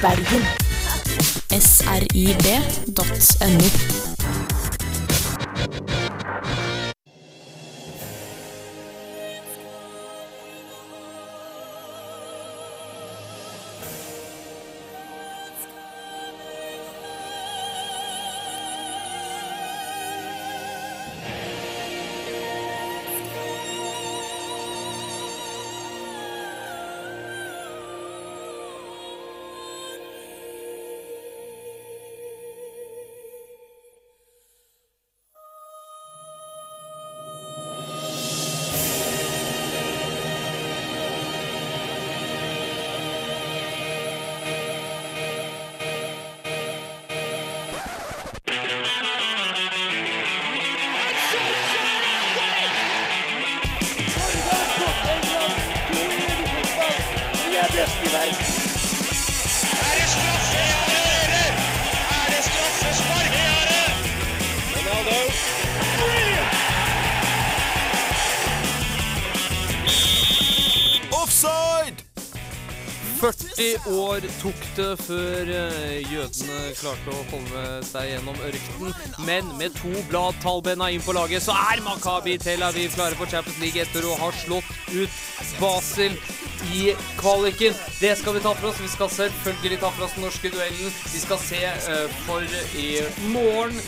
Bergen. 0.00 0.42
srib.no. 1.60 2.90
40 73.20 73.88
år 74.00 74.24
tok 74.40 74.60
det 74.78 74.88
før 75.02 75.50
eh, 75.52 75.98
jødene 76.08 76.70
klarte 76.78 77.12
å 77.12 77.24
holde 77.28 77.64
seg 77.84 78.06
gjennom 78.14 78.38
ørkenen. 78.46 78.94
Men 79.26 79.50
med 79.58 79.76
to 79.76 79.92
blad 80.08 80.38
Talbena 80.40 80.88
inn 80.88 81.04
på 81.04 81.12
laget, 81.12 81.44
så 81.44 81.52
er 81.52 81.82
Makabi 81.84 82.38
Tel 82.40 82.64
Aviv 82.64 82.94
klare 82.96 83.18
for 83.18 83.28
Champions 83.28 83.60
League 83.60 83.82
etter 83.82 84.08
å 84.08 84.16
ha 84.22 84.30
slått 84.40 84.72
ut 84.94 85.20
Basel 85.60 86.16
i 86.72 86.94
kvaliken. 87.20 87.76
Det 88.00 88.14
skal 88.16 88.38
vi 88.38 88.44
ta 88.46 88.54
for 88.56 88.72
oss. 88.72 88.80
Vi 88.80 88.88
skal 88.88 89.12
selvfølgelig 89.12 89.82
ta 89.84 89.92
for 89.92 90.08
oss 90.08 90.16
den 90.16 90.24
norske 90.24 90.52
duellen. 90.56 91.00
Vi 91.12 91.24
skal 91.26 91.44
se 91.44 91.64
eh, 91.68 92.20
for 92.24 92.60
i 92.80 92.88
morgen 93.34 93.84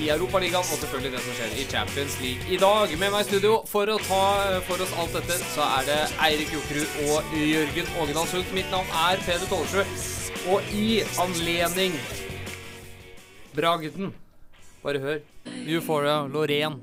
i 0.00 0.08
Europaligaen 0.08 0.64
og 0.64 0.78
selvfølgelig 0.80 1.12
det 1.12 1.22
som 1.24 1.36
skjer 1.36 1.56
i 1.60 1.66
Champions 1.70 2.16
League 2.22 2.54
i 2.54 2.58
dag. 2.60 2.94
Med 3.00 3.12
meg 3.12 3.24
i 3.24 3.28
studio 3.28 3.58
for 3.68 3.90
å 3.92 3.98
ta 4.04 4.22
eh, 4.46 4.60
for 4.68 4.80
oss 4.84 4.94
alt 5.00 5.18
dette, 5.18 5.36
så 5.52 5.66
er 5.80 5.88
det 5.90 5.98
Eirik 6.28 6.54
Jokerud 6.56 6.96
og 7.10 7.36
Jørgen 7.36 7.92
Ågedal 8.00 8.30
Sundt. 8.32 8.54
Mitt 8.56 8.72
navn 8.72 8.96
er 9.04 9.20
Peder 9.26 9.50
Tollesjø, 9.50 9.84
og 10.54 10.72
i 10.72 11.02
anledning 11.20 11.94
Bragden 13.56 14.14
Bare 14.80 15.00
hør. 15.02 15.18
Euphoria, 15.68 16.26
Loreen. 16.26 16.80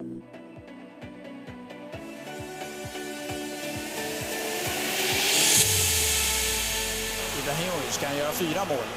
Ibrahimovic 7.40 8.00
kan 8.04 8.16
gjøre 8.20 8.34
fyra 8.38 8.70
mål. 8.70 8.97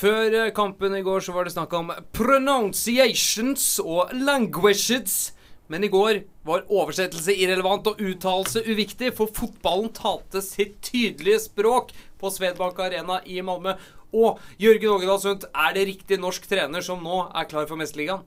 Før 0.00 0.32
eh, 0.32 0.52
kampen 0.56 0.94
i 0.96 1.02
går 1.04 1.20
så 1.20 1.34
var 1.34 1.44
det 1.44 1.52
snakk 1.52 1.74
om 1.76 1.90
pronunciations 2.16 3.64
og 3.84 4.14
languages. 4.16 5.34
Men 5.70 5.84
i 5.84 5.90
går 5.92 6.22
var 6.48 6.64
oversettelse 6.72 7.34
irrelevant 7.36 7.90
og 7.90 8.00
uttalelse 8.00 8.62
uviktig, 8.64 9.12
for 9.18 9.30
fotballen 9.36 9.92
talte 9.94 10.40
sitt 10.42 10.80
tydelige 10.86 11.42
språk 11.44 11.92
på 12.18 12.32
Svedbank 12.32 12.80
Arena 12.80 13.20
i 13.28 13.42
Malmö. 13.44 13.76
Og 14.16 14.40
Jørgen 14.58 14.96
Ågedal 14.96 15.20
Sundt, 15.22 15.46
er 15.52 15.76
det 15.76 15.86
riktig 15.92 16.18
norsk 16.18 16.48
trener 16.48 16.82
som 16.82 17.04
nå 17.04 17.26
er 17.28 17.50
klar 17.52 17.68
for 17.68 17.78
Mesterligaen? 17.78 18.24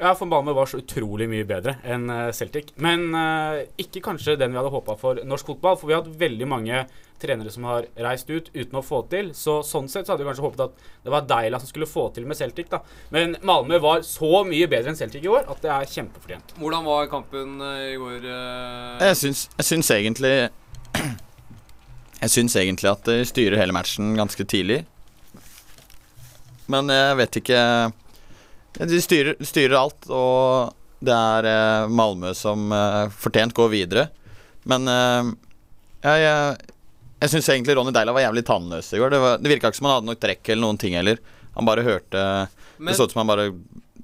Ja, 0.00 0.14
for 0.14 0.26
Malmö 0.26 0.52
var 0.52 0.66
så 0.70 0.78
utrolig 0.78 1.26
mye 1.26 1.42
bedre 1.46 1.72
enn 1.82 2.06
eh, 2.12 2.28
Celtic. 2.36 2.70
Men 2.78 3.08
uh, 3.18 3.64
ikke 3.82 4.02
kanskje 4.04 4.36
den 4.38 4.52
vi 4.54 4.60
hadde 4.60 4.70
håpa 4.70 4.94
for 5.00 5.18
norsk 5.26 5.50
fotball. 5.50 5.74
For 5.80 5.90
vi 5.90 5.96
har 5.96 6.04
hatt 6.04 6.20
veldig 6.20 6.46
mange 6.46 6.84
trenere 7.18 7.50
som 7.50 7.66
har 7.66 7.88
reist 8.06 8.30
ut 8.30 8.52
uten 8.54 8.78
å 8.78 8.84
få 8.86 9.00
til. 9.10 9.32
Så 9.34 9.56
sånn 9.66 9.90
sett 9.90 10.06
så 10.06 10.14
hadde 10.14 10.22
vi 10.22 10.30
kanskje 10.30 10.46
håpet 10.46 10.64
at 10.68 10.86
det 11.02 11.14
var 11.16 11.26
Deila 11.26 11.58
som 11.58 11.70
skulle 11.70 11.90
få 11.90 12.06
til 12.14 12.30
med 12.30 12.38
Celtic, 12.38 12.70
da. 12.70 12.78
Men 13.10 13.34
Malmö 13.42 13.82
var 13.82 14.06
så 14.06 14.44
mye 14.46 14.70
bedre 14.70 14.94
enn 14.94 15.00
Celtic 15.00 15.26
i 15.26 15.34
år 15.34 15.50
at 15.50 15.66
det 15.66 15.74
er 15.74 15.90
kjempefortjent. 15.96 16.54
Hvordan 16.62 16.86
var 16.86 17.10
kampen 17.10 17.58
eh, 17.58 17.84
i 17.96 17.98
går? 17.98 18.30
Jeg 19.02 19.20
syns, 19.24 19.48
jeg 19.58 19.72
syns 19.72 19.94
egentlig 19.98 20.34
Jeg 22.22 22.34
syns 22.34 22.54
egentlig 22.58 22.94
at 22.94 23.02
de 23.06 23.22
styrer 23.26 23.58
hele 23.58 23.74
matchen 23.74 24.14
ganske 24.18 24.46
tidlig. 24.46 24.84
Men 26.70 26.90
jeg 26.92 27.18
vet 27.18 27.42
ikke 27.42 27.62
De 28.78 29.00
styrer, 29.02 29.34
styrer 29.42 29.74
alt, 29.78 30.06
og 30.10 30.74
det 31.04 31.14
er 31.14 31.46
eh, 31.50 31.88
Malmö 31.90 32.32
som 32.34 32.70
eh, 32.74 33.08
fortjent 33.14 33.54
går 33.56 33.70
videre. 33.72 34.04
Men 34.68 34.86
eh, 34.90 35.30
jeg, 36.04 36.22
jeg, 36.22 36.76
jeg 37.24 37.32
syns 37.34 37.50
egentlig 37.54 37.74
Ronny 37.78 37.94
Deila 37.94 38.14
var 38.14 38.26
jævlig 38.26 38.44
tannløs 38.46 38.92
i 38.94 39.00
går. 39.02 39.14
Det, 39.14 39.20
var, 39.24 39.40
det 39.42 39.52
virka 39.52 39.70
ikke 39.72 39.80
som 39.80 39.88
han 39.90 39.96
hadde 39.98 40.10
nok 40.12 40.22
trekk 40.22 40.52
eller 40.54 40.64
noen 40.66 40.78
ting 40.80 40.94
heller. 40.98 41.18
Han 41.58 41.66
bare 41.66 41.82
hørte 41.86 42.22
Men- 42.78 42.92
Det 42.92 42.96
så 43.00 43.08
ut 43.08 43.14
som 43.16 43.24
han 43.24 43.32
bare 43.32 43.48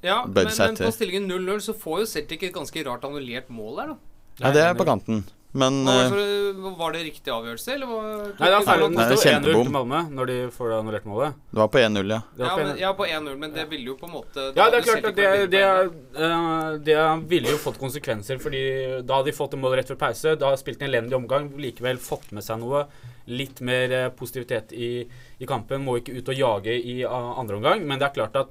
Ja, 0.03 0.25
men, 0.25 0.35
bød 0.35 0.51
seg 0.53 0.73
men 0.75 0.81
på 0.83 0.93
stillingen 0.93 1.31
0-0 1.31 1.63
så 1.69 1.73
får 1.79 2.03
jo 2.03 2.07
Celtic 2.11 2.43
et 2.43 2.53
ganske 2.55 2.83
rart 2.85 3.07
annullert 3.07 3.47
mål 3.55 3.77
der, 3.79 3.93
da. 3.95 3.97
Ja, 4.43 4.51
det 4.53 4.65
er 4.67 4.75
på 4.75 4.85
kanten. 4.89 5.23
Men 5.55 5.85
var, 5.87 6.11
eh, 6.19 6.53
det 6.59 6.71
var 6.79 6.93
det 6.97 7.01
riktig 7.07 7.31
avgjørelse, 7.31 7.75
eller 7.77 7.87
var 7.87 8.07
Nei, 8.41 8.49
det 8.51 8.57
er 8.57 8.65
feil. 8.67 8.81
Det 8.85 8.97
det 8.97 9.03
er 9.05 9.11
står 9.15 9.21
1-0 9.21 9.29
kjempebom. 9.31 9.67
til 9.69 9.75
Malmö 9.77 9.99
når 10.17 10.27
de 10.31 10.39
får 10.51 10.71
det 10.73 10.79
annullert 10.81 11.05
målet. 11.07 11.37
det 11.53 11.61
var 11.61 11.69
på 11.71 11.79
1-0, 11.79 12.11
ja. 12.11 12.19
Det 12.35 12.43
Ja, 12.43 12.49
på 12.51 12.59
men, 12.59 12.67
1-0. 12.73 12.81
ja, 12.81 12.93
på 12.99 13.07
1-0, 13.07 13.37
men 13.39 13.53
det 13.55 13.67
ville 13.71 13.87
jo 13.87 13.95
på 14.01 14.09
en 14.09 14.15
måte 14.17 14.47
Ja, 14.57 14.67
det 14.71 14.81
er 14.81 14.87
klart 14.89 15.05
at 15.11 15.15
det, 15.21 15.29
det, 15.53 15.61
bedre. 15.63 15.93
eh, 16.19 16.79
det 16.89 17.29
ville 17.31 17.51
jo 17.55 17.61
fått 17.63 17.79
konsekvenser, 17.79 18.41
fordi 18.43 18.63
da 19.07 19.21
hadde 19.21 19.31
de 19.31 19.37
fått 19.39 19.55
en 19.55 19.61
mål 19.63 19.77
rett 19.79 19.93
før 19.95 20.01
pause. 20.03 20.35
Da 20.35 20.47
hadde 20.51 20.59
de 20.59 20.65
spilt 20.65 20.83
en 20.83 20.89
elendig 20.91 21.15
omgang, 21.21 21.47
likevel 21.57 21.99
fått 22.03 22.33
med 22.33 22.43
seg 22.43 22.59
noe. 22.59 22.87
Litt 23.31 23.61
mer 23.63 23.93
eh, 23.93 24.09
positivitet 24.11 24.73
i, 24.75 25.07
i 25.39 25.47
kampen. 25.47 25.85
Må 25.87 26.01
ikke 26.03 26.19
ut 26.19 26.29
og 26.35 26.35
jage 26.35 26.75
i 26.83 27.05
andre 27.07 27.57
omgang, 27.63 27.87
men 27.87 27.99
det 28.03 28.11
er 28.11 28.19
klart 28.19 28.37
at 28.43 28.51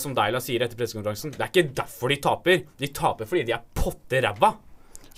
som 0.00 0.14
Deila 0.16 0.40
sier 0.40 0.62
etter 0.64 0.78
pressekonferansen, 0.80 1.32
det 1.36 1.40
er 1.44 1.50
ikke 1.50 1.74
derfor 1.76 2.08
de 2.08 2.16
taper. 2.16 2.62
De 2.80 2.88
taper 2.88 3.26
fordi 3.28 3.42
de 3.44 3.52
er 3.52 3.60
potte 3.76 4.20
ræva 4.24 4.54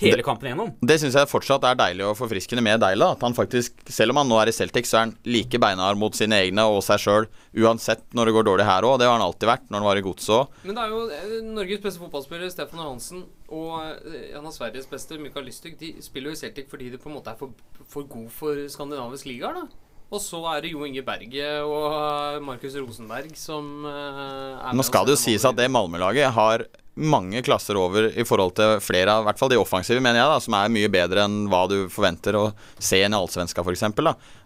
hele 0.00 0.22
kampen 0.24 0.50
igjennom. 0.50 0.72
Det 0.84 0.98
syns 1.00 1.16
jeg 1.16 1.28
fortsatt 1.30 1.64
er 1.68 1.78
deilig 1.78 2.04
og 2.04 2.16
forfriskende 2.18 2.64
med 2.64 2.82
Deila. 2.82 3.12
At 3.16 3.22
han 3.24 3.36
faktisk, 3.36 3.78
selv 3.88 4.12
om 4.12 4.20
han 4.20 4.28
nå 4.30 4.38
er 4.42 4.50
i 4.50 4.56
Celtic, 4.56 4.88
så 4.90 4.98
er 4.98 5.04
han 5.06 5.14
like 5.28 5.60
beinhard 5.62 6.00
mot 6.00 6.16
sine 6.16 6.42
egne 6.44 6.66
og 6.68 6.82
seg 6.84 7.00
sjøl. 7.02 7.28
Uansett 7.56 8.04
når 8.16 8.28
det 8.28 8.36
går 8.36 8.48
dårlig 8.50 8.68
her 8.68 8.86
òg. 8.88 8.98
Det 9.00 9.08
har 9.08 9.16
han 9.16 9.24
alltid 9.24 9.48
vært 9.50 9.70
når 9.70 9.80
han 9.80 9.88
var 9.88 10.02
i 10.02 10.04
godset 10.04 10.34
òg. 10.36 10.60
Men 10.68 10.78
det 10.78 10.84
er 10.84 10.92
jo 10.92 11.00
eh, 11.16 11.34
Norges 11.56 11.82
beste 11.86 12.04
fotballspiller 12.04 12.52
Stefan 12.52 12.84
Johansen 12.84 13.24
og 13.48 13.74
eh, 13.80 14.30
en 14.36 14.44
av 14.44 14.52
Sveriges 14.54 14.88
beste, 14.90 15.18
Mikael 15.22 15.48
Lystug, 15.48 15.76
de 15.80 15.94
spiller 16.04 16.32
jo 16.32 16.36
i 16.36 16.40
Celtic 16.44 16.70
fordi 16.70 16.92
de 16.92 17.00
på 17.00 17.10
en 17.10 17.16
måte 17.16 17.32
er 17.32 17.40
for, 17.40 17.56
for 17.88 18.08
god 18.10 18.30
for 18.34 18.62
skandinavisk 18.72 19.28
liga. 19.30 19.54
da 19.56 19.64
Og 20.10 20.20
så 20.22 20.42
er 20.52 20.64
det 20.64 20.72
Jo 20.74 20.84
Inge 20.86 21.04
Berge 21.06 21.52
og 21.64 21.86
eh, 21.92 22.42
Markus 22.44 22.76
Rosenberg 22.76 23.32
som 23.38 23.86
er 23.88 24.76
Nå 24.76 24.84
skal 24.86 25.08
det 25.08 25.16
jo 25.16 25.24
sies 25.24 25.46
at 25.48 25.56
det 25.56 25.70
Malmö-laget 25.72 26.34
har 26.36 26.66
mange 26.96 27.42
klasser 27.44 27.76
over 27.76 28.08
i 28.08 28.24
forhold 28.24 28.54
til 28.56 28.78
flere 28.80 29.12
av 29.12 29.24
I 29.24 29.28
hvert 29.28 29.40
fall 29.40 29.50
de 29.52 29.58
offensive, 29.60 30.00
mener 30.00 30.22
jeg, 30.22 30.30
da 30.32 30.38
som 30.42 30.56
er 30.56 30.72
mye 30.72 30.90
bedre 30.92 31.26
enn 31.26 31.46
hva 31.52 31.66
du 31.68 31.76
forventer 31.92 32.38
å 32.38 32.44
se 32.78 33.00
i 33.00 33.04
en 33.04 33.16
allsvenska, 33.18 33.60
f.eks. 33.60 33.84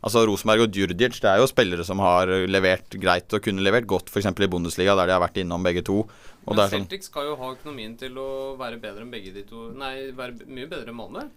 Altså 0.00 0.25
Rosenberg 0.26 0.67
og 0.67 0.75
Djurdjic, 0.75 1.20
det 1.23 1.31
er 1.31 1.43
jo 1.43 1.50
spillere 1.50 1.87
som 1.87 2.02
har 2.02 2.32
levert 2.50 2.99
greit 3.00 3.31
og 3.37 3.44
kunne 3.44 3.62
levert 3.64 3.87
godt, 3.91 4.11
f.eks. 4.11 4.32
i 4.32 4.50
Bundesliga, 4.50 4.97
der 4.99 5.11
de 5.11 5.17
har 5.17 5.23
vært 5.23 5.38
innom 5.43 5.62
begge 5.67 5.85
to. 5.87 6.02
Og 6.47 6.56
Men 6.56 6.64
sånn 6.64 6.88
Celtic 6.88 7.06
skal 7.06 7.31
jo 7.31 7.38
ha 7.38 7.52
økonomien 7.55 7.94
til 8.00 8.19
å 8.19 8.31
være 8.58 8.81
bedre 8.82 9.05
enn 9.05 9.12
begge 9.12 9.35
de 9.35 9.44
to 9.46 9.70
Nei, 9.76 10.11
være 10.17 10.49
mye 10.49 10.67
bedre 10.67 10.91
enn 10.91 10.99
Malmö. 10.99 11.29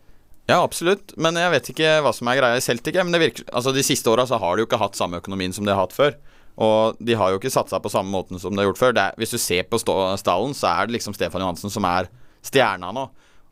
Ja, 0.50 0.60
absolutt. 0.60 1.14
Men 1.16 1.38
jeg 1.40 1.52
vet 1.54 1.70
ikke 1.72 1.92
hva 2.04 2.12
som 2.16 2.28
er 2.28 2.40
greia 2.42 2.60
i 2.60 2.64
Celtic. 2.64 2.98
Men 3.00 3.16
det 3.16 3.22
virker, 3.22 3.46
altså 3.56 3.72
De 3.76 3.84
siste 3.86 4.12
åra 4.12 4.26
har 4.28 4.56
de 4.56 4.64
jo 4.64 4.68
ikke 4.68 4.82
hatt 4.82 5.00
samme 5.00 5.22
økonomien 5.22 5.54
som 5.56 5.68
de 5.68 5.72
har 5.72 5.86
hatt 5.86 5.96
før. 5.96 6.18
Og 6.58 6.98
de 7.02 7.16
har 7.18 7.32
jo 7.34 7.40
ikke 7.40 7.50
satsa 7.54 7.80
på 7.82 7.90
samme 7.90 8.12
måten 8.14 8.40
som 8.40 8.54
de 8.54 8.62
har 8.62 8.68
gjort 8.70 8.78
før. 8.82 8.94
Det 8.94 9.02
er, 9.08 9.16
hvis 9.18 9.32
du 9.34 9.38
ser 9.42 9.64
på 9.64 9.80
stallen, 9.82 10.54
så 10.54 10.70
er 10.70 10.86
det 10.88 10.98
liksom 11.00 11.16
Stefan 11.18 11.42
Johansen 11.42 11.70
som 11.74 11.84
er 11.90 12.10
stjerna 12.46 12.92
nå. 12.94 13.08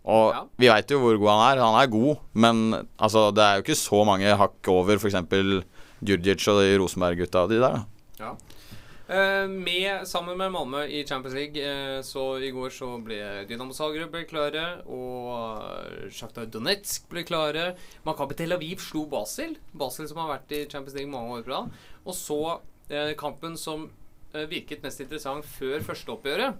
Og 0.05 0.31
Ja. 0.33 0.43
vi 0.57 0.67
veit 0.69 0.89
jo 0.89 0.99
hvor 0.99 1.17
god 1.17 1.29
han 1.29 1.57
er. 1.57 1.61
Han 1.63 1.81
er 1.81 1.87
god, 1.93 2.17
men 2.33 2.87
altså, 2.99 3.31
det 3.33 3.41
er 3.43 3.55
jo 3.57 3.63
ikke 3.65 3.77
så 3.77 4.05
mange 4.05 4.35
hakk 4.37 4.67
over 4.67 4.97
f.eks. 4.97 5.17
Djurdjic 6.01 6.47
og 6.49 6.61
de 6.61 6.77
Rosenberg-gutta 6.81 7.43
og 7.45 7.49
de 7.49 7.59
der. 7.61 7.83
da. 8.17 8.35
Eh, 9.11 9.45
med, 9.49 10.05
sammen 10.07 10.37
med 10.39 10.51
Malmö 10.53 10.85
i 10.87 11.03
Champions 11.05 11.35
League, 11.35 11.59
eh, 11.61 12.01
så 12.01 12.39
i 12.41 12.49
går 12.55 12.69
så 12.71 12.87
ble 13.03 13.45
Dynamo 13.49 13.73
Zagreb 13.75 14.09
ble 14.13 14.23
klare, 14.23 14.81
og 14.87 16.07
Sjakta 16.15 16.45
Donetsk 16.47 17.09
ble 17.11 17.25
klare. 17.27 17.73
Makabi 18.07 18.37
Tel 18.39 18.53
Aviv 18.55 18.79
slo 18.79 19.03
Basel. 19.11 19.57
Basel 19.75 20.07
som 20.07 20.21
har 20.23 20.37
vært 20.39 20.53
i 20.55 20.61
Champions 20.71 20.95
League 20.95 21.11
mange 21.11 21.35
år 21.37 21.43
på 21.43 21.51
rad. 21.51 21.71
Og 22.07 22.15
så 22.15 22.39
eh, 22.53 22.59
kampen 23.19 23.57
som 23.59 23.87
eh, 24.33 24.45
virket 24.51 24.83
mest 24.85 25.01
interessant 25.03 25.47
før 25.57 25.81
førsteoppgjøret. 25.87 26.59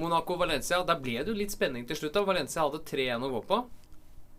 Monaco-Valencia. 0.00 0.82
Der 0.88 0.98
ble 1.00 1.20
det 1.22 1.30
jo 1.30 1.38
litt 1.38 1.54
spenning 1.54 1.86
til 1.86 1.98
slutt. 1.98 2.14
da 2.16 2.24
Valencia 2.26 2.64
hadde 2.64 2.82
3-1 2.88 3.24
å 3.28 3.32
gå 3.36 3.42
på. 3.48 3.60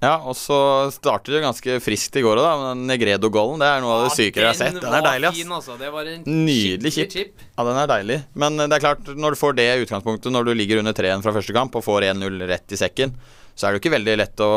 Ja, 0.04 0.18
og 0.28 0.36
så 0.38 0.57
starter 0.92 1.38
det 1.38 1.46
ganske 1.46 1.78
friskt 1.81 2.18
i 2.19 2.22
går 2.25 2.38
òg, 2.42 2.44
da. 2.44 2.74
Negredo-golden, 2.75 3.62
det 3.63 3.69
er 3.72 3.80
noe 3.81 3.94
av 3.96 4.02
det 4.04 4.12
sykere 4.18 4.50
jeg 4.50 4.52
har 4.52 4.57
sett. 4.60 4.81
Den 4.84 4.98
er 4.98 5.06
deilig, 5.06 5.30
ass. 5.30 5.38
Fin, 5.40 5.54
altså. 5.56 5.78
Det 5.80 5.92
var 5.94 6.10
en 6.12 6.25
Nydelig 6.46 6.92
chip. 6.94 7.13
chip. 7.16 7.46
Ja, 7.56 7.63
den 7.69 7.80
er 7.80 7.90
deilig. 7.90 8.18
Men 8.36 8.60
eh, 8.60 8.68
det 8.68 8.78
er 8.78 8.84
klart, 8.84 9.07
når 9.16 9.34
du 9.38 9.40
får 9.40 9.56
det 9.62 9.69
utgangspunktet 9.86 10.36
når 10.36 10.50
du 10.50 10.54
ligger 10.60 10.84
under 10.84 10.94
3-1 10.98 11.24
fra 11.25 11.34
første 11.38 11.56
kamp 11.56 11.80
og 11.80 11.86
får 11.88 12.10
1-0 12.12 12.44
rett 12.52 12.75
i 12.75 12.81
sekken, 12.84 13.16
så 13.56 13.66
er 13.66 13.72
det 13.72 13.80
jo 13.80 13.86
ikke 13.86 13.96
veldig 13.96 14.18
lett 14.19 14.44
å 14.44 14.52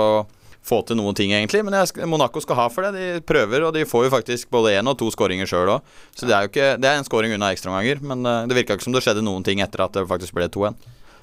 få 0.69 0.83
til 0.87 0.99
noen 1.01 1.17
ting, 1.17 1.33
egentlig. 1.33 1.63
Men 1.65 1.75
jeg, 1.81 2.05
Monaco 2.09 2.43
skal 2.45 2.59
ha 2.61 2.67
for 2.73 2.85
det. 2.85 2.93
De 2.99 3.23
prøver, 3.25 3.65
og 3.67 3.73
de 3.77 3.87
får 3.89 4.05
jo 4.07 4.11
faktisk 4.13 4.51
både 4.53 4.75
én 4.77 4.91
og 4.93 4.99
to 5.01 5.09
skåringer 5.15 5.49
sjøl 5.49 5.73
òg. 5.79 5.95
Så 6.15 6.29
det 6.29 6.37
er 6.37 6.45
jo 6.45 6.53
ikke 6.53 6.69
Det 6.83 6.91
er 6.91 7.01
en 7.01 7.09
skåring 7.09 7.33
unna 7.35 7.49
ekstraomganger. 7.57 8.03
Men 8.05 8.27
eh, 8.29 8.45
det 8.51 8.59
virka 8.61 8.77
ikke 8.77 8.87
som 8.87 8.95
det 8.97 9.03
skjedde 9.07 9.25
noen 9.25 9.47
ting 9.47 9.65
etter 9.65 9.83
at 9.87 9.97
det 9.97 10.05
faktisk 10.11 10.37
ble 10.37 10.47
2-1. 10.53 10.77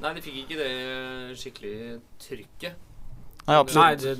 Nei, 0.03 0.11
de 0.17 0.25
fikk 0.25 0.41
ikke 0.43 0.57
det 0.59 1.37
skikkelig 1.39 1.77
trykket. 2.25 2.75
Nei, 3.45 3.61
Nei, 3.77 3.87
det, 4.01 4.17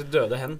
det 0.00 0.08
døde 0.12 0.40
hen. 0.40 0.58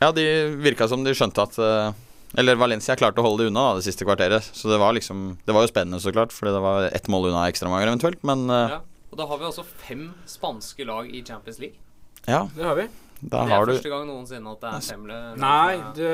Ja, 0.00 0.08
de 0.14 0.24
virka 0.62 0.86
som 0.90 1.02
de 1.04 1.12
skjønte 1.16 1.42
at 1.44 1.58
eh, 1.62 1.92
Eller 2.38 2.56
Valencia 2.58 2.96
klarte 2.98 3.22
å 3.22 3.26
holde 3.26 3.44
det 3.44 3.50
unna 3.52 3.68
da, 3.68 3.76
det 3.78 3.86
siste 3.86 4.06
kvarteret. 4.06 4.42
Så 4.54 4.70
det 4.70 4.78
var 4.82 4.94
liksom 4.96 5.36
Det 5.46 5.54
var 5.54 5.66
jo 5.66 5.70
spennende, 5.70 6.00
så 6.02 6.12
klart, 6.14 6.32
fordi 6.34 6.54
det 6.56 6.62
var 6.64 6.88
ett 6.90 7.06
mål 7.12 7.30
unna 7.30 7.44
ekstraomganger 7.50 7.92
eventuelt. 7.92 8.22
Men 8.26 8.48
eh, 8.50 8.74
Ja. 8.78 8.82
Og 9.14 9.18
da 9.20 9.28
har 9.30 9.38
vi 9.38 9.44
altså 9.46 9.62
fem 9.62 10.08
spanske 10.26 10.82
lag 10.88 11.06
i 11.06 11.20
Champions 11.22 11.60
League. 11.62 11.76
ja, 12.26 12.48
Det 12.56 12.64
har 12.66 12.74
vi. 12.74 12.88
Da 13.20 13.44
det 13.46 13.52
er 13.52 13.54
har 13.54 13.66
du 13.66 13.72
første 13.72 13.90
gang 13.92 14.06
noensinne 14.08 14.52
at 14.52 14.64
det 14.64 14.70
er 14.70 14.82
fem 14.84 15.04
Nei, 15.40 15.76
det, 15.96 16.08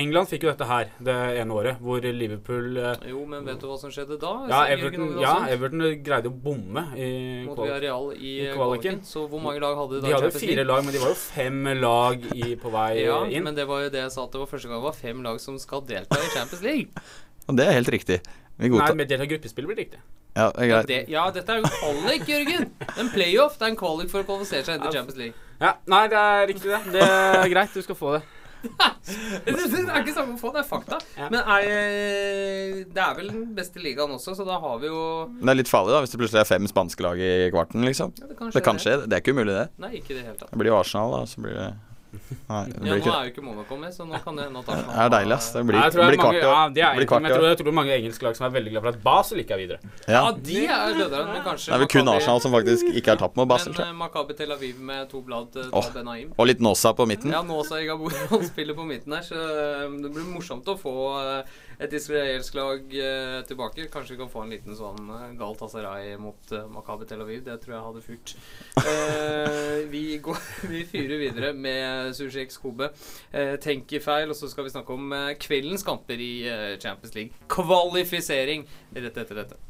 England 0.00 0.30
fikk 0.30 0.46
jo 0.46 0.50
dette 0.50 0.66
her 0.66 0.88
det 1.04 1.16
ene 1.42 1.54
året, 1.54 1.78
hvor 1.84 2.02
Liverpool 2.02 2.80
eh, 2.80 3.04
Jo, 3.12 3.22
men 3.30 3.44
vet 3.46 3.60
du 3.62 3.68
hva 3.70 3.76
som 3.78 3.92
skjedde 3.94 4.18
da? 4.22 4.32
Ja, 4.50 4.62
Everton, 4.72 5.12
ja, 5.22 5.34
Everton 5.52 5.84
greide 6.06 6.32
å 6.32 6.34
bomme 6.34 6.86
i 6.96 7.10
Mot 7.46 7.60
i, 7.60 7.68
kvaliken. 7.68 8.56
kvaliken. 8.56 9.00
Så 9.06 9.26
hvor 9.30 9.44
mange 9.44 9.62
lag 9.62 9.78
hadde 9.78 10.00
de 10.00 10.02
da 10.02 10.08
De 10.08 10.16
hadde 10.16 10.32
jo 10.32 10.42
fire 10.42 10.66
lag, 10.66 10.84
men 10.86 10.96
de 10.96 11.04
var 11.04 11.14
jo 11.14 11.20
fem 11.22 11.72
lag 11.78 12.28
i, 12.34 12.50
på 12.58 12.74
vei 12.74 12.90
Ja, 13.04 13.22
inn. 13.28 13.46
men 13.46 13.58
det 13.58 13.68
var 13.70 13.86
jo 13.86 13.94
det 13.94 14.06
jeg 14.06 14.14
sa 14.16 14.26
at 14.26 14.34
det 14.34 14.42
var 14.42 14.50
første 14.50 14.70
gang 14.70 14.80
det 14.80 14.88
var 14.88 14.98
fem 14.98 15.24
lag 15.26 15.40
som 15.42 15.58
skal 15.62 15.84
delta 15.86 16.18
i 16.18 16.30
Champions 16.34 16.64
League. 16.64 17.08
Og 17.48 17.56
det 17.56 17.64
er 17.68 17.78
helt 17.78 17.92
riktig. 17.94 18.22
Vi 18.58 18.68
Nei, 18.74 18.94
med 18.98 19.08
delta 19.08 19.24
i 19.24 19.30
gruppespill 19.30 19.68
blir 19.68 19.78
det 19.78 19.84
riktig. 19.86 20.00
Ja, 20.34 20.50
det 20.54 20.64
er 20.64 20.68
Ja, 20.68 20.82
det, 20.86 20.98
ja, 21.10 21.30
dette 21.34 21.54
er 21.54 21.60
jo 21.60 21.66
en 21.66 21.76
kvalik, 21.78 22.26
Jørgen. 22.28 22.66
En 22.98 23.10
playoff. 23.14 23.58
Det 23.58 23.66
er 23.68 23.72
en 23.72 23.78
kvalik 23.78 24.10
for 24.10 24.22
å 24.22 24.26
kvalifisere 24.26 24.66
seg 24.66 24.78
inn 24.78 24.84
til 24.86 24.98
Champions 24.98 25.18
League. 25.18 25.47
Ja, 25.58 25.74
Nei, 25.90 26.04
det 26.10 26.18
er 26.18 26.44
riktig, 26.52 26.70
det. 26.70 26.80
Det 26.94 27.06
er 27.06 27.48
greit, 27.54 27.74
du 27.74 27.82
skal 27.82 27.98
få 27.98 28.16
det. 28.18 28.24
Det 28.58 29.52
er 29.54 30.00
ikke 30.02 30.14
samme 30.14 30.34
å 30.34 30.38
få, 30.40 30.50
det 30.54 30.64
er 30.64 30.66
fakta. 30.66 30.98
Ja. 31.16 31.28
Men 31.30 31.40
er, 31.54 32.80
det 32.90 33.02
er 33.04 33.12
vel 33.18 33.30
den 33.30 33.44
beste 33.56 33.82
ligaen 33.82 34.10
også, 34.16 34.34
så 34.38 34.46
da 34.46 34.58
har 34.62 34.80
vi 34.82 34.90
jo 34.90 35.02
Det 35.38 35.52
er 35.52 35.58
litt 35.60 35.70
farlig 35.70 35.94
da 35.94 36.00
hvis 36.02 36.14
det 36.14 36.20
plutselig 36.22 36.42
er 36.42 36.48
fem 36.50 36.66
spanske 36.70 37.06
lag 37.06 37.22
i 37.22 37.30
kvarten, 37.54 37.86
liksom. 37.86 38.14
ja, 38.18 38.26
Det 38.30 38.38
kan 38.38 38.50
skje. 38.50 38.56
Det 38.58 38.64
kan 38.66 38.82
skje. 38.82 38.96
Det 39.06 39.18
er 39.18 39.22
ikke 39.22 39.36
umulig, 39.36 39.54
det. 39.54 39.66
Nei, 39.84 39.92
ikke 40.00 40.16
det 40.18 40.24
helt 40.26 40.42
da. 40.42 40.50
Det 40.50 40.58
blir 40.62 40.72
jo 40.72 40.78
Arsenal, 40.80 41.14
da. 41.14 41.22
Så 41.30 41.44
blir 41.44 41.54
det 41.58 41.68
Nei, 42.08 42.64
det 42.64 42.74
Ja, 42.74 42.80
blir 42.80 42.88
nå 42.88 42.96
ikke 42.98 43.12
er 43.12 43.24
jo 43.26 43.30
ikke 43.32 43.42
Monaco 43.44 43.76
med, 43.76 43.92
så 43.92 44.04
nå 44.08 44.16
kan 44.24 44.36
det 44.38 44.44
hende 44.48 44.60
at 44.62 44.66
Det 44.66 44.96
er 45.04 45.10
deilig, 45.12 45.34
ass. 45.36 45.48
Det 45.52 45.62
blir, 45.68 45.76
Nei, 45.76 45.82
jeg 45.84 45.92
tror 45.92 46.00
det 46.00 46.08
blir 46.08 46.20
kvart 46.22 46.34
i 46.34 46.38
år. 46.38 46.44
ja, 46.48 46.62
det 46.68 46.82
er 46.82 46.88
Blir 46.88 46.88
egentlig, 46.88 47.08
kvart 47.10 47.22
men 47.22 47.28
i 47.28 47.32
jeg 47.34 47.38
tror, 47.38 47.48
jeg 47.48 47.58
tror 47.58 47.68
det 47.68 47.72
er 47.74 47.78
mange 47.80 47.94
engelske 47.98 48.22
lag 48.28 48.36
som 48.38 48.46
er 48.48 48.52
veldig 48.56 48.70
glad 48.72 48.82
for 48.86 48.88
at 48.94 49.02
Basel 49.04 49.38
ikke 49.42 49.52
er 49.52 49.60
videre. 49.60 49.78
Ja. 50.08 50.22
Ja, 50.24 50.32
de 50.48 50.62
er 50.66 50.94
dødere, 51.02 51.24
men 51.32 51.42
kanskje 51.44 51.66
Det 51.68 51.74
er 51.76 51.78
vel 51.84 51.88
kun 51.92 52.04
Maccabi- 52.08 52.16
Arsenal 52.16 52.40
som 52.46 52.52
faktisk 52.56 52.84
ikke 53.02 53.12
er 53.12 53.16
tapt 53.24 53.36
mot 53.36 53.48
Basel, 53.48 53.68
Men 53.68 53.76
tror 53.76 53.84
jeg. 53.84 53.94
eh, 53.94 53.98
Maccabi 54.02 54.34
Tel 54.40 54.52
Aviv 54.56 54.80
med 54.80 55.08
to 55.10 55.20
blad 55.20 55.52
til 55.52 55.68
Åh. 55.72 55.92
Benaim. 55.92 56.32
Og 56.38 56.46
litt 56.48 56.60
Nåsa 56.64 56.94
på 56.96 57.06
midten. 57.06 57.30
Ja, 57.30 57.42
nå 57.42 57.60
sa 57.68 57.76
Igabor 57.76 58.10
han 58.32 58.44
spiller 58.48 58.74
på 58.74 58.86
midten 58.88 59.12
her, 59.12 59.22
så 59.22 59.36
eh, 59.36 59.88
det 60.02 60.10
blir 60.14 60.24
morsomt 60.32 60.64
å 60.64 60.78
få 60.80 60.96
eh, 61.20 61.42
et 61.78 61.92
israelsk 61.94 62.56
lag 62.58 62.94
eh, 62.94 63.38
tilbake. 63.46 63.86
Kanskje 63.92 64.16
vi 64.16 64.20
kan 64.22 64.32
få 64.32 64.42
en 64.44 64.52
liten 64.54 64.76
sånn 64.78 65.10
uh, 65.10 65.28
Galatasaray 65.38 66.16
mot 66.20 66.52
uh, 66.54 66.66
Maccabi 66.72 67.06
Tel 67.06 67.22
Aviv. 67.22 67.44
Det 67.46 67.58
tror 67.62 67.76
jeg 67.76 67.84
hadde 67.86 68.04
fyrt. 68.04 68.34
Eh, 68.82 69.84
vi, 69.92 70.18
går, 70.22 70.40
vi 70.72 70.84
fyrer 70.88 71.22
videre 71.22 71.52
med 71.54 72.16
Susjek 72.18 72.54
Kobe. 72.62 72.90
Uh, 73.34 73.54
tenker 73.62 74.02
feil, 74.02 74.30
og 74.30 74.36
så 74.38 74.50
skal 74.50 74.66
vi 74.66 74.74
snakke 74.74 74.94
om 74.94 75.12
eh, 75.12 75.36
kveldens 75.40 75.84
kamper 75.86 76.20
i 76.20 76.32
eh, 76.48 76.78
Champions 76.82 77.14
League. 77.14 77.32
Kvalifisering 77.48 78.66
rett 78.94 79.16
etter 79.22 79.42
dette. 79.42 79.60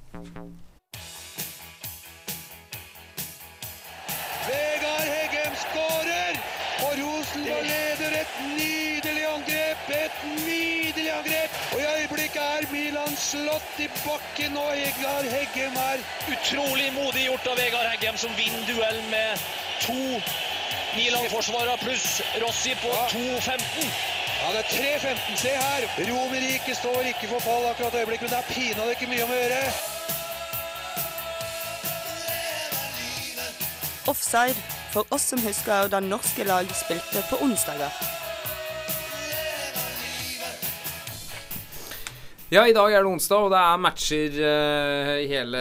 Vegard 4.49 5.06
Heggem 5.12 5.61
skårer! 5.66 6.40
Og 6.87 6.96
Rosenborg 7.02 7.69
leder 7.69 8.19
et 8.22 8.43
nydelig 8.56 9.31
angrep! 9.34 9.94
Et 9.99 10.26
nydelig 10.32 10.77
angrep! 10.96 11.50
Og 11.73 11.81
i 11.81 11.87
øyeblikket 12.00 12.43
er 12.43 12.73
Milan 12.73 13.17
slått 13.17 13.79
i 13.79 13.88
bakken, 14.05 14.56
og 14.56 14.70
Vegard 14.73 15.26
Heggem 15.32 15.76
er 15.76 15.99
Utrolig 16.32 16.93
modig 16.94 17.25
gjort 17.26 17.46
av 17.46 17.58
Vegard 17.61 17.88
Heggem, 17.93 18.17
som 18.17 18.31
vinner 18.37 18.64
duell 18.70 19.00
med 19.11 19.38
to 19.85 19.99
Milan-forsvarere 20.96 21.76
pluss 21.82 22.23
Rossi 22.43 22.75
på 22.82 22.93
2.15. 23.12 23.90
Ja, 24.40 24.52
det 24.55 24.61
er 24.64 24.69
3-15. 24.99 25.37
Se 25.37 25.49
her! 25.49 25.88
Romerike 26.08 26.75
står 26.75 27.00
ikke 27.12 27.29
for 27.29 27.40
fall 27.40 27.70
akkurat 27.70 27.94
i 27.94 28.02
øyeblikket, 28.02 28.31
men 28.31 28.31
det 28.31 28.38
er 28.38 28.52
pinadø 28.55 28.90
ikke 28.90 29.11
mye 29.12 29.25
om 29.25 29.35
å 29.35 29.40
gjøre. 29.43 29.62
Offside 34.08 34.56
for 34.93 35.05
oss 35.11 35.29
som 35.35 35.43
husker 35.44 35.90
da 35.93 36.00
norske 36.00 36.49
lag 36.49 36.70
spilte 36.73 37.25
på 37.29 37.43
onsdager. 37.44 38.17
Ja, 42.49 42.62
i 42.64 42.73
dag 42.73 42.95
er 42.97 43.05
det 43.05 43.11
onsdag, 43.11 43.45
og 43.45 43.50
det 43.52 43.59
er 43.61 43.81
matcher 43.85 44.37
eh, 44.49 45.11
i 45.21 45.26
hele 45.28 45.61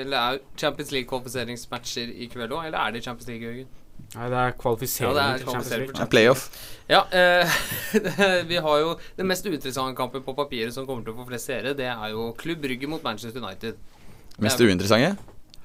Eller 0.00 0.16
er 0.16 0.38
Champions 0.56 0.92
League-kvalifiseringsmatcher 0.94 2.12
i 2.24 2.28
kveld 2.32 2.54
òg? 2.56 2.70
Eller 2.70 2.78
er 2.80 2.94
det 2.94 3.02
Champions 3.04 3.28
League, 3.28 3.44
Jørgen? 3.44 3.68
Nei, 4.14 4.28
det 4.32 4.38
er 4.40 4.54
kvalifisering 4.60 5.12
Ja, 5.12 5.18
det 5.18 5.26
er 5.26 5.42
til 5.42 5.50
Champions 5.50 5.68
kvalifisering 5.68 5.92
League. 5.92 6.06
Er 6.06 6.10
playoff. 6.14 6.46
Ja, 6.88 7.02
uh, 7.12 8.46
vi 8.50 8.62
har 8.64 8.80
jo 8.80 8.94
den 9.18 9.28
mest 9.28 9.46
uinteressante 9.46 9.96
kampen 9.96 10.24
på 10.24 10.34
papiret 10.40 10.72
som 10.74 10.88
kommer 10.88 11.04
til 11.04 11.12
å 11.12 11.20
få 11.20 11.28
flest 11.28 11.52
seere. 11.52 11.76
Det 11.76 11.88
er 11.92 12.08
jo 12.14 12.30
Klubb 12.40 12.64
Brygge 12.64 12.88
mot 12.88 13.04
Manchester 13.04 13.44
United. 13.44 13.76
Mest 14.40 14.60
er- 14.60 14.72
uinteressante. 14.72 15.12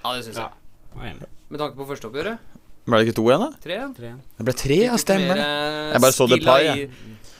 Ja, 0.03 0.13
det 0.13 0.27
syns 0.27 0.43
jeg. 0.43 0.51
Er. 0.97 1.25
Med 1.47 1.59
tanke 1.63 1.79
på 1.79 1.87
førsteoppgjøret. 1.87 2.55
Ble 2.87 2.99
det 3.01 3.09
ikke 3.09 3.17
to 3.17 3.25
igjen, 3.27 3.43
da? 3.43 3.59
Tre. 3.63 3.77
Tre. 3.97 4.09
Det 4.39 4.45
ble 4.47 4.53
tre, 4.55 4.75
ja. 4.85 4.99
Stemmer 4.99 5.39
det. 5.39 5.47
Jeg 5.91 6.03
bare 6.05 6.15
så 6.15 6.27
det 6.31 6.37
par, 6.45 6.63
jeg. 6.63 6.91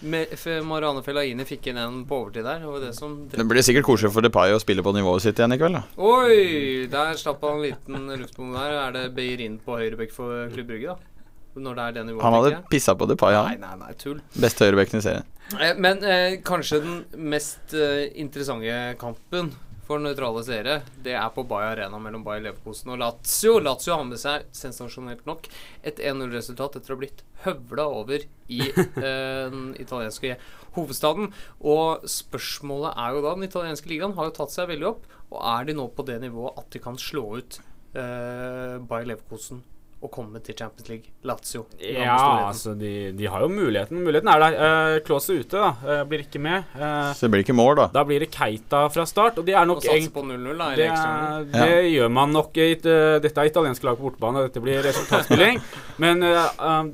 Marianne 0.03 1.01
Fellaini 1.05 1.45
fikk 1.47 1.71
inn 1.71 1.77
en 1.81 1.99
på 2.07 2.19
overtid 2.21 2.45
der. 2.45 2.59
Det 2.61 2.81
det 2.85 2.93
som 2.95 3.15
Det 3.31 3.45
blir 3.49 3.65
sikkert 3.65 3.87
koselig 3.87 4.11
for 4.13 4.21
Depay 4.21 4.53
å 4.53 4.59
spille 4.61 4.83
på 4.85 4.93
nivået 4.93 5.23
sitt 5.25 5.39
igjen 5.39 5.55
i 5.55 5.57
kveld, 5.57 5.79
da. 5.79 5.83
Oi! 5.97 6.87
Der 6.91 7.17
slapp 7.17 7.41
han 7.41 7.57
en 7.57 7.65
liten 7.65 8.07
luftbom 8.21 8.53
der. 8.53 8.75
Er 8.87 8.91
det 8.93 9.05
Beirin 9.17 9.57
på 9.63 9.79
høyrebekk 9.79 10.13
for 10.13 10.49
Klubb 10.53 10.67
Brygge, 10.69 10.93
da? 10.93 11.13
Når 11.57 11.73
det 11.79 11.83
er 11.87 11.91
det 11.95 12.05
nivået? 12.05 12.21
Han 12.27 12.33
hadde 12.37 12.57
pissa 12.69 12.93
på 12.93 13.07
Depay, 13.09 13.33
Nei, 13.33 13.55
han. 13.57 13.61
nei, 13.65 13.75
nei, 13.87 13.93
tull. 13.97 14.19
Beste 14.37 14.67
høyrebekken 14.67 14.99
i 15.01 15.05
serien. 15.07 15.25
Eh, 15.57 15.73
Men 15.81 16.03
eh, 16.05 16.37
kanskje 16.45 16.83
den 16.83 16.99
mest 17.33 17.73
eh, 17.73 18.11
interessante 18.21 18.93
kampen 19.01 19.49
for 19.87 20.03
nøytrale 20.03 20.43
seere, 20.43 20.81
det 21.03 21.13
er 21.15 21.27
på 21.33 21.45
Bay 21.47 21.69
Arena 21.71 21.99
mellom 22.01 22.25
Bay 22.25 22.41
Leverkosen 22.43 22.91
og 22.91 22.99
Lazio. 23.01 23.55
Lazio 23.63 23.95
har 23.95 24.03
med 24.07 24.19
seg, 24.19 24.47
sensasjonelt 24.55 25.23
nok, 25.29 25.47
et 25.87 26.01
1-0-resultat 26.03 26.75
etter 26.79 26.93
å 26.93 26.97
ha 26.97 27.01
blitt 27.03 27.23
høvla 27.45 27.85
over 28.01 28.25
i 28.51 28.59
eh, 28.73 29.45
den 29.53 29.71
italienske 29.79 30.35
hovedstaden. 30.75 31.31
Og 31.63 32.03
spørsmålet 32.11 32.99
er 32.99 33.15
jo 33.15 33.23
da 33.23 33.33
Den 33.37 33.47
italienske 33.47 33.91
ligaen 33.91 34.17
har 34.17 34.29
jo 34.29 34.35
tatt 34.41 34.53
seg 34.53 34.69
veldig 34.73 34.91
opp. 34.91 35.07
Og 35.31 35.39
er 35.43 35.67
de 35.67 35.75
nå 35.79 35.87
på 35.95 36.05
det 36.07 36.19
nivået 36.23 36.59
at 36.59 36.69
de 36.75 36.83
kan 36.83 36.99
slå 36.99 37.25
ut 37.39 37.59
eh, 37.95 38.77
Bay 38.83 39.07
Leverkosen 39.07 39.63
å 39.97 40.09
komme 40.13 40.37
til 40.45 40.53
Champions 40.53 40.89
League. 40.91 41.09
Lazio. 41.25 41.63
Ja, 41.81 42.17
altså 42.51 42.75
de, 42.77 43.11
de 43.17 43.25
har 43.31 43.41
jo 43.41 43.47
muligheten. 43.49 43.97
Muligheten 44.05 44.29
er 44.29 44.43
der. 44.43 44.57
Uh, 44.57 45.15
er 45.17 45.39
ute, 45.41 45.57
da. 45.57 45.71
Uh, 45.81 46.03
blir 46.09 46.21
ikke 46.21 46.41
med. 46.43 46.67
Uh, 46.77 47.09
Så 47.17 47.25
det 47.25 47.31
blir 47.33 47.45
ikke 47.45 47.55
mål, 47.57 47.73
da. 47.79 47.87
da 47.95 48.03
blir 48.05 48.21
det 48.21 48.29
Keita 48.33 48.83
fra 48.93 49.07
start, 49.09 49.41
og 49.41 49.47
de 49.47 49.55
er 49.55 49.63
Og 49.63 49.71
nok 49.71 49.81
satse 49.81 49.95
egentlig 49.95 50.13
på 50.13 50.25
0-0, 50.29 50.61
da. 50.61 50.69
det, 50.77 51.57
det 51.57 51.81
gjør 51.95 52.13
man 52.13 52.35
nok. 52.35 52.61
i 52.61 52.69
eh, 52.77 53.17
dette 53.23 53.41
er 53.41 53.49
italienske 53.49 53.89
lag 53.89 53.97
på 53.97 54.05
bortebane, 54.05 54.45
dette 54.45 54.61
blir 54.61 54.85
resultatspilling. 54.85 55.61
Men 56.03 56.21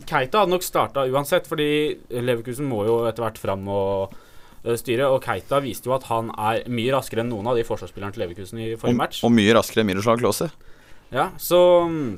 Keita 0.07 0.43
hadde 0.43 0.55
nok 0.55 0.63
starta 0.63 1.03
uansett, 1.12 1.50
fordi 1.50 1.69
Leverkusen 2.24 2.67
må 2.69 2.86
jo 2.88 3.01
etter 3.10 3.25
hvert 3.27 3.41
fram 3.41 3.67
og 3.67 4.15
styre. 4.79 5.12
Og 5.12 5.19
Keita 5.25 5.60
viste 5.63 5.91
jo 5.91 5.98
at 5.98 6.07
han 6.07 6.31
er 6.39 6.63
mye 6.72 6.95
raskere 6.95 7.25
enn 7.25 7.33
noen 7.36 7.51
av 7.51 7.60
de 7.60 7.67
forsvarsspillerne 7.67 8.15
til 8.15 8.24
Leverkusen 8.24 8.63
i 8.63 8.75
forrige 8.77 8.95
Og, 8.95 9.01
match. 9.03 9.24
og 9.27 9.36
mye 9.36 9.57
raskere 9.60 9.83
enn 9.83 9.91
Miroslav 9.91 10.24
Klause. 10.24 10.53
Ja, 11.13 11.29
så 11.38 11.60
um, 11.86 12.15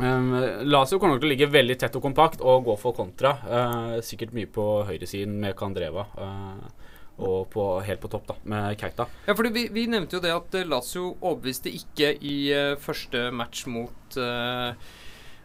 Lazio 0.00 0.96
kommer 0.96 1.14
nok 1.14 1.20
til 1.20 1.28
å 1.28 1.32
ligge 1.34 1.50
veldig 1.52 1.74
tett 1.76 1.96
og 1.98 2.04
kompakt 2.06 2.40
og 2.40 2.64
gå 2.64 2.76
for 2.80 2.96
kontra. 2.96 3.34
Uh, 3.44 3.98
sikkert 4.04 4.32
mye 4.32 4.48
på 4.48 4.64
høyresiden 4.88 5.34
med 5.40 5.56
Kandreva. 5.58 6.06
Uh, 6.16 6.88
og 7.22 7.50
på, 7.52 7.64
helt 7.84 8.00
på 8.00 8.08
topp, 8.08 8.30
da, 8.30 8.36
med 8.48 8.78
Keita. 8.80 9.04
Ja, 9.26 9.36
fordi 9.36 9.52
vi, 9.52 9.66
vi 9.70 9.84
nevnte 9.92 10.16
jo 10.16 10.22
det 10.24 10.32
at 10.32 10.54
eh, 10.56 10.64
Lazio 10.66 11.10
overbeviste 11.20 11.70
ikke 11.76 12.14
i 12.24 12.36
uh, 12.56 12.78
første 12.80 13.26
match 13.36 13.66
mot, 13.68 14.16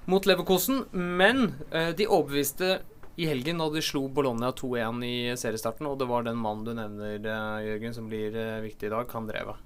mot 0.08 0.30
Leverkosen. 0.32 0.86
Men 0.96 1.52
de 1.72 2.08
overbeviste 2.08 2.80
i 3.20 3.28
helgen 3.28 3.60
da 3.60 3.68
de 3.74 3.84
slo 3.84 4.06
Bologna 4.08 4.54
2-1 4.56 5.04
i 5.06 5.16
seriestarten. 5.36 5.92
Og 5.92 6.00
det 6.00 6.08
var 6.08 6.24
den 6.24 6.40
mannen 6.40 6.64
du 6.66 6.74
nevner, 6.78 7.20
Jørgen, 7.68 8.00
som 8.00 8.08
blir 8.08 8.40
viktig 8.64 8.88
i 8.88 8.96
dag, 8.96 9.10
Kandreva. 9.12 9.58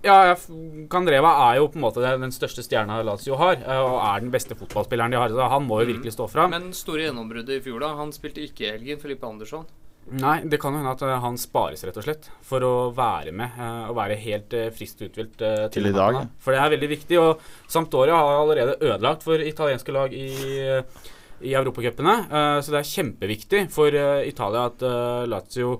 Ja, 0.00 0.34
Candreva 0.88 1.34
er 1.50 1.58
jo 1.58 1.66
på 1.68 1.76
en 1.76 1.84
måte 1.84 2.00
den 2.00 2.32
største 2.32 2.64
stjerna 2.64 3.02
Lazio 3.04 3.36
har, 3.40 3.58
eh, 3.60 3.82
og 3.84 3.98
er 4.00 4.22
den 4.24 4.32
beste 4.32 4.56
fotballspilleren 4.56 5.12
de 5.12 5.20
har. 5.20 5.28
Så 5.28 5.50
han 5.52 5.66
må 5.68 5.82
jo 5.82 5.90
virkelig 5.92 6.14
stå 6.16 6.28
fram. 6.32 6.54
Men 6.54 6.72
store 6.76 7.04
gjennombruddet 7.04 7.58
i 7.58 7.64
fjor, 7.64 7.82
da. 7.84 7.92
Han 7.98 8.14
spilte 8.16 8.40
ikke 8.46 8.64
i 8.64 8.72
helgen, 8.72 9.02
Filippe 9.02 9.28
Andersson. 9.28 9.68
Nei, 10.10 10.40
det 10.48 10.58
kan 10.58 10.72
jo 10.72 10.80
hende 10.80 10.94
at 10.96 11.04
eh, 11.04 11.20
han 11.22 11.36
spares, 11.38 11.84
rett 11.84 12.00
og 12.00 12.06
slett, 12.06 12.30
for 12.46 12.64
å 12.64 12.72
være 12.96 13.34
med 13.36 13.60
eh, 13.60 13.90
og 13.90 13.98
være 14.00 14.16
helt 14.24 14.56
frist 14.72 14.78
friskt 14.80 15.04
uthvilt 15.10 15.36
til, 15.36 15.68
Til 15.76 15.90
i 15.90 15.94
dag, 15.94 16.16
kampen. 16.16 16.32
For 16.40 16.56
det 16.56 16.64
er 16.64 16.74
veldig 16.74 16.90
viktig. 16.96 17.20
Og 17.20 17.44
Sampdoria 17.70 18.16
har 18.16 18.40
allerede 18.40 18.78
ødelagt 18.80 19.26
for 19.28 19.44
italienske 19.44 19.94
lag 19.94 20.16
i, 20.16 20.32
i 21.44 21.54
europacupene, 21.60 22.16
eh, 22.24 22.56
så 22.64 22.72
det 22.72 22.80
er 22.80 22.92
kjempeviktig 22.94 23.66
for 23.76 24.00
Italia 24.24 24.66
at 24.72 24.88
Lazio 25.28 25.76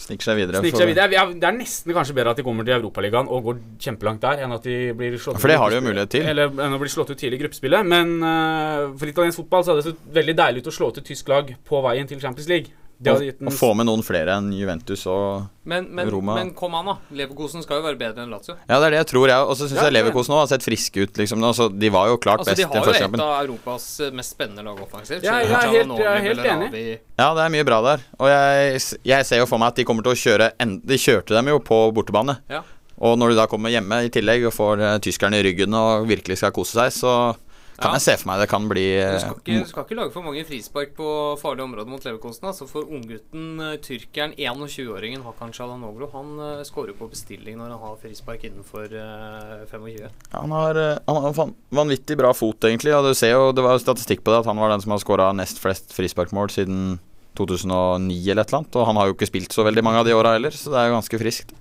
Sniker 0.00 0.24
seg 0.24 0.38
videre. 0.40 0.60
Snikker 0.62 0.82
seg 0.82 0.88
videre. 0.88 1.08
Vi 1.08 1.16
er- 1.16 1.34
Det 1.34 1.44
er 1.44 1.52
nesten 1.52 1.92
kanskje 1.92 2.14
bedre 2.14 2.30
at 2.30 2.36
de 2.36 2.42
kommer 2.42 2.64
til 2.64 2.74
Europaligaen 2.74 3.28
og 3.28 3.44
går 3.44 3.58
kjempelangt 3.78 4.20
der, 4.20 4.42
enn 4.42 4.52
at 4.52 4.62
de 4.62 4.92
blir 4.94 5.18
slått 5.18 5.38
For 5.38 5.48
det 5.48 5.58
har 5.58 5.70
de 5.70 5.76
jo 5.76 5.82
mulighet 5.82 6.08
til. 6.10 6.22
Eller 6.26 6.48
enn 6.48 6.74
å 6.74 6.78
bli 6.80 6.88
slått 6.88 7.10
ut 7.10 7.18
tidlig 7.18 7.38
i 7.40 7.42
gruppespillet. 7.44 7.86
Men 7.86 8.22
uh, 8.22 8.96
for 8.96 9.06
italiensk 9.06 9.36
fotball 9.44 9.62
så 9.62 9.72
hadde 9.74 9.84
det 9.84 9.92
sett 9.92 10.14
veldig 10.14 10.36
deilig 10.36 10.58
ut 10.64 10.72
å 10.72 10.76
slå 10.78 10.88
ut 10.88 10.98
et 10.98 11.04
tysk 11.04 11.28
lag 11.28 11.54
på 11.64 11.82
veien 11.82 12.08
til 12.08 12.18
Champions 12.20 12.48
League. 12.48 12.70
Og 13.10 13.52
få 13.56 13.72
med 13.74 13.86
noen 13.88 14.02
flere 14.06 14.36
enn 14.38 14.52
Juventus 14.54 15.02
og 15.10 15.48
Men, 15.64 15.88
men, 15.94 16.08
Roma. 16.10 16.34
men 16.38 16.52
kom 16.54 16.74
an, 16.78 16.86
da. 16.86 16.94
Leverkosen 17.14 17.62
skal 17.64 17.80
jo 17.80 17.86
være 17.86 17.98
bedre 17.98 18.22
enn 18.24 18.30
Lazio. 18.30 18.54
Ja, 18.68 18.78
det 18.78 18.86
er 18.86 18.90
det 18.94 19.00
jeg 19.02 19.08
tror, 19.12 19.28
jeg. 19.28 19.46
Og 19.46 19.56
så 19.58 19.66
syns 19.68 19.80
Ja, 19.80 19.84
jeg 19.88 19.96
Leverkosen 19.96 20.34
har 20.36 20.46
sett 20.50 20.62
friske 20.66 21.02
ut, 21.06 21.16
liksom. 21.18 21.42
Altså, 21.44 21.68
de 21.70 21.90
var 21.90 22.08
jo 22.12 22.16
klart 22.22 22.42
Altså, 22.42 22.52
best 22.52 22.62
de 22.62 22.68
har 22.68 22.86
jo 22.86 22.92
et 22.92 23.20
av 23.26 23.44
Europas 23.44 23.86
eh, 24.00 24.10
mest 24.10 24.36
spennende 24.36 24.62
lag 24.66 24.80
offensivt. 24.82 25.22
Ja, 25.22 25.38
jeg 25.42 25.50
er 25.50 25.68
helt- 25.72 25.98
jeg 25.98 26.06
er 26.06 26.20
helt 26.28 26.44
enig. 26.44 26.98
Ja, 27.18 27.34
det 27.34 27.42
er 27.46 27.48
mye 27.56 27.64
bra 27.64 27.80
der. 27.82 28.04
Og 28.18 28.28
jeg, 28.28 28.80
jeg 29.04 29.26
ser 29.26 29.38
jo 29.42 29.46
for 29.46 29.58
meg 29.58 29.68
at 29.74 29.76
de 29.76 29.84
kommer 29.84 30.02
til 30.02 30.12
å 30.12 30.20
kjøre 30.22 30.52
en, 30.60 30.80
De 30.84 30.94
kjørte 30.98 31.34
dem 31.34 31.48
jo 31.48 31.58
på 31.58 31.92
bortebane. 31.94 32.38
Ja. 32.50 32.62
Og 33.02 33.16
når 33.18 33.30
du 33.30 33.34
da 33.40 33.46
kommer 33.50 33.70
hjemme 33.72 34.04
i 34.06 34.10
tillegg 34.14 34.44
og 34.46 34.52
får 34.54 34.80
eh, 34.80 34.98
tyskerne 35.02 35.40
i 35.40 35.42
ryggen 35.42 35.74
og 35.74 36.06
virkelig 36.06 36.38
skal 36.38 36.52
kose 36.54 36.76
seg, 36.78 36.92
så 36.94 37.34
kan 37.78 37.90
Ja. 37.90 37.98
jeg 37.98 38.02
se 38.02 38.16
for 38.20 38.28
meg 38.30 38.40
det 38.40 38.48
kan 38.50 38.68
bli 38.68 38.84
Du 38.94 39.00
eh, 39.00 39.18
skal 39.18 39.36
ikke, 39.38 39.58
du 39.62 39.68
skal 39.68 39.84
ikke 39.84 39.96
lage 39.98 40.12
for 40.12 40.22
mange 40.22 40.44
frispark 40.46 40.94
på 40.94 41.06
farlige 41.40 41.64
områder 41.64 41.88
mot 41.90 42.04
Leverkosten. 42.04 42.48
Altså 42.50 42.68
for 42.68 42.82
unggutten, 42.84 43.60
eh, 43.60 43.76
tyrkeren, 43.82 44.34
21-åringen 44.36 45.22
Hakan 45.24 45.52
Shalanoglu, 45.52 46.08
han 46.12 46.34
uh, 46.38 46.62
skårer 46.66 46.94
på 46.98 47.08
bestilling 47.10 47.56
når 47.58 47.72
han 47.74 47.80
har 47.80 47.96
frispark 48.02 48.44
innenfor 48.44 48.92
eh, 48.92 49.64
25. 49.70 50.10
Han 50.32 50.50
har, 50.50 50.76
eh, 50.76 50.98
han 51.06 51.22
har 51.22 51.54
vanvittig 51.72 52.16
bra 52.20 52.32
fot, 52.36 52.60
egentlig. 52.68 52.92
Og 52.94 53.08
du 53.08 53.14
ser 53.14 53.32
jo, 53.32 53.52
Det 53.52 53.64
var 53.64 53.78
statistikk 53.78 54.22
på 54.24 54.32
det 54.32 54.42
at 54.42 54.50
han 54.52 54.60
var 54.60 54.70
den 54.70 54.80
som 54.84 54.92
har 54.92 54.98
skåra 55.02 55.32
nest 55.34 55.58
flest 55.62 55.92
frisparkmål 55.96 56.50
siden 56.52 57.00
2009 57.38 58.30
eller 58.30 58.42
et 58.42 58.48
eller 58.52 58.60
annet. 58.62 58.76
Og 58.76 58.86
han 58.86 58.96
har 59.00 59.08
jo 59.08 59.16
ikke 59.16 59.30
spilt 59.30 59.52
så 59.54 59.64
veldig 59.64 59.82
mange 59.84 60.02
av 60.02 60.06
de 60.06 60.12
åra 60.16 60.34
heller, 60.36 60.50
så 60.52 60.70
det 60.72 60.78
er 60.80 60.90
jo 60.90 60.96
ganske 61.00 61.20
friskt. 61.22 61.54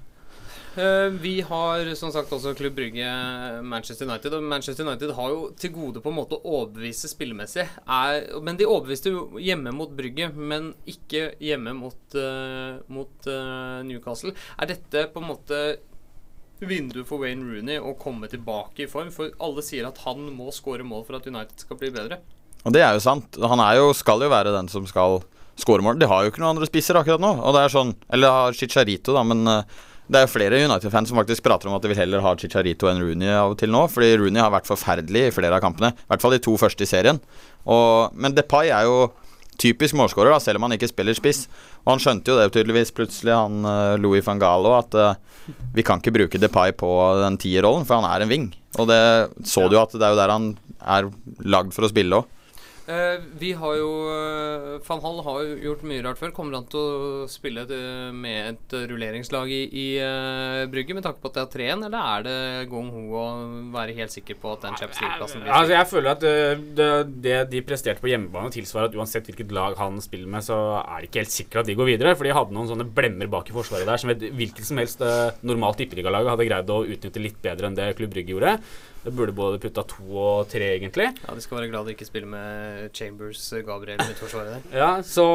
Eh, 0.75 1.09
vi 1.19 1.41
har 1.41 1.95
som 1.99 2.13
sagt 2.15 2.31
også 2.31 2.53
Klubb 2.55 2.77
Brygge 2.77 3.07
Manchester 3.67 4.07
United. 4.07 4.37
Og 4.37 4.43
Manchester 4.43 4.87
United 4.87 5.11
har 5.17 5.33
jo 5.33 5.49
til 5.59 5.73
gode 5.75 6.03
på 6.03 6.11
en 6.11 6.15
måte 6.21 6.37
å 6.37 6.53
overbevise 6.61 7.11
spillemessig. 7.11 7.65
Er, 7.83 8.21
men 8.39 8.59
de 8.59 8.69
overbeviste 8.69 9.11
jo 9.11 9.25
hjemme 9.41 9.73
mot 9.75 9.91
Brygge, 9.97 10.29
men 10.31 10.71
ikke 10.87 11.33
hjemme 11.43 11.75
mot, 11.75 11.99
eh, 12.15 12.79
mot 12.87 13.27
eh, 13.27 13.81
Newcastle. 13.89 14.31
Er 14.57 14.71
dette 14.71 15.09
på 15.11 15.19
en 15.19 15.31
måte 15.33 15.61
vinduet 16.61 17.09
for 17.09 17.19
Wayne 17.19 17.43
Rooney 17.43 17.81
å 17.81 17.97
komme 17.99 18.31
tilbake 18.31 18.85
i 18.85 18.89
form? 18.91 19.11
For 19.11 19.35
alle 19.43 19.65
sier 19.65 19.89
at 19.89 19.99
han 20.05 20.23
må 20.31 20.53
skåre 20.55 20.87
mål 20.87 21.03
for 21.09 21.19
at 21.19 21.27
United 21.27 21.67
skal 21.67 21.81
bli 21.83 21.91
bedre. 21.91 22.21
Og 22.63 22.71
det 22.71 22.85
er 22.85 22.95
jo 22.95 23.03
sant. 23.03 23.35
Han 23.43 23.59
er 23.59 23.81
jo, 23.81 23.91
skal 23.97 24.23
jo 24.23 24.31
være 24.31 24.55
den 24.55 24.71
som 24.71 24.87
skal 24.87 25.19
skåre 25.59 25.83
mål. 25.83 25.99
De 25.99 26.07
har 26.07 26.23
jo 26.23 26.31
ikke 26.31 26.39
noen 26.39 26.55
andre 26.55 26.69
spisser 26.69 26.95
akkurat 26.95 27.19
nå. 27.19 27.35
Og 27.43 27.55
det 27.57 27.65
er 27.65 27.73
sånn 27.73 27.95
Eller 28.13 28.31
har 28.31 28.55
Chicharito, 28.55 29.11
da, 29.17 29.25
men 29.27 29.43
eh, 29.49 29.79
det 30.11 30.19
er 30.19 30.25
jo 30.25 30.33
flere 30.33 30.59
United-fans 30.67 31.07
som 31.07 31.19
faktisk 31.21 31.45
prater 31.45 31.69
om 31.69 31.77
at 31.77 31.83
de 31.85 31.91
vil 31.93 32.01
heller 32.01 32.23
ha 32.25 32.33
Chicharito 32.35 32.89
enn 32.91 32.99
Rooney 32.99 33.31
av 33.31 33.53
og 33.53 33.59
til 33.61 33.71
nå. 33.71 33.85
Fordi 33.91 34.11
Rooney 34.19 34.43
har 34.43 34.51
vært 34.51 34.67
forferdelig 34.67 35.29
i 35.29 35.33
flere 35.35 35.55
av 35.55 35.63
kampene. 35.63 35.93
I 35.95 36.11
hvert 36.11 36.23
fall 36.25 36.35
de 36.35 36.41
to 36.43 36.57
første 36.59 36.83
i 36.83 36.89
serien. 36.89 37.21
Og, 37.63 38.11
men 38.19 38.35
Depay 38.35 38.73
er 38.75 38.89
jo 38.89 39.05
typisk 39.61 39.95
målskårer, 39.95 40.35
selv 40.43 40.59
om 40.59 40.67
han 40.67 40.75
ikke 40.75 40.89
spiller 40.91 41.15
spiss. 41.15 41.45
Og 41.85 41.93
han 41.93 42.03
skjønte 42.03 42.33
jo 42.33 42.39
det 42.39 42.49
tydeligvis 42.51 42.91
plutselig, 42.97 43.33
han 43.35 43.67
eh, 43.67 43.99
Louis 44.01 44.25
van 44.25 44.41
Galo, 44.41 44.73
at 44.77 44.97
uh, 44.97 45.53
vi 45.75 45.85
kan 45.85 46.01
ikke 46.01 46.15
bruke 46.15 46.41
Depay 46.41 46.73
på 46.77 46.89
den 47.21 47.37
tierrollen, 47.41 47.85
for 47.87 48.01
han 48.01 48.09
er 48.09 48.25
en 48.25 48.31
wing. 48.31 48.49
Og 48.81 48.89
det 48.89 49.01
så 49.47 49.67
du 49.67 49.77
jo 49.77 49.83
at 49.83 49.95
det 49.95 50.07
er 50.07 50.15
jo 50.15 50.19
der 50.19 50.33
han 50.33 50.51
er 50.81 51.11
lagd 51.45 51.75
for 51.75 51.85
å 51.85 51.91
spille 51.91 52.21
òg. 52.21 52.37
Eh, 52.89 53.21
vi 53.37 53.51
har 53.53 53.75
jo 53.77 53.89
eh, 54.09 54.79
Van 54.87 55.01
Hall 55.03 55.19
har 55.21 55.41
jo 55.45 55.57
gjort 55.67 55.83
mye 55.85 56.01
rart 56.01 56.17
før. 56.17 56.31
Kommer 56.33 56.57
han 56.57 56.65
til 56.71 56.81
å 56.81 57.27
spille 57.29 57.67
eh, 57.69 58.09
med 58.09 58.55
et 58.55 58.75
rulleringslag 58.89 59.51
i, 59.53 59.61
i 59.69 59.85
Brygge 60.71 60.97
med 60.97 61.05
tanke 61.05 61.21
på 61.21 61.29
at 61.29 61.37
det 61.37 61.43
er 61.43 61.51
tre 61.53 61.67
igjen, 61.67 61.85
eller 61.85 62.09
er 62.15 62.25
det 62.25 62.65
gong 62.71 62.89
ho 62.95 63.03
å 63.21 63.25
være 63.75 63.95
helt 63.99 64.13
sikker 64.13 64.39
på 64.41 64.55
at 64.55 64.65
den 64.65 64.79
Champions 64.79 65.01
League-plassen 65.03 65.43
blir 65.43 65.53
Altså, 65.53 65.75
jeg 65.75 65.89
føler 65.91 66.11
at 66.15 66.25
det, 66.81 66.89
det 67.27 67.37
de 67.53 67.63
presterte 67.65 68.01
på 68.03 68.11
hjemmebane, 68.11 68.53
tilsvarer 68.55 68.89
at 68.89 68.97
uansett 68.97 69.29
hvilket 69.29 69.53
lag 69.55 69.77
han 69.79 70.01
spiller 70.03 70.31
med, 70.33 70.45
så 70.45 70.59
er 70.81 71.03
det 71.03 71.11
ikke 71.11 71.23
helt 71.23 71.35
sikkert 71.35 71.63
at 71.63 71.69
de 71.69 71.77
går 71.77 71.91
videre. 71.93 72.15
For 72.17 72.27
de 72.27 72.35
hadde 72.35 72.57
noen 72.57 72.71
sånne 72.71 72.89
blemmer 72.89 73.29
bak 73.31 73.51
i 73.51 73.55
forsvaret 73.55 73.89
der 73.89 74.01
som 74.01 74.13
et 74.13 74.25
hvilket 74.31 74.65
som 74.67 74.81
helst 74.81 75.03
normalt 75.45 75.79
tippeligalag 75.81 76.33
hadde 76.33 76.49
greid 76.49 76.73
å 76.73 76.83
utnytte 76.87 77.21
litt 77.21 77.37
bedre 77.43 77.69
enn 77.69 77.77
det 77.77 77.91
Klubb 77.99 78.15
Brygge 78.15 78.33
gjorde. 78.33 78.57
Det 79.03 79.13
burde 79.17 79.33
både 79.33 79.57
putta 79.59 79.81
to 79.89 80.03
og 80.13 80.47
tre, 80.51 80.75
egentlig. 80.77 81.07
Ja, 81.25 81.33
De 81.33 81.41
skal 81.41 81.57
være 81.57 81.71
glad 81.71 81.85
de 81.89 81.95
ikke 81.95 82.05
spiller 82.05 82.27
med 82.29 82.91
Chambers, 82.93 83.41
Gabriel 83.65 83.97
midtforsvaret 83.97 84.59
der. 84.59 84.77
Ja, 84.77 84.91
så 85.01 85.25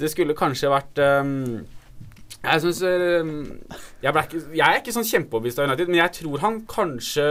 det 0.00 0.08
skulle 0.10 0.32
kanskje 0.34 0.70
vært 0.72 0.98
um, 1.22 1.66
Jeg 2.42 2.62
syns 2.64 2.80
jeg, 2.82 4.14
jeg 4.56 4.64
er 4.64 4.78
ikke 4.80 4.94
sånn 4.96 5.04
kjempeoverbevist 5.06 5.60
av 5.60 5.68
United, 5.68 5.90
men 5.92 6.00
jeg 6.00 6.14
tror 6.16 6.40
han 6.42 6.56
kanskje 6.66 7.26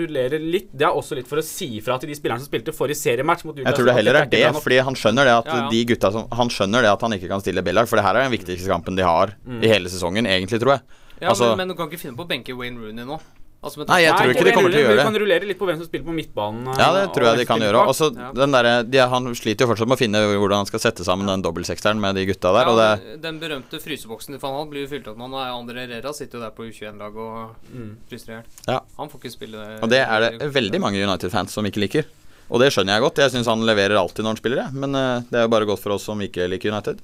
rullerer 0.00 0.40
litt. 0.42 0.70
Det 0.72 0.88
er 0.88 0.96
også 0.98 1.14
litt 1.18 1.28
for 1.30 1.38
å 1.38 1.44
si 1.46 1.68
ifra 1.78 1.98
til 2.02 2.10
de 2.10 2.16
spillerne 2.18 2.42
som 2.42 2.48
spilte 2.50 2.74
forrige 2.74 2.98
seriematch 2.98 3.44
mot 3.46 3.60
Jeg 3.60 3.76
tror 3.76 3.86
det 3.90 3.94
heller 4.00 4.18
er 4.22 4.30
det, 4.32 4.42
fordi 4.56 4.80
han 4.88 4.96
skjønner 4.98 5.28
det 5.28 5.34
at 5.36 5.52
Ja, 5.52 5.58
ja. 5.62 5.68
de 5.70 5.84
gutta 5.92 6.10
som 6.16 6.26
Han 6.40 6.48
skjønner 6.50 6.82
det 6.82 6.90
at 6.96 7.04
han 7.06 7.12
ikke 7.18 7.28
kan 7.30 7.44
stille 7.44 7.62
B-lag, 7.62 7.86
for 7.86 8.00
det 8.00 8.04
her 8.08 8.16
er 8.18 8.26
den 8.26 8.34
viktigste 8.34 8.72
kampen 8.72 8.96
de 8.98 9.04
har 9.06 9.36
Mm. 9.46 9.62
i 9.62 9.68
hele 9.68 9.88
sesongen, 9.92 10.26
egentlig, 10.26 10.58
tror 10.64 10.78
jeg. 10.78 10.82
Ja, 11.20 11.28
Altså- 11.30 11.50
men, 11.54 11.58
men 11.58 11.68
du 11.68 11.74
kan 11.74 11.88
ikke 11.90 12.00
finne 12.00 12.16
på 12.16 12.24
å 12.24 12.28
benke 12.28 12.56
Wayne 12.56 12.78
Rooney 12.80 13.04
nå. 13.04 13.20
Altså, 13.58 13.82
Nei, 13.88 14.02
jeg 14.04 14.14
tror 14.14 14.30
ikke 14.30 14.44
de 14.46 14.52
kommer 14.54 14.70
til 14.70 14.78
å 14.78 14.82
gjøre 14.84 14.94
Du 14.94 15.00
Vi 15.00 15.04
kan 15.08 15.16
rullere 15.18 15.46
litt 15.48 15.58
på 15.58 15.66
hvem 15.66 15.78
som 15.80 15.86
spiller 15.88 16.04
på 16.06 16.14
midtbanen. 16.14 16.68
Ja, 16.78 16.92
det 16.94 17.00
og 17.08 17.14
tror 17.16 17.24
jeg 17.26 17.38
de 17.40 17.46
kan 17.48 17.58
gjøre. 17.64 17.80
Også 17.90 18.06
Ja. 18.14 18.28
den 18.32 18.52
derre 18.54 18.74
de, 18.88 18.98
Han 18.98 19.24
sliter 19.34 19.66
jo 19.66 19.70
fortsatt 19.72 19.88
med 19.90 19.98
å 19.98 20.02
finne 20.04 20.20
hvordan 20.38 20.58
han 20.62 20.66
skal 20.70 20.78
sette 20.84 21.02
sammen 21.04 21.26
den 21.26 21.42
dobbeltsekseren 21.42 21.98
med 21.98 22.14
de 22.14 22.24
gutta 22.30 22.52
der, 22.54 22.68
og 22.70 22.76
det 22.78 22.86
Ja, 23.02 23.16
den 23.26 23.40
berømte 23.40 23.80
fryseboksen 23.82 24.30
til 24.36 24.38
Van 24.38 24.70
blir 24.70 24.86
jo 24.86 24.92
fylt 24.94 25.08
opp 25.10 25.18
nå. 25.18 25.26
Nå 25.28 25.42
er 25.42 25.50
André 25.58 25.88
Herrera 25.88 26.14
sitter 26.14 26.38
jo 26.38 26.44
der 26.44 26.54
på 26.54 26.68
U21-lag 26.70 27.16
og 27.16 27.56
Mm. 27.74 27.96
fryser 28.08 28.28
i 28.30 28.34
hjel. 28.38 28.44
Ja. 28.68 28.80
Han 28.96 29.08
får 29.08 29.18
ikke 29.24 29.32
spille 29.34 29.58
det. 29.58 29.82
Og 29.82 29.88
det 29.90 30.06
er 30.06 30.20
det 30.38 30.52
veldig 30.54 30.80
mange 30.80 31.02
United-fans 31.02 31.50
som 31.50 31.64
ikke 31.66 31.82
liker. 31.82 32.04
Og 32.50 32.60
det 32.60 32.70
skjønner 32.72 32.94
jeg 32.94 33.02
godt. 33.02 33.16
Jeg 33.16 33.30
syns 33.32 33.46
han 33.50 33.60
leverer 33.66 33.98
alltid 33.98 34.22
når 34.22 34.30
han 34.32 34.36
spiller, 34.40 34.56
jeg. 34.64 34.72
Men 34.72 34.94
eh, 34.94 35.20
det 35.30 35.34
er 35.34 35.42
jo 35.42 35.48
bare 35.48 35.66
godt 35.66 35.80
for 35.82 35.90
oss 35.98 36.04
som 36.04 36.18
ikke 36.20 36.48
liker 36.48 36.70
United. 36.70 36.98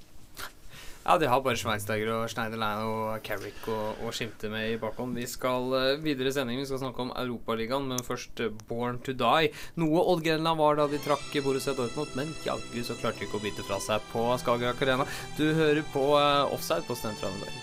Ja, 1.04 1.18
de 1.20 1.26
har 1.28 1.42
bare 1.44 1.58
Schweinsteiger 1.60 2.08
og 2.14 2.30
Schneiderlein 2.32 2.78
og 2.88 3.18
Carrick 3.26 3.66
og, 3.68 3.98
og 4.00 4.14
Skimte 4.16 4.48
med 4.48 4.70
i 4.72 4.78
bakhånd. 4.80 5.12
Vi 5.18 5.26
skal 5.28 5.66
uh, 5.68 6.00
videre 6.00 6.30
i 6.30 6.32
sendingen. 6.32 6.62
Vi 6.62 6.68
skal 6.70 6.80
snakke 6.80 7.02
om 7.04 7.10
Europaligaen, 7.20 7.90
men 7.90 8.00
først 8.06 8.40
eh, 8.40 8.54
Born 8.70 9.02
to 9.04 9.12
Die. 9.12 9.50
Noe 9.82 10.00
Odd 10.00 10.22
Grenland 10.24 10.56
var 10.62 10.78
da 10.78 10.86
de 10.88 11.00
trakk 11.04 11.26
Borussia 11.44 11.74
Dortmund, 11.76 12.14
men 12.16 12.32
jaggu 12.46 12.80
så 12.80 12.96
klarte 12.96 13.20
de 13.20 13.28
ikke 13.28 13.36
å 13.36 13.44
bite 13.44 13.66
fra 13.68 13.76
seg 13.84 14.06
på 14.14 14.22
Skagerrak 14.40 14.80
Arena. 14.86 15.04
Du 15.36 15.44
hører 15.44 15.82
på 15.92 16.06
uh, 16.16 16.48
Offside 16.56 16.88
på 16.88 16.96
Studentradioen. 16.96 17.60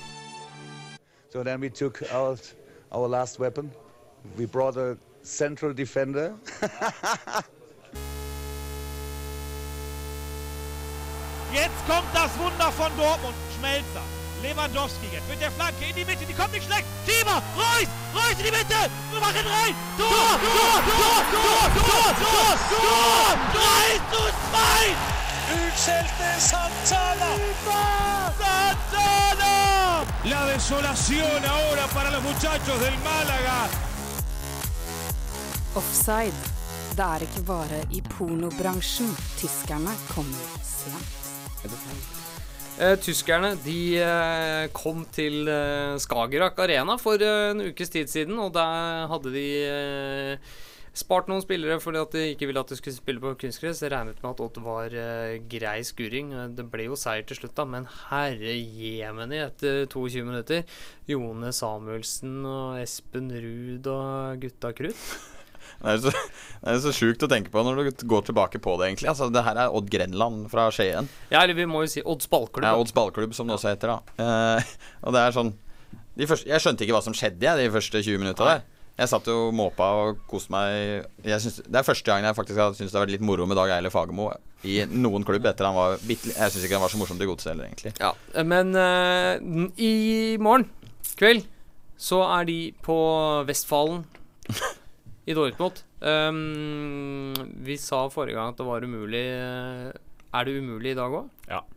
So 1.33 1.41
then 1.41 1.65
we 1.65 1.69
took 1.69 2.03
out 2.13 2.45
our 2.91 3.07
last 3.07 3.39
weapon. 3.39 3.71
We 4.37 4.45
brought 4.45 4.77
a 4.77 4.97
central 5.23 5.73
defender. 5.73 6.35
Jetzt 11.53 11.81
kommt 11.85 12.07
das 12.13 12.31
Wunder 12.39 12.71
von 12.71 12.91
Dortmund. 12.97 13.35
Schmelzer. 13.57 14.05
Lewandowski 14.41 15.07
jetzt 15.11 15.27
mit 15.29 15.39
der 15.41 15.51
Flanke 15.51 15.85
in 15.85 15.95
die 15.95 16.05
Mitte. 16.05 16.25
Die 16.25 16.33
kommt 16.33 16.53
nicht 16.53 16.65
schlecht. 16.65 16.85
Schieber. 17.05 17.43
Reus. 17.55 17.87
Reus 18.15 18.37
in 18.39 18.45
die 18.45 18.55
Mitte. 18.55 18.79
Wir 19.11 19.19
machen 19.19 19.45
rein. 19.45 19.75
Tor. 19.97 20.07
Tor. 20.09 20.77
Tor. 20.89 21.19
Tor. 21.35 21.65
Tor. 21.77 22.09
Tor. 22.23 22.51
Tor. 22.71 23.37
3 23.53 23.99
zu 24.11 24.23
2. 24.49 25.11
Utskjelte 25.51 26.29
Santana! 26.39 27.31
¡Santana! 28.39 29.55
La 30.23 30.45
desolación 30.45 31.45
ahora 31.45 31.87
para 31.93 32.11
los 32.11 32.23
muchachos 32.23 32.79
del 32.79 32.97
Málaga. 33.03 33.67
Offside. 35.75 36.39
Det 36.95 37.05
er 37.05 37.21
ikke 37.21 37.41
bare 37.47 37.83
i 37.91 38.01
pornobransjen 38.01 39.15
tyskerne 39.39 39.95
kommer 40.15 40.59
sent. 40.63 41.20
Eh, 42.81 42.95
tyskerne 42.97 43.51
de 43.61 43.99
eh, 44.01 44.65
kom 44.73 45.03
til 45.13 45.45
eh, 45.51 45.99
Skagerrak 46.01 46.57
Arena 46.63 46.95
for 46.97 47.21
en 47.21 47.61
ukes 47.67 47.91
tid 47.93 48.09
siden, 48.09 48.39
og 48.41 48.55
der 48.55 49.05
hadde 49.11 49.33
de 49.35 49.47
spart 50.97 51.29
noen 51.29 51.43
spillere 51.43 51.77
fordi 51.79 51.99
at 52.01 52.15
de 52.15 52.23
ikke 52.33 52.49
ville 52.49 52.63
at 52.63 52.71
de 52.73 52.77
skulle 52.79 52.95
spille 52.95 53.21
på 53.21 53.35
kunstgress. 53.43 53.83
Regnet 53.85 54.23
med 54.23 54.31
at 54.31 54.55
det 54.57 54.63
var 54.65 54.95
grei 55.51 55.77
skuring. 55.87 56.33
Det 56.57 56.65
ble 56.71 56.87
jo 56.89 56.97
seier 56.99 57.27
til 57.27 57.37
slutt, 57.37 57.53
da, 57.59 57.67
men 57.69 57.85
herre 58.09 58.55
jemeni 58.57 59.43
etter 59.43 59.85
22 59.91 60.25
minutter. 60.27 60.65
Jone 61.11 61.53
Samuelsen 61.55 62.41
og 62.41 62.81
Espen 62.81 63.29
Ruud 63.35 63.91
og 63.93 64.41
gutta 64.41 64.73
krutt. 64.75 65.05
Det 65.79 65.93
er 65.95 66.01
så, 66.03 66.11
det 66.61 66.75
er 66.75 66.81
så 66.83 66.93
sjukt 66.95 67.25
å 67.25 67.29
tenke 67.31 67.53
på 67.53 67.63
når 67.65 67.79
du 67.79 68.05
går 68.11 68.27
tilbake 68.27 68.61
på 68.63 68.75
det, 68.79 68.91
egentlig. 68.91 69.09
Altså, 69.13 69.29
det 69.33 69.45
her 69.45 69.63
er 69.63 69.77
Odd 69.77 69.89
Grenland 69.93 70.45
fra 70.51 70.67
Skien. 70.75 71.09
Ja, 71.31 71.43
eller 71.43 71.57
vi 71.57 71.69
må 71.69 71.85
jo 71.85 71.93
si 71.93 72.03
Odds 72.03 72.29
ballklubb. 72.31 72.67
Ja. 72.67 72.75
Odds 72.79 72.95
ballklubb, 72.95 73.33
som 73.37 73.49
det 73.49 73.57
også 73.57 73.73
heter. 73.73 73.95
da 73.95 74.27
eh, 74.57 74.75
Og 75.05 75.15
det 75.15 75.23
er 75.23 75.37
sånn 75.37 75.55
første, 76.27 76.49
Jeg 76.51 76.63
skjønte 76.63 76.85
ikke 76.85 76.97
hva 76.97 77.05
som 77.05 77.17
skjedde 77.17 77.47
jeg, 77.47 77.57
de 77.57 77.73
første 77.73 78.03
20 78.03 78.21
minutta 78.21 78.47
der. 78.47 78.69
Jeg 78.99 79.09
satt 79.09 79.27
jo 79.31 79.49
måpa 79.55 79.87
og 79.97 80.19
koste 80.29 80.53
meg. 80.53 81.07
Jeg 81.25 81.41
synes, 81.41 81.61
det 81.65 81.79
er 81.79 81.87
første 81.87 82.05
gangen 82.05 82.27
jeg 82.27 82.37
faktisk 82.37 82.59
har 82.59 82.75
syntes 82.75 82.91
det 82.91 82.99
har 82.99 83.05
vært 83.07 83.15
litt 83.15 83.25
moro 83.25 83.47
med 83.49 83.57
Dag 83.57 83.71
Eile 83.77 83.89
Fagermo 83.93 84.29
i 84.67 84.75
noen 84.85 85.23
klubb 85.25 85.47
etter 85.49 85.65
han 85.65 85.73
var 85.73 85.95
Jeg 86.05 86.19
syns 86.21 86.65
ikke 86.67 86.77
han 86.77 86.83
var 86.83 86.91
så 86.93 86.99
morsom 86.99 87.17
til 87.17 87.31
godset 87.31 87.53
heller, 87.53 87.71
egentlig. 87.71 87.95
Ja, 87.97 88.11
men 88.45 88.75
uh, 88.77 89.41
i 89.81 90.37
morgen 90.41 90.67
kveld 91.17 91.47
så 92.01 92.21
er 92.25 92.45
de 92.49 92.59
på 92.85 92.97
Vestfalen 93.47 94.03
i 95.27 95.33
Dortmund. 95.37 95.81
Um, 96.01 97.33
vi 97.65 97.75
sa 97.77 98.07
forrige 98.09 98.35
gang 98.39 98.53
at 98.53 98.57
det 98.57 98.65
var 98.65 98.81
umulig. 98.87 99.25
eh, 99.37 99.91
Er 100.33 100.45
det 100.47 100.55
umulig 100.61 100.91
i 100.91 100.97
dag 100.97 101.11
òg? 101.11 101.29
Ja. 101.49 101.61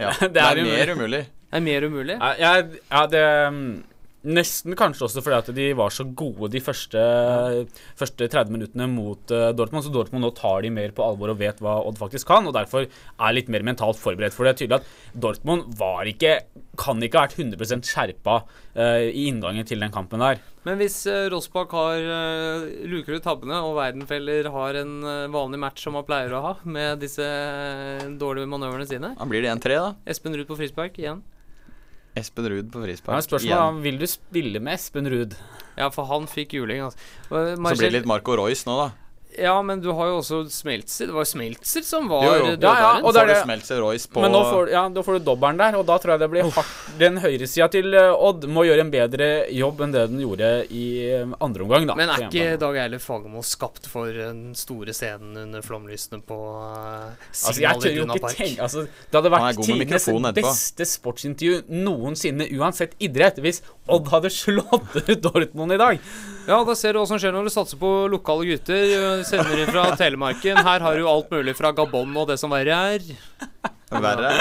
Ja, 0.00 0.08
Det 0.20 0.32
det 0.34 0.42
er 0.42 0.56
er 0.56 0.64
mer 0.64 0.92
umulig. 0.94 0.96
umulig. 0.96 1.22
Det 1.50 1.56
er 1.58 1.60
mer 1.60 1.84
umulig? 1.86 2.14
Ja, 2.18 2.30
jeg, 2.40 2.78
ja, 2.90 3.02
det 3.06 3.24
mm, 3.52 3.82
Nesten 4.22 4.76
kanskje 4.78 5.08
også 5.08 5.22
fordi 5.24 5.38
at 5.38 5.50
de 5.56 5.68
var 5.78 5.90
så 5.94 6.06
gode 6.06 6.52
de 6.52 6.60
første, 6.62 7.00
første 7.98 8.28
30 8.30 8.54
minuttene 8.54 8.86
mot 8.92 9.34
uh, 9.34 9.50
Dortmund. 9.56 9.86
Så 9.86 9.94
Dortmund 9.94 10.22
nå 10.26 10.30
tar 10.38 10.62
de 10.62 10.70
mer 10.74 10.94
på 10.94 11.02
alvor 11.02 11.32
og 11.34 11.40
vet 11.40 11.58
hva 11.62 11.80
Odd 11.82 11.98
faktisk 11.98 12.30
kan, 12.30 12.46
og 12.46 12.54
derfor 12.54 12.86
er 12.86 13.34
litt 13.34 13.50
mer 13.52 13.66
mentalt 13.66 13.98
forberedt. 13.98 14.36
For 14.36 14.46
det 14.46 14.54
er 14.54 14.60
tydelig 14.62 14.80
at 14.80 15.18
Dortmund 15.26 15.74
var 15.80 16.06
ikke 16.10 16.38
kan 16.78 17.02
ikke 17.04 17.18
ha 17.18 17.26
vært 17.26 17.36
100 17.36 17.84
skjerpa 17.84 18.38
uh, 18.44 19.02
i 19.04 19.26
inngangen 19.28 19.66
til 19.68 19.82
den 19.82 19.92
kampen 19.92 20.22
der. 20.22 20.40
Men 20.62 20.78
hvis 20.78 21.00
uh, 21.10 21.26
Rossbakk 21.32 21.74
har 21.74 22.04
uh, 22.06 22.66
luker 22.86 23.18
ut 23.18 23.24
tabbene, 23.26 23.58
og 23.66 23.76
Weidenfeller 23.80 24.46
har 24.54 24.78
en 24.78 24.94
uh, 25.02 25.32
vanlig 25.32 25.58
match 25.62 25.82
som 25.82 25.98
han 25.98 26.06
pleier 26.06 26.32
å 26.38 26.42
ha, 26.46 26.54
med 26.62 27.02
disse 27.02 27.26
eh, 27.26 28.06
dårlige 28.18 28.50
manøvrene 28.50 28.86
sine 28.88 29.12
Da 29.18 29.26
blir 29.28 29.42
det 29.42 29.50
1-3, 29.56 29.78
da. 29.82 29.92
Espen 30.08 30.36
Ruud 30.38 30.46
på 30.48 30.58
frispark 30.60 30.98
igjen. 31.02 31.24
Espen 32.16 32.44
Ruud 32.50 32.70
på 32.70 32.80
Ja, 32.82 32.86
frispark. 32.86 33.24
spørsmålet 33.24 33.48
igjen. 33.48 33.78
er 33.78 33.82
vil 33.82 33.98
du 33.98 34.06
spille 34.06 34.60
med 34.60 34.74
Espen 34.74 35.06
Ruud? 35.08 35.34
Ja, 35.78 35.88
for 35.88 36.04
han 36.06 36.26
fikk 36.28 36.52
juling, 36.52 36.82
altså. 36.84 36.96
Eh, 37.30 37.56
Så 37.56 37.76
blir 37.78 37.88
det 37.90 37.92
litt 37.92 38.06
Marco 38.06 38.36
Royce 38.36 38.64
nå, 38.68 38.76
da. 38.76 38.90
Ja, 39.38 39.54
men 39.62 39.80
du 39.80 39.88
har 39.96 40.10
jo 40.10 40.18
også 40.20 40.42
Smeltzer. 40.52 41.08
Det 41.08 41.14
var 41.16 41.26
Smeltzer 41.28 41.84
som 41.86 42.08
var 42.10 42.24
Jo. 42.26 42.32
Ja, 42.52 42.56
ja, 42.60 42.90
og 43.00 43.14
det 43.14 43.22
er 43.22 43.30
det. 43.32 43.36
Smeltzer 43.44 43.80
Royce 43.80 44.10
på 44.10 44.22
Men 44.24 44.34
nå 44.34 44.42
får, 44.44 44.70
ja, 44.74 44.82
da 44.92 45.04
får 45.06 45.18
du 45.18 45.26
dobbelen 45.26 45.60
der, 45.60 45.78
og 45.78 45.86
da 45.88 45.96
tror 46.02 46.14
jeg 46.14 46.22
det 46.22 46.28
blir 46.32 46.48
hardt. 46.56 46.74
Den 47.00 47.20
høyresida 47.22 47.68
til 47.72 47.96
eh, 47.96 48.10
Odd 48.12 48.44
må 48.52 48.66
gjøre 48.68 48.84
en 48.84 48.92
bedre 48.92 49.28
jobb 49.52 49.80
enn 49.86 49.94
det 49.94 50.04
den 50.12 50.22
gjorde 50.24 50.50
i 50.68 50.84
eh, 51.08 51.36
andre 51.44 51.66
omgang, 51.66 51.88
da. 51.88 51.96
Men 51.98 52.12
er 52.12 52.26
ikke. 52.28 52.48
Dag 52.62 52.78
Eilif 52.84 53.06
Fagermo 53.08 53.44
skapt 53.46 53.88
for 53.90 54.12
den 54.12 54.52
store 54.58 54.94
scenen 54.96 55.38
under 55.46 55.64
flomlysene 55.64 56.20
på 56.26 56.38
uh, 56.38 57.12
Altså, 57.32 57.56
tør 57.56 57.96
jo 57.96 58.06
ikke 58.06 58.20
Park? 58.22 58.36
tenke 58.38 58.66
altså, 58.66 58.84
Det 58.84 59.18
hadde 59.18 59.32
vært 59.32 59.62
tidenes 59.64 60.08
beste 60.36 60.88
sportsintervju 60.88 61.62
noensinne, 61.72 62.48
uansett 62.58 62.94
idrett, 63.02 63.40
hvis 63.42 63.62
Odd 63.92 64.12
hadde 64.12 64.30
slått 64.32 65.00
ut 65.00 65.18
Dortmund 65.24 65.74
i 65.74 65.80
dag. 65.80 65.98
Ja, 66.48 66.58
da 66.66 66.74
ser 66.74 66.94
du 66.94 66.98
hva 67.02 67.06
som 67.06 67.20
skjer 67.22 67.34
når 67.34 67.46
du 67.46 67.52
satser 67.54 67.78
på 67.78 67.90
lokale 68.10 68.48
gutter. 68.48 68.82
øh, 68.98 69.22
Sender 69.26 69.62
inn 69.62 69.70
fra 69.70 69.84
Telemarken. 69.98 70.58
Her 70.58 70.82
har 70.82 70.98
du 70.98 71.06
alt 71.08 71.30
mulig 71.32 71.54
fra 71.58 71.70
Gabon 71.76 72.16
og 72.18 72.28
det 72.32 72.38
som 72.40 72.50
verre 72.52 72.78
er. 72.96 73.06
Verre. 73.92 74.32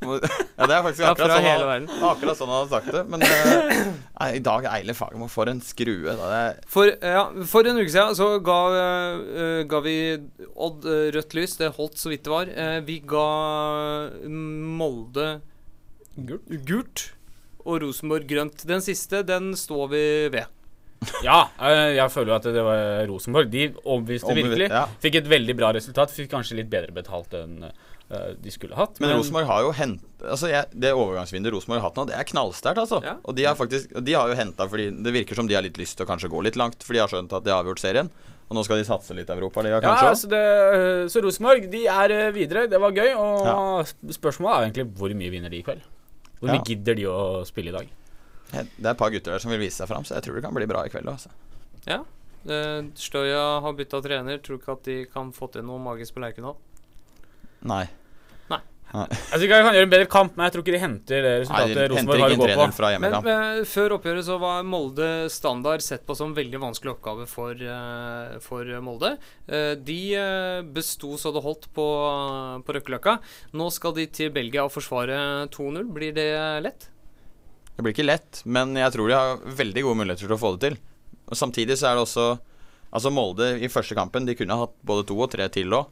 Ja, 0.00 0.64
det 0.64 0.72
er 0.72 0.84
faktisk 0.84 1.04
akkurat 1.04 1.44
ja, 1.44 1.56
sånn 1.60 1.68
han, 1.68 1.86
akkurat 2.08 2.38
sånn 2.38 2.48
han 2.48 2.62
hadde 2.62 2.72
sagt 2.72 2.88
det. 2.94 3.02
Men 3.12 3.20
uh, 3.20 4.30
i 4.32 4.40
dag 4.44 4.64
Eile 4.72 4.94
Fagermo 4.96 5.28
for 5.28 5.50
en 5.52 5.60
skrue. 5.64 6.08
Da. 6.08 6.30
Det 6.30 6.38
er, 6.46 6.60
For, 6.72 6.88
ja, 6.88 7.24
for 7.52 7.68
en 7.68 7.80
uke 7.82 7.92
siden 7.92 8.16
så 8.16 8.30
ga, 8.44 8.58
uh, 8.72 9.60
ga 9.68 9.82
vi 9.84 9.96
Odd 10.56 10.88
uh, 10.88 11.10
rødt 11.14 11.36
lys. 11.36 11.58
Det 11.60 11.74
holdt 11.76 12.00
så 12.00 12.12
vidt 12.12 12.24
det 12.26 12.32
var. 12.32 12.48
Eh, 12.48 12.78
vi 12.86 12.96
ga 13.04 13.26
Molde 14.26 15.28
gult. 16.16 17.10
og 17.60 17.82
Rosenborg 17.84 18.24
grønt. 18.28 18.64
Den 18.68 18.80
siste, 18.84 19.20
den 19.28 19.52
står 19.56 19.92
vi 19.92 20.04
ved. 20.32 20.48
Ja, 21.24 21.48
eh, 21.64 21.94
jeg 21.96 22.10
føler 22.12 22.32
jo 22.34 22.36
at 22.36 22.48
det 22.52 22.62
var 22.64 23.06
Rosenborg. 23.08 23.48
De 23.52 23.68
overbeviste 23.84 24.34
virkelig. 24.36 24.68
ja. 24.68 24.82
Fikk 25.00 25.14
et 25.22 25.28
veldig 25.32 25.54
bra 25.56 25.70
resultat. 25.72 26.12
Fikk 26.12 26.28
kanskje 26.34 26.58
litt 26.60 26.68
bedre 26.72 26.92
betalt 26.92 27.32
enn 27.38 27.64
eh, 27.64 28.32
de 28.42 28.50
skulle 28.52 28.76
hatt. 28.76 29.00
men 29.00 29.14
Rosenborg 29.16 29.46
har 29.48 29.62
jo 29.62 29.70
hent 29.78 30.00
Altså 30.20 30.48
jeg, 30.50 30.66
Det 30.74 30.90
overgangsvinduet 30.92 31.54
Rosenborg 31.54 31.80
har 31.80 31.88
hatt 31.88 31.96
nå, 32.00 32.04
det 32.10 32.16
er 32.18 32.26
knallsterkt. 32.28 32.78
altså 32.82 32.98
Ja. 33.06 33.14
Og 33.24 33.36
de 33.38 33.44
har 33.48 33.54
faktisk 33.56 33.94
De 34.04 34.12
har 34.18 34.28
jo 34.28 34.34
henta 34.36 34.66
fordi 34.68 34.90
det 35.02 35.12
virker 35.14 35.34
som 35.38 35.46
de 35.48 35.54
har 35.56 35.62
litt 35.64 35.78
lyst 35.80 35.96
til 35.96 36.04
å 36.04 36.10
kanskje 36.10 36.28
gå 36.28 36.42
litt 36.44 36.58
langt, 36.60 36.82
for 36.84 36.92
de 36.92 37.00
har 37.00 37.08
skjønt 37.08 37.32
at 37.32 37.44
de 37.46 37.50
har 37.54 37.62
avgjort 37.64 37.80
serien. 37.80 38.10
Og 38.50 38.56
nå 38.58 38.64
skal 38.66 38.80
de 38.82 38.84
satse 38.84 39.14
litt 39.14 39.30
Europaliga, 39.30 39.78
Ja, 39.80 39.94
kanskje. 39.94 40.08
altså 40.10 40.28
det, 40.28 40.44
så 41.14 41.22
Rosenborg 41.22 41.70
de 41.70 41.84
er 41.86 42.10
eh, 42.10 42.30
videre. 42.34 42.66
Det 42.68 42.80
var 42.82 42.90
gøy. 42.92 43.14
Og 43.16 43.86
spørsmålet 44.10 44.52
er 44.58 44.66
egentlig 44.68 44.86
hvor 44.98 45.14
mye 45.14 45.30
vinner 45.32 45.48
de 45.54 45.62
i 45.62 45.62
kveld? 45.62 45.80
Hvor 46.40 46.50
mye 46.50 46.58
Ja. 46.60 46.66
gidder 46.66 46.94
de 46.98 47.06
å 47.06 47.46
spille 47.46 47.70
i 47.70 47.76
dag? 47.78 47.88
Det 48.50 48.64
er 48.86 48.90
et 48.94 48.98
par 48.98 49.10
gutter 49.14 49.32
der 49.36 49.42
som 49.42 49.50
vil 49.54 49.60
vise 49.62 49.78
seg 49.80 49.88
fram, 49.90 50.04
så 50.04 50.16
jeg 50.18 50.26
tror 50.26 50.34
det 50.40 50.44
kan 50.46 50.54
bli 50.56 50.66
bra 50.70 50.82
i 50.86 50.90
kveld. 50.92 51.06
Også. 51.12 51.30
Ja. 51.86 52.00
Eh, 52.48 52.82
Støya 52.98 53.60
har 53.62 53.72
bytta 53.78 54.00
trener. 54.04 54.38
Tror 54.42 54.58
ikke 54.60 54.72
at 54.78 54.84
de 54.88 54.98
kan 55.12 55.30
få 55.36 55.50
til 55.52 55.62
noe 55.66 55.78
magisk 55.82 56.16
på 56.16 56.22
Lerkendal. 56.24 56.56
Nei. 57.68 57.84
Nei. 58.50 58.58
Nei. 58.90 59.04
Jeg 59.06 59.38
tror 59.38 59.44
ikke 59.46 59.56
de 59.60 59.64
kan 59.68 59.76
gjøre 59.76 59.86
en 59.86 59.92
bedre 59.92 60.06
kamp, 60.10 60.32
men 60.34 60.46
jeg 60.48 60.52
tror 60.56 60.64
ikke 60.64 60.74
de 60.74 60.80
henter 60.82 61.22
det 61.22 61.32
resultatet 61.44 61.76
de 61.78 61.84
Rosenborg 61.92 62.20
har 62.24 62.26
å 62.26 62.34
ikke 62.34 62.40
gå 62.40 62.48
på. 62.48 62.64
3-0 62.66 62.74
fra 62.74 62.88
Men 62.90 62.96
hjemmekamp. 62.96 63.28
eh, 63.30 63.60
før 63.70 63.94
oppgjøret 64.00 64.26
så 64.26 64.38
var 64.42 64.64
Molde 64.66 65.08
standard 65.30 65.84
sett 65.86 66.02
på 66.08 66.16
som 66.18 66.34
veldig 66.34 66.58
vanskelig 66.64 66.94
oppgave 66.96 67.28
for, 67.30 67.54
eh, 67.54 68.38
for 68.42 68.72
Molde. 68.82 69.12
Eh, 69.46 69.74
de 69.78 70.00
besto 70.74 71.14
så 71.22 71.30
det 71.36 71.44
holdt 71.46 71.68
på, 71.76 71.86
på 72.66 72.74
Røkkeløkka. 72.80 73.18
Nå 73.54 73.70
skal 73.70 73.94
de 73.94 74.08
til 74.10 74.32
Belgia 74.34 74.64
og 74.66 74.72
forsvare 74.74 75.46
2-0. 75.54 75.86
Blir 75.94 76.12
det 76.18 76.28
lett? 76.66 76.89
Det 77.76 77.84
blir 77.84 77.94
ikke 77.94 78.06
lett, 78.06 78.42
men 78.44 78.74
jeg 78.76 78.92
tror 78.94 79.08
de 79.08 79.16
har 79.16 79.42
veldig 79.60 79.84
gode 79.86 80.00
muligheter 80.02 80.26
til 80.26 80.36
å 80.36 80.40
få 80.40 80.54
det 80.56 80.68
til. 80.68 80.78
Og 81.30 81.38
Samtidig 81.38 81.78
så 81.78 81.90
er 81.90 81.98
det 81.98 82.06
også 82.06 82.30
Altså 82.90 83.10
Molde 83.14 83.52
i 83.62 83.68
første 83.70 83.94
kampen 83.94 84.24
De 84.26 84.34
kunne 84.34 84.56
hatt 84.58 84.72
både 84.82 85.04
to 85.06 85.14
og 85.14 85.30
tre 85.30 85.46
til 85.54 85.70
òg. 85.76 85.90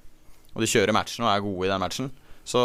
Og 0.57 0.65
de 0.65 0.67
kjører 0.71 0.95
matchen 0.97 1.23
og 1.27 1.31
er 1.31 1.45
gode 1.45 1.69
i 1.69 1.71
den 1.71 1.83
matchen. 1.83 2.09
Så 2.49 2.61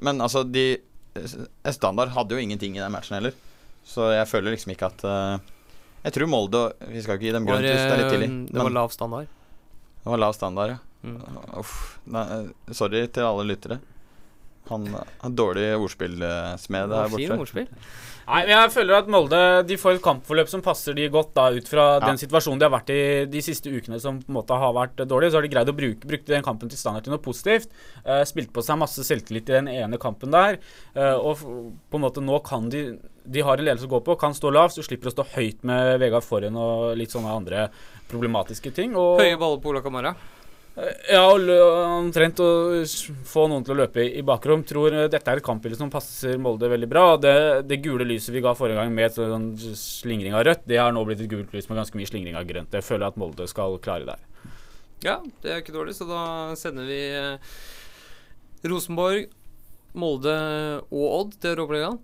Men 0.00 0.22
altså, 0.24 0.44
de 0.48 0.78
eh, 0.78 1.74
Standard 1.74 2.14
hadde 2.14 2.36
jo 2.36 2.40
ingenting 2.40 2.78
i 2.78 2.80
den 2.80 2.94
matchen 2.94 3.18
heller. 3.18 3.36
Så 3.86 4.08
jeg 4.14 4.28
føler 4.30 4.54
liksom 4.54 4.72
ikke 4.74 4.88
at 4.88 5.04
uh, 5.06 5.36
Jeg 6.02 6.16
tror 6.16 6.30
Molde 6.30 6.62
Vi 6.90 7.02
skal 7.04 7.18
ikke 7.18 7.28
gi 7.28 7.34
dem 7.36 7.46
grønt 7.46 7.66
lys, 7.66 7.82
det 7.84 7.92
er 7.92 8.00
litt 8.00 8.08
eh, 8.08 8.14
tidlig. 8.16 8.30
det 8.50 8.64
var 8.64 8.74
lav 8.74 8.94
standard. 8.94 9.28
det 10.02 10.10
var 10.14 10.22
lav 10.22 10.34
standard, 10.38 10.74
ja. 10.74 10.82
Mm. 11.06 11.20
Uff. 11.60 11.76
Nei, 12.10 12.24
eh, 12.34 12.72
sorry 12.74 13.04
til 13.12 13.28
alle 13.28 13.44
lyttere. 13.46 13.78
Han 14.68 14.86
har 14.94 15.30
dårlig 15.30 15.68
ordspillsmed 15.78 16.90
der 16.90 17.08
Fin 17.14 17.28
borte. 17.28 17.40
ordspill. 17.46 17.68
Nei, 18.26 18.40
men 18.42 18.48
jeg 18.56 18.70
føler 18.74 18.96
at 18.98 19.06
Molde 19.06 19.40
de 19.68 19.76
får 19.78 19.94
et 19.94 20.02
kampforløp 20.02 20.48
som 20.50 20.60
passer 20.60 20.96
de 20.98 21.04
godt, 21.14 21.28
da, 21.36 21.44
ut 21.54 21.68
fra 21.70 22.00
Ja. 22.00 22.06
den 22.08 22.16
situasjonen 22.18 22.58
de 22.58 22.64
har 22.66 22.72
vært 22.74 22.90
i 22.90 23.24
de 23.30 23.38
siste 23.40 23.70
ukene, 23.70 24.00
som 24.02 24.18
på 24.18 24.30
en 24.32 24.34
måte 24.34 24.50
har 24.58 24.72
vært 24.74 24.96
dårlig. 25.06 25.30
Så 25.30 25.34
har 25.38 25.42
de 25.46 25.48
greid 25.54 25.68
å 25.70 25.76
bruke 25.76 26.02
brukte 26.10 26.26
den 26.34 26.42
kampen 26.42 26.68
til 26.68 26.76
standard 26.76 27.04
til 27.04 27.12
noe 27.14 27.22
positivt. 27.22 27.68
Uh, 28.04 28.24
spilt 28.26 28.50
på 28.52 28.64
seg 28.66 28.78
masse 28.82 28.98
selvtillit 29.06 29.46
i 29.48 29.60
den 29.60 29.68
ene 29.68 29.96
kampen 29.96 30.32
der. 30.34 30.58
Uh, 30.96 31.14
og 31.22 31.36
f- 31.36 31.44
på 31.46 31.94
en 31.94 32.02
måte 32.02 32.18
nå 32.24 32.42
kan 32.42 32.68
de 32.68 32.98
de 33.28 33.40
har 33.42 33.58
en 33.58 33.64
ledelse 33.64 33.86
å 33.86 33.90
gå 33.90 34.04
på, 34.04 34.14
kan 34.18 34.30
stå 34.34 34.52
lavt, 34.54 34.74
så 34.74 34.84
slipper 34.86 35.08
å 35.10 35.14
stå 35.14 35.24
høyt 35.34 35.64
med 35.64 35.98
Vegard 35.98 36.22
Forhen 36.22 36.54
og 36.54 36.96
litt 36.96 37.10
sånne 37.10 37.26
andre 37.34 37.70
problematiske 38.08 38.72
ting. 38.72 38.94
Og, 38.94 39.18
Høye 39.18 39.36
baller 39.38 39.58
på 39.58 39.70
Ola 39.72 39.80
Kamara. 39.82 40.12
Ja, 40.76 41.22
og 41.24 41.48
omtrent 42.04 42.40
å 42.44 42.48
få 43.24 43.46
noen 43.48 43.64
til 43.64 43.72
å 43.72 43.78
løpe 43.78 44.02
i, 44.02 44.10
i 44.20 44.24
bakrom. 44.26 44.60
Tror 44.68 44.92
eh, 44.92 45.06
dette 45.12 45.32
er 45.32 45.40
et 45.40 45.46
kampbilde 45.46 45.78
som 45.78 45.88
passer 45.92 46.36
Molde 46.42 46.68
veldig 46.68 46.88
bra. 46.90 47.04
Det, 47.20 47.32
det 47.64 47.78
gule 47.84 48.04
lyset 48.04 48.34
vi 48.34 48.42
ga 48.44 48.52
forrige 48.58 48.82
gang 48.82 48.92
med 48.92 49.14
sånn 49.16 49.48
slingring 49.56 50.36
av 50.36 50.44
rødt, 50.48 50.66
det 50.68 50.76
har 50.82 50.92
nå 50.92 51.04
blitt 51.08 51.22
et 51.24 51.32
gult 51.32 51.54
lys 51.56 51.70
med 51.70 51.80
ganske 51.80 51.96
mye 51.96 52.10
slingring 52.10 52.36
av 52.36 52.44
grønt. 52.48 52.76
Jeg 52.76 52.84
føler 52.84 53.08
at 53.08 53.16
Molde 53.20 53.48
skal 53.48 53.78
klare 53.80 54.10
der. 54.10 54.52
Ja, 55.04 55.16
det 55.40 55.52
er 55.52 55.64
ikke 55.64 55.76
dårlig, 55.76 55.96
så 55.96 56.08
da 56.08 56.20
sender 56.60 56.88
vi 56.88 57.00
eh, 57.08 57.56
Rosenborg, 58.68 59.32
Molde 59.96 60.36
og 60.90 61.08
Odd 61.22 61.34
til 61.40 61.54
Europaligaen. 61.54 61.98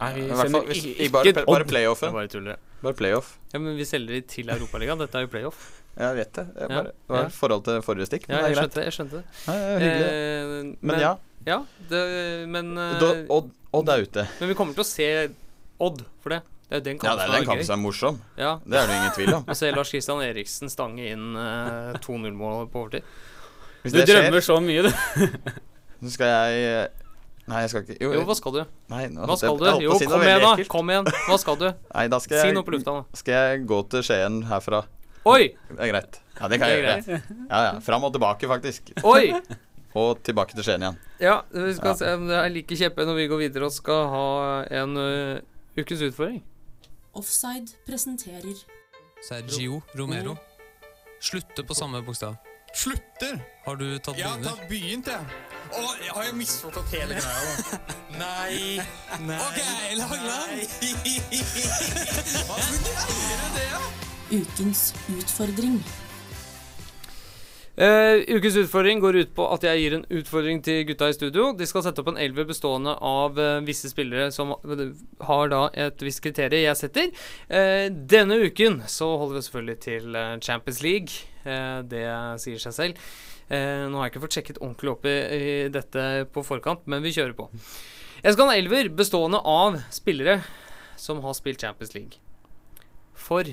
Nei, 0.00 0.10
vi 0.16 0.26
sender 0.26 0.58
bare, 0.58 0.74
ikke 0.74 1.46
Odd. 1.46 1.70
playoffen. 1.70 2.10
Bare 2.18 2.26
playoffen? 2.34 2.58
Bare 2.82 2.98
playoff. 2.98 3.34
Ja, 3.54 3.62
men 3.62 3.78
vi 3.78 3.86
selger 3.86 4.18
de 4.18 4.24
til 4.26 4.50
Europaligaen. 4.50 4.98
Dette 4.98 5.22
er 5.22 5.28
jo 5.28 5.34
playoff. 5.38 5.83
Jeg 5.96 6.16
vet 6.18 6.32
det. 6.34 6.44
Jeg 6.58 6.70
Ja, 6.70 6.76
bare, 6.80 6.90
det 6.92 7.14
var 7.14 7.26
i 7.28 7.34
forhold 7.36 7.64
til 7.68 7.82
forrige 7.86 8.06
stikk. 8.08 8.24
Ja, 8.28 8.40
jeg 8.48 8.56
skjønte 8.58 8.74
det. 8.80 8.84
jeg 8.88 8.94
skjønte 8.96 9.20
det. 9.20 9.24
Ja, 9.46 9.54
ja, 9.54 9.76
hyggelig. 9.78 10.08
Eh, 10.10 10.76
Men 10.90 11.00
ja. 11.00 11.12
Ja, 11.46 11.58
det, 11.90 12.48
men 12.48 12.72
eh, 12.80 12.98
Da- 13.02 13.12
Odd, 13.36 13.50
Odd 13.76 13.88
er 13.92 14.02
ute. 14.06 14.24
Men 14.40 14.48
vi 14.48 14.54
kommer 14.58 14.74
til 14.74 14.82
å 14.82 14.88
se 14.88 15.08
Odd 15.84 16.02
for 16.24 16.30
det. 16.34 16.40
Det 16.70 16.78
er 16.78 16.80
jo 16.80 16.84
den 16.88 16.98
Ja, 17.04 17.14
det 17.14 17.24
er 17.28 17.32
den 17.36 17.46
kampen 17.46 17.66
som 17.68 17.78
er 17.78 17.82
morsom. 17.84 18.18
Ja. 18.40 18.54
Det 18.64 18.78
er 18.80 18.86
det 18.88 18.96
ingen 18.96 19.14
tvil 19.18 19.34
om. 19.36 19.44
Og 19.52 19.56
se 19.60 19.70
Lars 19.76 19.88
Christian 19.92 20.22
Eriksen 20.24 20.72
stange 20.72 21.04
inn 21.12 21.36
eh, 21.36 21.94
2-0-mål 22.00 22.66
på 22.72 22.80
overtid. 22.86 23.04
Hvis 23.84 23.92
Du 23.92 23.98
det 24.00 24.06
skjer, 24.08 24.22
drømmer 24.24 24.40
så 24.46 24.56
mye, 24.64 24.82
du. 24.82 24.90
så 26.08 26.14
skal 26.16 26.32
jeg 26.32 26.90
Nei, 27.44 27.58
jeg 27.60 27.70
skal 27.74 27.82
ikke 27.84 27.96
Jo, 28.00 28.22
hva 28.24 28.34
skal 28.38 28.52
du? 28.56 28.60
Nei, 28.88 29.02
nå 29.12 29.26
Hva 29.28 29.34
skal 29.36 29.58
du? 29.60 29.64
jeg 29.68 29.74
jeg 29.76 29.84
Jo, 29.84 29.96
si 30.00 30.06
kom 30.08 30.22
igjen, 30.24 30.40
da. 30.40 30.52
Kom 30.72 30.90
igjen. 30.94 31.08
Hva 31.28 31.36
skal 31.42 31.58
du? 31.60 31.66
Nei, 31.92 32.04
da 32.08 32.18
skal 32.24 32.38
Si 32.40 32.46
jeg 32.48 32.54
noe 32.56 32.64
på 32.64 32.72
lufta, 32.72 32.94
da. 32.96 33.18
Skal 33.20 33.34
jeg 33.36 33.66
gå 33.68 33.80
til 33.92 34.06
Skien 34.08 34.38
herfra? 34.48 34.80
Oi! 35.24 35.54
Det 35.70 35.80
er 35.80 35.88
greit. 35.92 36.18
Ja, 36.40 36.48
det 36.52 36.58
kan 36.60 36.68
jeg 36.68 36.82
gjøre. 36.82 37.20
Ja, 37.48 37.60
ja. 37.64 37.72
Fram 37.84 38.04
og 38.04 38.12
tilbake, 38.12 38.48
faktisk. 38.50 38.90
Oi! 39.08 39.30
Og 39.96 40.18
tilbake 40.26 40.56
til 40.58 40.64
Skien 40.66 40.82
igjen. 40.82 40.96
Ja, 41.22 41.36
vi 41.54 41.74
skal 41.78 41.92
Ja. 41.92 41.96
se 42.00 42.14
om 42.18 42.26
det 42.28 42.36
er 42.36 42.48
like 42.50 42.76
kjeppe 42.76 43.06
når 43.06 43.14
vi 43.20 43.26
går 43.30 43.38
videre 43.44 43.64
og 43.68 43.72
skal 43.72 44.08
ha 44.10 44.24
en 44.82 44.96
uh, 44.98 45.38
ukes 45.78 46.02
utfordring. 46.08 46.42
Offside 47.14 47.70
presenterer 47.86 48.58
Sergio 49.22 49.82
Romero. 49.96 50.34
Slutter 51.22 51.62
på 51.64 51.74
samme 51.78 52.02
bokstav. 52.04 52.34
Slutter? 52.74 53.38
Har 53.64 53.76
du 53.78 53.86
tatt 54.02 54.18
Jeg 54.18 54.26
har 54.26 54.42
tatt 54.42 54.64
begynt, 54.68 55.06
jeg. 55.06 55.20
Å, 55.74 55.82
jeg 56.02 56.10
har 56.10 56.24
jo 56.26 56.32
misforstått 56.36 56.90
hele 56.98 57.14
greia, 57.14 57.54
da. 57.70 57.78
Nei. 58.24 58.82
Nei. 59.24 59.38
OK, 59.38 59.60
Lagland. 60.02 60.58
Hva 62.50 62.58
gjør 62.58 63.46
det, 63.54 63.68
da? 63.70 64.03
Ukens 64.34 64.90
utfordring. 65.14 65.78
Uh, 67.74 68.22
ukens 68.30 68.54
utfordring 68.60 69.00
går 69.02 69.16
ut 69.18 69.30
på 69.34 69.44
at 69.50 69.64
jeg 69.66 69.80
gir 69.80 69.94
en 69.96 70.04
utfordring 70.14 70.60
til 70.62 70.84
gutta 70.86 71.08
i 71.10 71.16
studio. 71.16 71.48
De 71.58 71.66
skal 71.66 71.82
sette 71.82 71.98
opp 72.02 72.12
en 72.12 72.20
elver 72.22 72.46
bestående 72.46 72.94
av 73.02 73.38
uh, 73.40 73.58
visse 73.66 73.90
spillere 73.90 74.28
som 74.34 74.52
har 74.54 75.50
da 75.50 75.64
et 75.86 76.04
visst 76.06 76.22
kriterium 76.22 76.68
jeg 76.68 76.78
setter. 76.78 77.10
Uh, 77.50 77.90
denne 77.90 78.38
uken 78.46 78.78
så 78.90 79.10
holder 79.18 79.40
vi 79.40 79.44
selvfølgelig 79.48 79.78
til 79.88 80.20
Champions 80.46 80.82
League. 80.86 81.30
Det 81.90 82.04
sier 82.40 82.62
seg 82.62 82.72
selv. 82.72 83.08
Nå 83.50 83.98
har 83.98 84.06
jeg 84.06 84.14
ikke 84.14 84.22
fått 84.22 84.36
sjekket 84.38 84.60
ordentlig 84.62 84.94
opp 84.94 85.02
i, 85.04 85.16
i 85.36 85.56
dette 85.68 86.04
på 86.32 86.46
forkant, 86.46 86.86
men 86.88 87.04
vi 87.04 87.12
kjører 87.12 87.34
på. 87.36 87.50
Jeg 88.24 88.32
skal 88.32 88.48
ha 88.48 88.54
en 88.54 88.62
elver 88.62 88.88
bestående 88.96 89.42
av 89.44 89.76
spillere 89.92 90.38
som 90.96 91.20
har 91.26 91.36
spilt 91.36 91.60
Champions 91.60 91.92
League. 91.92 92.22
For 93.12 93.50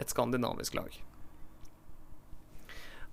et 0.00 0.12
skandinavisk 0.12 0.76
lag. 0.78 1.00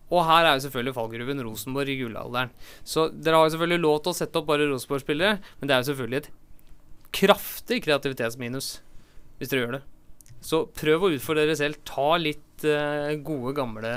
Og 0.09 0.25
her 0.25 0.47
er 0.47 0.55
jo 0.57 0.63
selvfølgelig 0.65 0.95
fallgruven 0.95 1.43
Rosenborg 1.45 1.91
i 1.93 1.99
gullalderen. 1.99 2.53
Så 2.81 3.09
dere 3.13 3.37
har 3.37 3.45
jo 3.45 3.53
selvfølgelig 3.53 3.83
lov 3.83 3.99
til 4.01 4.13
å 4.13 4.17
sette 4.17 4.41
opp 4.41 4.47
bare 4.49 4.69
Rosenborg-spillere, 4.71 5.37
men 5.59 5.69
det 5.69 5.75
er 5.75 5.83
jo 5.83 5.89
selvfølgelig 5.91 6.21
et 6.23 6.31
kraftig 7.19 7.81
kreativitetsminus 7.85 8.79
hvis 9.39 9.51
dere 9.51 9.61
gjør 9.63 9.75
det. 9.77 9.83
Så 10.39 10.63
prøv 10.71 11.03
å 11.03 11.11
utfordre 11.15 11.43
dere 11.43 11.57
selv. 11.59 11.81
Ta 11.87 12.13
litt 12.19 12.63
eh, 12.63 13.17
gode, 13.25 13.51
gamle 13.57 13.91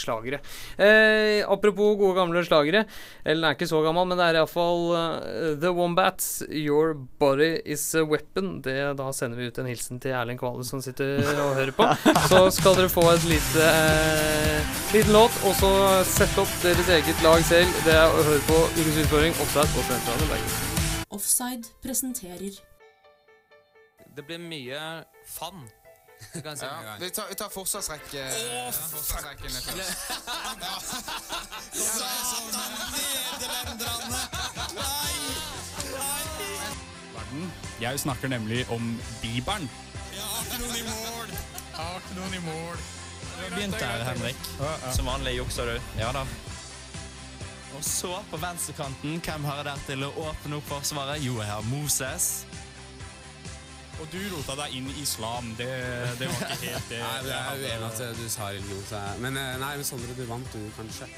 slagere. 0.00 0.40
Eh, 0.76 1.40
apropos 1.48 1.96
gode, 1.96 2.14
gamle 2.18 2.42
slagere. 2.44 2.84
Eller 3.24 3.40
den 3.40 3.48
er 3.48 3.56
ikke 3.56 3.70
så 3.70 3.80
gammel, 3.84 4.06
men 4.10 4.20
det 4.20 4.26
er 4.26 4.38
iallfall 4.40 4.84
uh, 4.92 5.54
The 5.60 5.72
Wombats, 5.74 6.28
Your 6.50 6.92
Body 7.20 7.62
Is 7.64 7.86
A 7.96 8.04
Weapon. 8.04 8.58
Det, 8.64 8.76
da 9.00 9.08
sender 9.16 9.40
vi 9.40 9.48
ut 9.48 9.62
en 9.62 9.70
hilsen 9.70 10.02
til 10.04 10.16
Erling 10.16 10.40
Kvale 10.40 10.66
som 10.68 10.84
sitter 10.84 11.24
og 11.32 11.56
hører 11.56 11.72
på. 11.76 11.88
Så 12.28 12.44
skal 12.58 12.76
dere 12.78 12.92
få 12.92 13.06
et 13.14 13.24
lite 13.30 13.70
eh, 13.70 14.76
liten 14.92 15.16
låt, 15.16 15.40
og 15.48 15.56
så 15.58 15.72
sette 16.08 16.44
opp 16.44 16.60
deres 16.62 16.92
eget 16.98 17.24
lag 17.24 17.40
selv. 17.48 17.72
Det 17.88 17.96
er 17.96 18.06
å 18.12 18.28
høre 18.28 18.44
på 18.50 18.60
Ukens 18.76 19.02
utfordring, 19.06 19.34
Offside 19.40 19.66
og 19.72 19.88
Studentradioen 19.88 20.32
Bergen. 20.36 20.54
Offside 21.14 21.68
presenterer 21.82 22.56
Det 24.14 24.22
blir 24.26 24.38
mye 24.42 24.78
kan 25.38 26.56
si 26.56 26.64
Ja, 26.64 26.96
vi 27.00 27.10
tar, 27.10 27.28
vi 27.28 27.34
tar 27.34 27.48
forsvarsrekke. 27.48 28.22
forsvarsrekken 28.72 29.50
først. 29.50 29.76
Ja. 30.62 30.74
Satan, 31.94 32.72
nederlenderne! 32.94 34.22
verden. 37.34 37.52
Jeg 37.80 38.00
snakker 38.00 38.28
nemlig 38.28 38.66
om 38.70 39.00
Bibelen. 39.22 39.70
Jeg 40.12 40.22
har 40.22 40.44
ikke 40.44 40.58
noen 40.62 40.76
i 40.76 40.82
mål. 40.82 41.28
Jeg 41.28 41.84
har 41.84 41.96
ikke 41.96 42.14
noen 42.20 42.34
i 42.34 42.42
mål. 42.44 42.76
Begynte 43.50 43.84
her, 43.84 44.04
Henrik. 44.04 44.36
Som 44.94 45.06
vanlig 45.06 45.36
jukser 45.36 45.64
du. 45.64 45.80
Ja 45.98 46.12
da. 46.12 46.24
Og 47.74 47.84
så, 47.84 48.22
på 48.30 48.36
venstrekanten, 48.36 49.20
hvem 49.24 49.44
har 49.44 49.56
jeg 49.56 49.64
der 49.64 49.80
til 49.86 50.04
å 50.06 50.10
åpne 50.28 50.60
opp 50.60 50.68
forsvaret? 50.68 51.22
Jo, 51.24 51.40
jeg 51.42 51.50
har 51.50 51.62
Moses. 51.66 52.44
Og 54.02 54.08
du 54.10 54.18
rota 54.32 54.56
deg 54.64 54.74
inn 54.78 54.88
i 54.90 54.96
islam. 55.02 55.52
Det, 55.58 55.68
det 56.18 56.26
var 56.30 56.40
ikke 56.42 56.58
helt 56.64 56.90
det. 56.90 56.98
Nei, 57.04 57.20
det 57.26 57.36
er 57.36 57.62
uenig 57.62 57.88
at 57.90 58.02
du 58.18 58.24
sa 58.32 58.50
religion. 58.50 58.84
Men 59.22 59.38
eh, 59.38 59.54
nei, 59.62 59.72
men 59.78 59.86
Sondre, 59.86 60.16
du 60.18 60.24
vant, 60.28 60.50
du, 60.54 60.66
kanskje. 60.78 61.08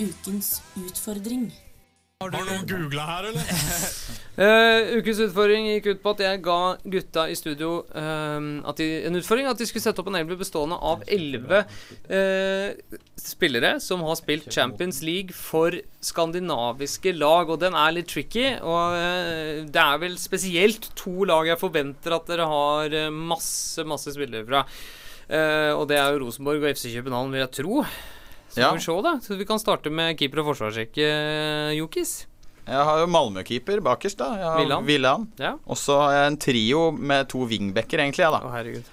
ukens 0.00 0.56
utfordring. 0.80 1.50
Har 2.24 2.30
du 2.32 2.38
noen 2.48 2.62
googla 2.64 3.02
her, 3.04 3.26
eller? 3.28 3.48
uh, 4.40 4.94
ukens 4.96 5.18
utfordring 5.20 5.66
gikk 5.68 5.88
ut 5.90 5.98
på 6.00 6.14
at 6.14 6.22
jeg 6.24 6.40
ga 6.46 6.60
gutta 6.94 7.26
i 7.28 7.34
studio 7.36 7.82
uh, 7.92 8.72
de, 8.78 8.86
en 9.04 9.18
utfordring 9.20 9.50
at 9.50 9.60
de 9.60 9.66
skulle 9.68 9.84
sette 9.84 10.00
opp 10.00 10.08
en 10.08 10.16
elver 10.16 10.40
bestående 10.40 10.78
av 10.80 11.04
elleve 11.12 11.60
eh, 12.08 12.96
spillere 13.20 13.74
som 13.84 14.00
har 14.08 14.16
spilt 14.16 14.48
Champions 14.48 15.02
League 15.04 15.36
for 15.36 15.76
skandinaviske 16.00 17.12
lag. 17.18 17.52
Og 17.52 17.60
den 17.60 17.76
er 17.76 17.98
litt 17.98 18.08
tricky. 18.08 18.48
Og 18.64 19.68
det 19.68 19.84
er 19.84 20.00
vel 20.00 20.16
spesielt 20.16 20.88
to 20.96 21.28
lag 21.28 21.52
jeg 21.52 21.60
forventer 21.60 22.16
at 22.16 22.32
dere 22.32 22.48
har 22.48 23.00
masse, 23.12 23.84
masse 23.84 24.16
spillere 24.16 24.48
fra. 24.48 24.64
Og 25.76 25.84
det 25.90 26.00
er 26.00 26.14
jo 26.14 26.24
Rosenborg 26.24 26.64
og 26.64 26.78
FC 26.78 26.94
København, 26.96 27.34
vil 27.34 27.44
jeg 27.44 27.56
tro. 27.60 27.82
Så 28.56 28.62
Ja. 28.64 28.70
vi 28.72 28.80
se, 28.80 28.94
da. 29.04 29.12
Så 29.20 29.36
vi 29.36 29.44
kan 29.44 29.60
starte 29.60 29.90
med 29.92 30.16
keeper 30.16 30.40
og 30.40 30.46
forsvarsrekke, 30.54 31.04
Jokis. 31.76 32.26
Jeg 32.66 32.82
har 32.88 32.98
jo 32.98 33.06
Malmö-keeper 33.06 33.82
bakerst, 33.84 34.16
da. 34.18 34.30
Jeg 34.40 34.46
har 34.48 34.58
Villan. 34.62 34.86
Villan. 34.88 35.26
Ja. 35.38 35.52
Og 35.68 35.76
så 35.78 35.98
har 36.00 36.12
jeg 36.16 36.30
en 36.32 36.38
trio 36.42 36.80
med 36.90 37.28
to 37.30 37.44
wingbacker, 37.46 38.00
egentlig, 38.02 38.24
jeg, 38.24 38.32
da. 38.32 38.40
Å, 38.42 38.50
herregud. 38.56 38.88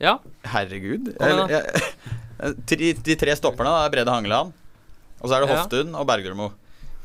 Ja. 0.00 0.14
Herregud. 0.48 1.12
Kom 1.20 1.28
Eller, 1.28 1.52
jeg, 1.52 2.96
de, 3.04 3.16
tre 3.20 3.36
stopperne 3.36 3.68
da, 3.70 3.84
er 3.86 3.92
Brede 3.94 4.10
Hangeland. 4.16 4.56
Og 5.20 5.28
så 5.28 5.36
er 5.36 5.44
det 5.44 5.50
Ja. 5.52 5.60
Hoftun 5.60 5.94
og 5.94 6.06
Bergermo. 6.08 6.48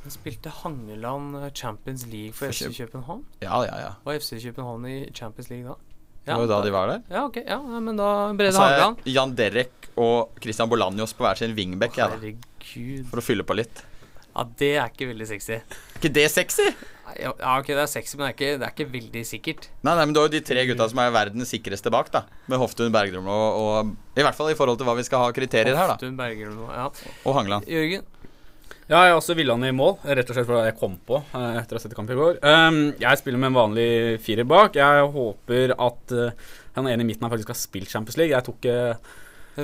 Han 0.06 0.14
spilte 0.14 0.50
Hangeland 0.64 1.36
eh, 1.44 1.50
Champions 1.52 2.06
League 2.08 2.32
for 2.34 2.46
For 2.54 2.72
FC 2.72 2.78
København? 2.88 3.26
Ja, 3.42 3.60
ja, 3.68 3.76
ja. 3.84 3.92
Var 4.06 4.20
FC 4.22 4.40
København 4.46 4.86
i 4.88 4.98
Champions 5.12 5.50
League 5.50 5.68
da? 5.68 5.76
Det 6.26 6.34
var 6.34 6.42
jo 6.42 6.50
da 6.50 6.62
de 6.66 6.72
var 6.74 6.90
der. 6.90 7.04
Ja, 7.14 7.26
ok. 7.28 7.42
Ja, 7.46 7.60
men 7.62 8.00
da 8.00 8.10
Brede 8.34 8.58
Hageland. 8.58 8.98
så 8.98 9.06
er. 9.06 9.14
Jan 9.14 9.36
Derek 9.38 9.90
og 9.96 10.40
Christian 10.42 10.70
Bolanjos 10.72 11.14
på 11.14 11.26
hver 11.26 11.38
sin 11.38 11.54
wingback, 11.58 12.00
jeg, 12.00 12.10
da. 12.10 12.18
Herregud. 12.18 13.06
For 13.12 13.22
å 13.22 13.26
fylle 13.26 13.46
på 13.48 13.58
litt. 13.62 13.84
Ja, 14.36 14.44
det 14.60 14.72
er 14.76 14.90
ikke 14.92 15.08
veldig 15.14 15.28
sexy. 15.30 15.62
ikke 15.96 16.12
det 16.18 16.26
sexy? 16.34 16.66
Ja, 17.16 17.32
ok, 17.60 17.70
det 17.70 17.84
er 17.86 17.88
sexy, 17.88 18.18
men 18.18 18.26
det 18.26 18.32
er 18.32 18.36
ikke, 18.36 18.50
det 18.60 18.68
er 18.68 18.74
ikke 18.74 18.88
veldig 18.92 19.22
sikkert. 19.30 19.68
Nei, 19.86 19.94
nei, 19.94 20.08
men 20.08 20.16
du 20.16 20.20
har 20.20 20.28
jo 20.28 20.34
de 20.34 20.42
tre 20.44 20.66
gutta 20.68 20.90
som 20.92 21.00
er 21.00 21.14
verdens 21.16 21.54
sikreste 21.54 21.94
bak, 21.94 22.10
da. 22.12 22.26
Med 22.52 22.60
Hoftun, 22.60 22.92
Bergdrum 22.92 23.30
og, 23.32 23.62
og 23.62 24.20
I 24.20 24.26
hvert 24.26 24.36
fall 24.36 24.52
i 24.52 24.58
forhold 24.58 24.82
til 24.82 24.90
hva 24.90 24.98
vi 24.98 25.06
skal 25.08 25.24
ha 25.24 25.30
kriterier 25.36 25.78
her, 25.78 25.94
da. 25.94 25.96
Hoftun, 25.96 26.20
og 26.66 26.74
ja. 26.74 26.90
Og 27.24 27.38
Hangeland. 27.38 27.70
Jørgen? 27.70 28.10
Ja, 28.86 29.00
jeg 29.08 29.16
også 29.18 29.34
han 29.34 29.64
i 29.66 29.72
mål, 29.74 29.96
rett 30.06 30.30
og 30.30 30.36
slett 30.38 30.46
fordi 30.46 30.66
jeg 30.68 30.78
kom 30.78 31.00
på 31.08 31.18
eh, 31.18 31.56
etter 31.58 31.74
å 31.74 31.80
ha 31.80 31.82
sett 31.82 31.96
kamp 31.98 32.12
i 32.14 32.18
går. 32.18 32.38
Um, 32.46 32.94
jeg 33.02 33.18
spiller 33.18 33.42
med 33.42 33.50
en 33.50 33.58
vanlig 33.58 33.88
firer 34.22 34.46
bak. 34.46 34.78
Jeg 34.78 35.08
håper 35.16 35.74
at 35.74 36.14
uh, 36.14 36.52
han 36.76 36.90
ene 36.92 37.02
i 37.02 37.08
midten 37.10 37.26
faktisk 37.32 37.50
har 37.50 37.58
spilt 37.58 37.90
Champions 37.90 38.20
League. 38.22 38.36
Jeg 38.36 38.46
tok 38.46 38.68
uh, 38.70 38.94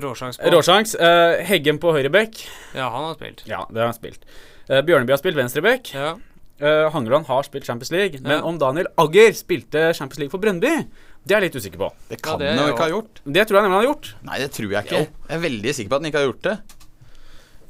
Råsjans 0.01 0.41
på. 0.41 0.49
Råsjans. 0.55 0.95
Uh, 0.97 1.37
Heggen 1.45 1.77
på 1.83 1.93
høyre 1.93 2.09
bekk. 2.09 2.41
Ja, 2.73 2.89
han 2.89 3.11
har 3.11 3.19
spilt. 3.19 3.45
Ja, 3.45 3.61
det 3.69 3.83
har 3.83 3.91
han 3.91 3.97
spilt. 3.99 4.25
Uh, 4.65 4.81
Bjørneby 4.87 5.13
har 5.13 5.21
spilt 5.21 5.37
venstre 5.37 5.61
bekk. 5.69 5.93
Ja. 5.93 6.15
eh, 6.61 6.89
Hangeland 6.93 7.25
har 7.29 7.45
spilt 7.45 7.65
Champions 7.65 7.91
League, 7.93 8.19
men 8.21 8.37
Ja. 8.39 8.41
om 8.45 8.57
Daniel 8.61 8.87
Agger 9.01 9.33
spilte 9.33 9.93
Champions 9.97 10.19
League 10.19 10.29
for 10.33 10.41
Brøndby, 10.41 10.85
det 11.25 11.35
er 11.35 11.41
jeg 11.41 11.49
litt 11.51 11.61
usikker 11.61 11.77
på. 11.81 11.89
Det 12.09 12.21
kan 12.21 12.41
han 12.41 12.57
jo 12.57 12.73
ikke 12.73 12.85
ha 12.85 12.93
gjort. 12.93 13.21
Det 13.25 13.47
tror 13.47 13.57
jeg 13.57 13.65
nemlig 13.65 13.77
han 13.77 13.85
har 13.85 13.89
gjort. 13.93 14.13
Nei, 14.25 14.37
det 14.41 14.51
tror 14.57 14.71
jeg 14.71 14.85
ikke. 14.85 15.01
Jeg 15.29 15.37
er 15.37 15.43
veldig 15.45 15.73
sikker 15.77 15.89
på 15.89 15.97
at 15.97 16.01
han 16.01 16.09
ikke 16.09 16.21
har 16.21 16.29
gjort 16.31 16.45
det. 16.47 16.55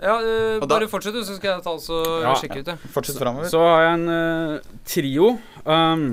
Ja, 0.02 0.16
eh, 0.18 0.64
bare 0.66 0.88
fortsett, 0.90 1.14
du, 1.14 1.22
så 1.22 1.36
skal 1.38 1.52
jeg 1.54 1.64
ta 1.66 1.76
altså 1.76 2.02
Ja, 2.24 2.34
sjekke 2.40 2.64
ut 2.64 2.70
det. 2.72 2.78
Fortsett 2.90 3.20
framover. 3.22 3.50
Så 3.52 3.62
har 3.62 3.84
jeg 3.86 3.98
en 4.00 4.08
uh, 4.10 4.78
trio. 4.90 5.28
Um, 5.62 6.08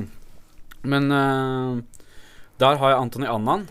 men 0.85 1.09
uh, 1.09 1.79
der 2.61 2.77
har 2.81 2.92
jeg 2.92 3.01
Antony 3.01 3.31
Annan, 3.33 3.64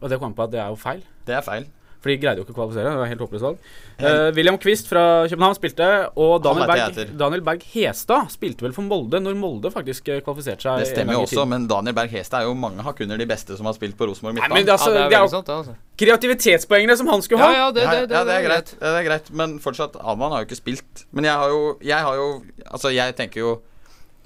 og 0.00 0.12
det 0.12 0.20
kom 0.20 0.34
jeg 0.34 0.36
på 0.36 0.44
at 0.44 0.52
det 0.52 0.60
er 0.60 0.74
jo 0.74 0.76
feil. 0.76 1.00
Det 1.24 1.38
er 1.38 1.46
feil. 1.46 1.64
For 2.02 2.10
de 2.10 2.18
greide 2.18 2.42
jo 2.42 2.46
ikke 2.46 2.56
å 2.56 2.56
kvalifisere. 2.56 2.90
Det 2.90 2.98
var 2.98 3.10
helt 3.12 3.20
håpløst 3.22 3.46
valg. 3.46 3.66
Uh, 4.02 4.28
William 4.34 4.56
Quist 4.58 4.88
fra 4.90 5.02
København 5.30 5.54
spilte, 5.54 5.90
og 6.18 6.32
Daniel 6.42 6.66
Berg. 6.66 6.98
Daniel 7.20 7.44
Berg 7.46 7.62
Hestad 7.70 8.32
spilte 8.34 8.66
vel 8.66 8.74
for 8.74 8.86
Molde 8.88 9.20
når 9.22 9.38
Molde 9.38 9.70
faktisk 9.70 10.10
eh, 10.10 10.18
kvalifiserte 10.24 10.66
seg. 10.66 10.82
Det 10.82 10.90
stemmer 10.90 11.20
jo 11.20 11.22
også, 11.28 11.46
men 11.46 11.68
Daniel 11.70 11.94
Berg 11.96 12.10
Hestad 12.16 12.42
er 12.42 12.50
jo 12.50 12.58
mange 12.58 12.82
hakk 12.82 13.04
under 13.06 13.22
de 13.22 13.28
beste 13.30 13.54
som 13.58 13.70
har 13.70 13.78
spilt 13.78 13.94
på 13.98 14.10
Rosenborg 14.10 14.40
midtbane. 14.40 14.58
men 14.58 14.66
det, 14.66 14.74
er 14.74 14.80
altså, 14.80 14.90
det 14.98 15.54
er 15.54 15.70
jo 15.70 15.76
kreativitetspoengene 16.02 16.96
som 16.98 17.10
han 17.12 17.22
skulle 17.22 17.42
ha. 17.46 17.52
ja, 17.54 17.66
det, 17.74 17.86
er 17.86 18.46
greit. 18.48 18.74
Det 18.80 18.94
er 18.98 19.06
greit. 19.06 19.30
Men 19.30 19.58
fortsatt, 19.62 19.98
Alman 20.02 20.34
har 20.34 20.42
jo 20.42 20.50
ikke 20.50 20.58
spilt. 20.58 21.06
Men 21.14 21.30
jeg 21.30 21.38
har 21.38 21.52
jo, 21.54 21.76
jeg 21.82 22.08
har 22.08 22.18
jo 22.18 22.30
Altså, 22.66 22.90
jeg 22.94 23.14
tenker 23.18 23.42
jo 23.42 23.52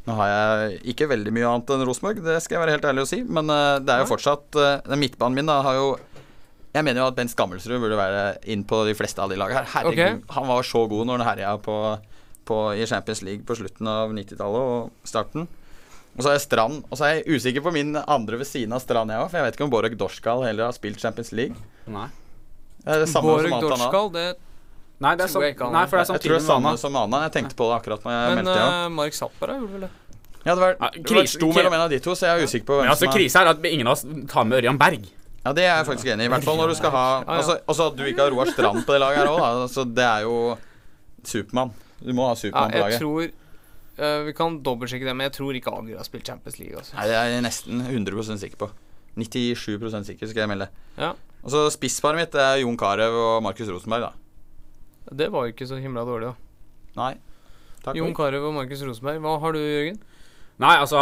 Nå 0.07 0.15
har 0.21 0.29
jeg 0.31 0.77
ikke 0.93 1.09
veldig 1.11 1.33
mye 1.35 1.47
annet 1.51 1.71
enn 1.75 1.81
Rosenborg, 1.89 2.21
det 2.23 2.37
skal 2.45 2.57
jeg 2.57 2.62
være 2.62 2.75
helt 2.77 2.85
ærlig 2.87 3.03
å 3.03 3.09
si. 3.11 3.17
Men 3.27 3.51
uh, 3.51 3.81
det 3.83 3.91
er 3.91 4.05
jo 4.05 4.11
fortsatt 4.12 4.55
uh, 4.55 4.95
midtbanen 4.95 5.35
min 5.35 5.51
da 5.51 5.57
har 5.67 5.81
jo 5.81 5.89
Jeg 6.77 6.85
mener 6.85 7.01
jo 7.01 7.09
at 7.09 7.17
Bent 7.17 7.33
Skammelsrud 7.33 7.79
burde 7.81 7.97
være 7.97 8.25
inn 8.53 8.65
på 8.69 8.83
de 8.85 8.93
fleste 8.97 9.23
av 9.23 9.33
de 9.33 9.39
lagene 9.41 9.62
her. 9.62 9.69
Herregud, 9.73 10.03
okay. 10.03 10.35
han 10.37 10.49
var 10.51 10.67
så 10.69 10.83
god 10.91 11.09
når 11.09 11.23
han 11.23 11.31
herja 11.31 11.55
på, 11.65 11.77
på, 12.49 12.59
i 12.77 12.89
Champions 12.89 13.23
League 13.25 13.47
på 13.49 13.57
slutten 13.57 13.89
av 13.89 14.12
90-tallet 14.12 14.75
og 14.75 15.09
starten. 15.09 15.49
Og 16.17 16.25
så 16.25 16.31
er 16.31 16.37
jeg 16.37 16.45
Strand. 16.47 16.83
Og 16.89 16.99
så 16.99 17.09
er 17.09 17.15
jeg 17.19 17.37
usikker 17.37 17.65
på 17.65 17.73
min 17.77 17.97
andre 17.97 18.41
ved 18.41 18.49
siden 18.49 18.77
av 18.77 18.85
Strand, 18.85 19.12
jeg 19.12 19.25
òg. 19.25 19.31
For 19.33 19.41
jeg 19.41 19.49
vet 19.49 19.59
ikke 19.59 19.67
om 19.69 19.73
Borek 19.73 19.97
Dorskal 20.01 20.45
heller 20.49 20.69
har 20.69 20.77
spilt 20.77 21.01
Champions 21.01 21.33
League. 21.37 21.57
Nei. 21.93 22.09
Det 22.83 22.95
er 22.95 23.05
det 23.05 23.11
samme 23.12 23.33
Borek 23.33 23.53
som. 23.53 23.69
Dorskal, 23.69 24.12
det 24.17 24.27
Nei, 24.97 25.12
det 25.12 25.27
er 25.27 25.29
tror 25.29 25.35
sam- 25.35 25.43
jeg 25.45 25.53
ikke 25.53 25.67
han 25.67 25.75
nei, 25.77 25.83
er. 25.83 25.89
for 25.91 25.99
det 25.99 26.03
er 26.09 26.15
Jeg 26.15 26.21
tror 26.25 26.33
det 26.33 26.41
er 26.41 26.47
samme 26.47 26.71
som 26.81 26.97
Anna. 26.97 27.19
Jeg 27.27 27.33
tenkte 27.35 27.57
på 27.57 27.69
det 27.69 27.75
akkurat 27.77 28.05
når 28.05 28.12
jeg 28.15 28.29
Men 28.29 28.39
meldte 28.45 28.61
ja. 28.61 28.69
uh, 28.87 28.93
Mark 28.97 29.12
Zappara 29.12 29.57
gjorde 29.59 29.73
vel 29.73 29.85
det? 29.85 29.91
Ja, 30.47 30.55
det 30.55 30.61
var, 30.62 30.77
det 30.95 31.17
var 31.17 31.27
sto 31.27 31.49
mellom 31.53 31.75
en 31.75 31.81
av 31.85 31.91
de 31.91 31.99
to, 31.99 32.15
så 32.15 32.31
jeg 32.31 32.41
er 32.41 32.47
usikker 32.47 32.67
på 32.67 32.79
hvem 32.79 32.87
hvem 32.87 32.93
altså, 32.95 33.05
som 33.05 33.11
er 33.11 33.19
Krisa 33.19 33.43
er 33.43 33.51
at 33.51 33.65
ingen 33.67 33.91
av 33.91 33.97
oss 33.97 34.07
tar 34.31 34.47
med 34.47 34.62
Ørjan 34.62 34.79
Berg. 34.79 35.09
Ja, 35.46 35.52
det 35.54 35.62
er 35.62 35.76
jeg 35.78 35.87
faktisk 35.87 36.09
enig 36.11 36.24
i. 36.24 36.26
I 36.26 36.30
hvert 36.32 36.46
fall 36.46 36.56
når 36.59 36.72
du 36.72 36.76
skal 36.78 36.90
ha. 36.90 37.06
Altså, 37.37 37.54
også 37.70 37.85
at 37.92 37.98
du 37.98 38.02
ikke 38.09 38.24
har 38.24 38.35
Roar 38.35 38.48
Strand 38.50 38.82
på 38.82 38.96
det 38.96 39.02
laget 39.02 39.20
her 39.22 39.28
òg, 39.30 39.38
da. 39.38 39.50
Altså, 39.62 39.85
det 39.87 40.06
er 40.06 40.24
jo 40.26 40.38
Supermann. 41.22 41.70
Du 42.00 42.11
må 42.16 42.26
ha 42.26 42.35
Supermann 42.38 42.74
på 42.74 42.80
jeg 42.80 42.87
laget. 42.87 43.04
tror 43.04 43.28
eh, 43.28 44.24
Vi 44.26 44.35
kan 44.37 44.59
dobbeltsjekke 44.66 45.06
det, 45.06 45.14
men 45.14 45.28
jeg 45.28 45.37
tror 45.38 45.59
ikke 45.59 45.70
Ager 45.70 46.00
har 46.00 46.09
spilt 46.09 46.26
Champions 46.26 46.59
League. 46.59 46.74
Altså. 46.82 46.96
Nei, 46.98 47.06
det 47.12 47.16
er 47.20 47.30
jeg 47.30 47.46
nesten 47.46 47.85
100 47.87 48.40
sikker 48.42 48.61
på. 48.64 48.70
97% 49.16 50.11
sikker, 50.11 50.32
skal 50.32 50.42
jeg 50.42 50.50
melde. 50.50 50.68
Ja. 50.98 51.12
Og 51.46 51.54
så 51.54 51.62
spissparet 51.70 52.18
mitt 52.18 52.35
er 52.35 52.59
Jon 52.64 52.76
Carew 52.76 53.14
og 53.14 53.38
Markus 53.46 53.70
Rosenberg, 53.70 54.11
da. 54.11 55.14
Det 55.14 55.30
var 55.30 55.46
jo 55.46 55.54
ikke 55.54 55.70
så 55.70 55.78
himla 55.78 56.02
dårlig, 56.04 56.32
da. 56.35 56.98
Nei. 56.98 57.12
Takk 57.87 57.96
Jon. 58.02 58.12
Carew 58.18 58.48
og 58.50 58.56
Markus 58.59 58.82
Rosenberg. 58.82 59.22
Hva 59.22 59.38
har 59.44 59.54
du, 59.54 59.62
Jørgen? 59.62 60.02
Nei, 60.57 60.73
altså, 60.81 60.97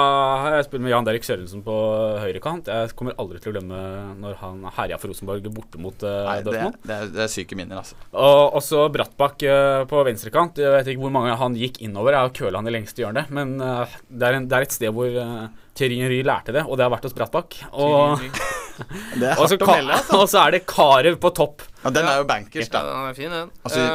jeg 0.51 0.65
spilt 0.67 0.83
med 0.83 0.91
Jan 0.91 1.07
Derek 1.07 1.23
Sørensen 1.23 1.61
på 1.63 1.75
høyrekant. 2.19 2.67
Jeg 2.67 2.91
kommer 2.99 3.15
aldri 3.23 3.39
til 3.39 3.53
å 3.53 3.55
glemme 3.55 3.83
når 4.19 4.41
han 4.41 4.65
herja 4.81 4.97
for 4.99 5.13
Rosenborg 5.13 5.47
borte 5.55 5.79
mot 5.79 6.03
uh, 6.03 6.25
Nei, 6.27 6.41
Dortmund. 6.43 6.81
det, 6.83 6.97
er, 6.97 7.13
det 7.15 7.23
er 7.23 7.31
syke 7.31 7.55
minner, 7.59 7.79
altså. 7.85 7.95
Og 8.19 8.57
også 8.59 8.89
Brattbakk 8.97 9.45
uh, 9.47 9.85
på 9.91 10.03
venstrekant. 10.09 10.59
Jeg 10.59 10.75
vet 10.75 10.91
ikke 10.91 11.05
hvor 11.05 11.15
mange 11.15 11.37
han 11.39 11.55
gikk 11.61 11.79
innover. 11.87 12.17
Jeg 12.17 12.27
har 12.27 12.35
køla 12.41 12.65
han 12.65 12.73
i 12.73 12.75
lengste 12.75 13.05
hjørne. 13.05 13.25
Men 13.31 13.55
uh, 13.63 13.95
det, 14.09 14.27
er 14.27 14.41
en, 14.41 14.51
det 14.51 14.59
er 14.59 14.67
et 14.67 14.75
sted 14.75 14.91
hvor 14.97 15.21
uh, 15.23 15.47
Thierry 15.79 16.01
Henry 16.03 16.19
lærte 16.27 16.57
det, 16.59 16.67
og 16.67 16.75
det 16.81 16.89
har 16.89 16.93
vært 16.97 17.07
hos 17.07 17.15
Brattbakk. 17.15 17.61
Og, 17.79 18.27
Det 19.15 19.29
er 19.31 19.39
og, 19.39 19.47
så 19.47 19.55
hardt 19.55 19.63
å 19.63 19.71
melde, 19.71 20.01
altså. 20.01 20.17
og 20.25 20.31
så 20.35 20.43
er 20.43 20.57
det 20.57 20.65
Karev 20.67 21.23
på 21.23 21.31
topp. 21.31 21.63
Ja, 21.85 21.95
den 21.95 22.11
er 22.11 22.19
jo 22.19 22.27
bankers, 22.27 22.67
Ja, 22.67 22.73
da. 22.75 22.83
den 22.91 23.07
er 23.13 23.19
fin, 23.23 23.31
den. 23.31 23.55
Altså- 23.63 23.89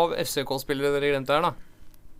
av 0.00 0.18
FCK-spillere 0.26 0.96
dere 0.98 1.14
glemte 1.14 1.36
her, 1.36 1.46
da. 1.46 1.54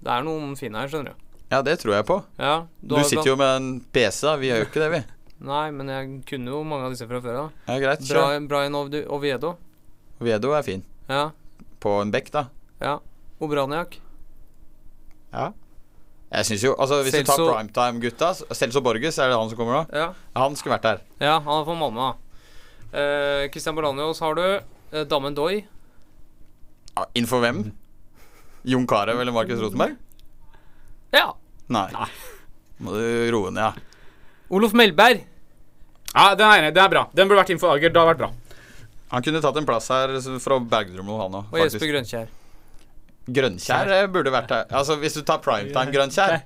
Det 0.07 0.13
er 0.15 0.27
noen 0.29 0.55
fine 0.55 0.79
her, 0.79 0.93
skjønner 0.93 1.17
du. 1.17 1.26
Ja, 1.51 1.61
det 1.63 1.77
tror 1.79 1.95
jeg 1.95 2.07
på. 2.09 2.17
Ja, 2.43 2.67
Du 2.83 2.97
du 2.97 3.03
sitter 3.07 3.29
jo 3.31 3.37
med 3.39 3.57
en 3.57 3.69
PC, 3.95 4.23
da. 4.27 4.35
Vi 4.41 4.49
gjør 4.51 4.63
jo 4.65 4.67
ikke 4.67 4.83
det, 4.83 4.91
vi. 4.97 5.01
Nei, 5.47 5.71
men 5.71 5.89
jeg 5.93 6.09
kunne 6.27 6.51
jo 6.51 6.63
mange 6.67 6.89
av 6.89 6.95
disse 6.95 7.07
fra 7.07 7.21
før 7.23 7.37
av. 7.45 7.51
Ja, 7.69 7.77
greit, 7.83 8.03
Bra. 8.09 8.25
Brian 8.49 8.75
Oviedo. 8.75 9.53
Oviedo. 10.21 10.53
Er 10.57 10.63
fin. 10.67 10.83
Ja. 11.09 11.29
På 11.79 12.01
en 12.03 12.11
bekk, 12.11 12.33
da. 12.35 12.47
Ja. 12.81 12.97
Obraniak. 13.41 13.99
Ja. 15.33 15.51
Jeg 16.33 16.47
syns 16.49 16.63
jo 16.65 16.73
Altså, 16.75 17.03
hvis 17.07 17.15
du 17.15 17.23
tar 17.29 17.39
primetime-gutta 17.39 18.33
Celso 18.57 18.81
Borges, 18.83 19.19
er 19.23 19.29
det 19.31 19.37
han 19.39 19.49
som 19.53 19.59
kommer 19.61 19.77
nå? 19.77 19.83
Ja. 19.95 20.09
Han 20.35 20.57
skulle 20.59 20.75
vært 20.75 20.89
der. 20.89 21.03
Ja, 21.23 21.37
han 21.45 21.61
er 21.61 21.67
fra 21.69 21.77
Malmö, 21.79 22.09
da. 22.09 22.41
Eh, 22.97 23.47
Christian 23.53 23.77
Bolanios 23.77 24.19
har 24.25 24.35
du. 24.35 24.43
Eh, 24.93 25.05
Damen 25.05 25.37
Doi. 25.37 25.61
Ja, 26.97 27.05
Innenfor 27.15 27.45
hvem? 27.45 27.61
Jon 28.67 28.87
Carew 28.89 29.21
eller 29.21 29.33
Markus 29.37 29.61
Rosenberg? 29.63 29.95
Ja. 31.17 31.31
Nei. 31.73 31.89
Må 32.85 32.93
du 32.95 33.05
roe 33.35 33.51
ned, 33.51 33.63
ja. 33.63 33.73
Olof 34.53 34.75
Melberg. 34.77 35.25
Ja, 36.15 36.31
den 36.39 36.47
er, 36.47 36.71
den 36.71 36.85
er 36.85 36.93
bra. 36.93 37.07
Den 37.17 37.29
burde 37.29 37.43
vært 37.43 37.51
inn 37.55 37.61
for 37.61 37.75
Ager. 37.75 37.91
Det 37.93 38.01
har 38.01 38.11
vært 38.13 38.21
bra. 38.23 38.31
Han 39.13 39.23
kunne 39.23 39.41
tatt 39.43 39.59
en 39.61 39.67
plass 39.69 39.89
her 39.93 40.13
fra 40.43 40.59
Bergdrumlo, 40.61 41.19
han 41.21 41.35
òg. 41.41 41.51
Og 41.53 41.61
Jesper 41.63 41.91
Grønkjær. 41.93 42.31
Grønkjær 43.27 43.91
eh, 43.97 44.07
burde 44.11 44.33
vært 44.35 44.53
her. 44.55 44.65
Altså, 44.71 44.97
hvis 45.03 45.17
du 45.19 45.23
tar 45.27 45.41
primetime-Grønkjær, 45.45 46.37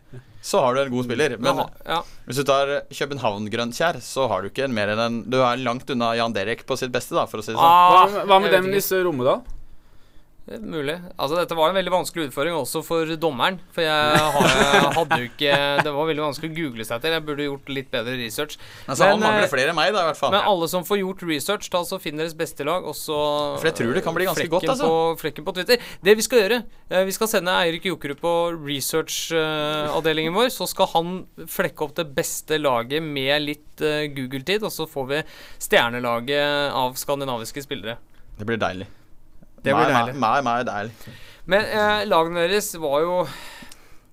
så 0.41 0.63
har 0.65 0.77
du 0.77 0.81
en 0.83 0.93
god 0.95 1.09
spiller. 1.09 1.35
Men 1.41 1.63
Ja, 1.85 2.01
hvis 2.27 2.41
du 2.41 2.45
tar 2.49 2.73
København-Grønkjær, 2.89 4.01
så 4.05 4.27
har 4.33 4.43
du 4.43 4.49
ikke 4.51 4.65
en 4.69 4.77
mer 4.77 4.93
enn 4.95 5.03
en 5.05 5.19
Du 5.29 5.39
er 5.45 5.61
langt 5.61 5.91
unna 5.93 6.15
Jan 6.17 6.33
Derek 6.37 6.65
på 6.69 6.77
sitt 6.81 6.93
beste, 6.95 7.17
da, 7.17 7.27
for 7.29 7.41
å 7.43 7.45
si 7.45 7.53
det 7.53 7.59
sånn. 7.61 7.65
Ah, 7.65 8.25
Hva, 8.25 8.41
med 8.41 8.53
dem 8.57 8.71
i 8.73 8.77
disse 8.79 9.01
Rommedal? 9.05 9.43
Mulig. 10.59 10.97
Altså, 11.15 11.37
dette 11.39 11.55
var 11.55 11.71
en 11.71 11.77
veldig 11.79 11.93
vanskelig 11.95 12.25
utfordring 12.27 12.57
også 12.59 12.81
for 12.83 13.11
dommeren. 13.23 13.61
For 13.71 13.85
jeg, 13.85 14.17
jeg 14.19 14.89
hadde 14.97 15.19
jo 15.21 15.29
ikke 15.29 15.53
Det 15.87 15.93
var 15.95 16.09
veldig 16.09 16.25
vanskelig 16.25 16.51
å 16.51 16.57
google 16.57 16.87
seg 16.89 17.05
til. 17.05 17.15
Jeg 17.15 17.25
burde 17.29 17.47
gjort 17.47 17.71
litt 17.71 17.91
bedre 17.93 18.17
research. 18.19 18.57
Altså, 18.89 19.13
han 19.13 19.23
mangler 19.23 19.47
eh, 19.47 19.53
flere 19.53 19.71
enn 19.71 19.79
meg, 19.79 19.93
da, 19.95 20.03
i 20.03 20.11
hvert 20.11 20.19
fall. 20.19 20.35
Men 20.35 20.49
alle 20.51 20.69
som 20.73 20.87
får 20.89 21.03
gjort 21.05 21.23
research, 21.31 21.71
da 21.71 21.85
så 21.87 22.01
finn 22.03 22.19
deres 22.19 22.35
beste 22.35 22.67
lag, 22.67 22.83
og 22.83 22.99
så 22.99 23.21
For 23.61 23.71
jeg 23.71 23.79
tror 23.79 23.95
det 23.95 24.05
kan 24.09 24.19
bli 24.19 24.27
ganske 24.27 24.49
godt, 24.51 24.67
altså. 24.75 24.91
På, 24.91 25.17
flekken 25.23 25.47
på 25.47 25.55
Twitter. 25.61 25.89
Det 26.03 26.19
vi 26.19 26.27
skal 26.27 26.43
gjøre 26.43 26.61
eh, 26.67 27.07
Vi 27.07 27.15
skal 27.15 27.31
sende 27.31 27.55
Eirik 27.63 27.87
Jokerud 27.87 28.19
på 28.19 28.37
research-avdelingen 28.59 30.35
vår. 30.35 30.51
Så 30.57 30.67
skal 30.75 30.91
han 30.97 31.19
flekke 31.47 31.87
opp 31.87 31.95
det 32.01 32.11
beste 32.17 32.59
laget 32.59 33.07
med 33.07 33.47
litt 33.47 33.87
eh, 33.87 34.09
Google-tid, 34.11 34.67
og 34.67 34.75
så 34.75 34.91
får 34.91 35.13
vi 35.15 35.27
stjernelaget 35.63 36.75
av 36.75 36.99
skandinaviske 36.99 37.63
spillere. 37.71 38.01
Det 38.41 38.49
blir 38.49 38.59
deilig. 38.59 38.91
Det 39.65 39.75
blir 39.77 39.93
deilig. 39.93 40.15
Meg, 40.21 40.45
meg 40.47 40.69
deilig. 40.69 41.17
Men 41.51 41.67
eh, 41.67 42.05
lagene 42.09 42.45
deres 42.47 42.71
var 42.81 43.03
jo 43.05 43.17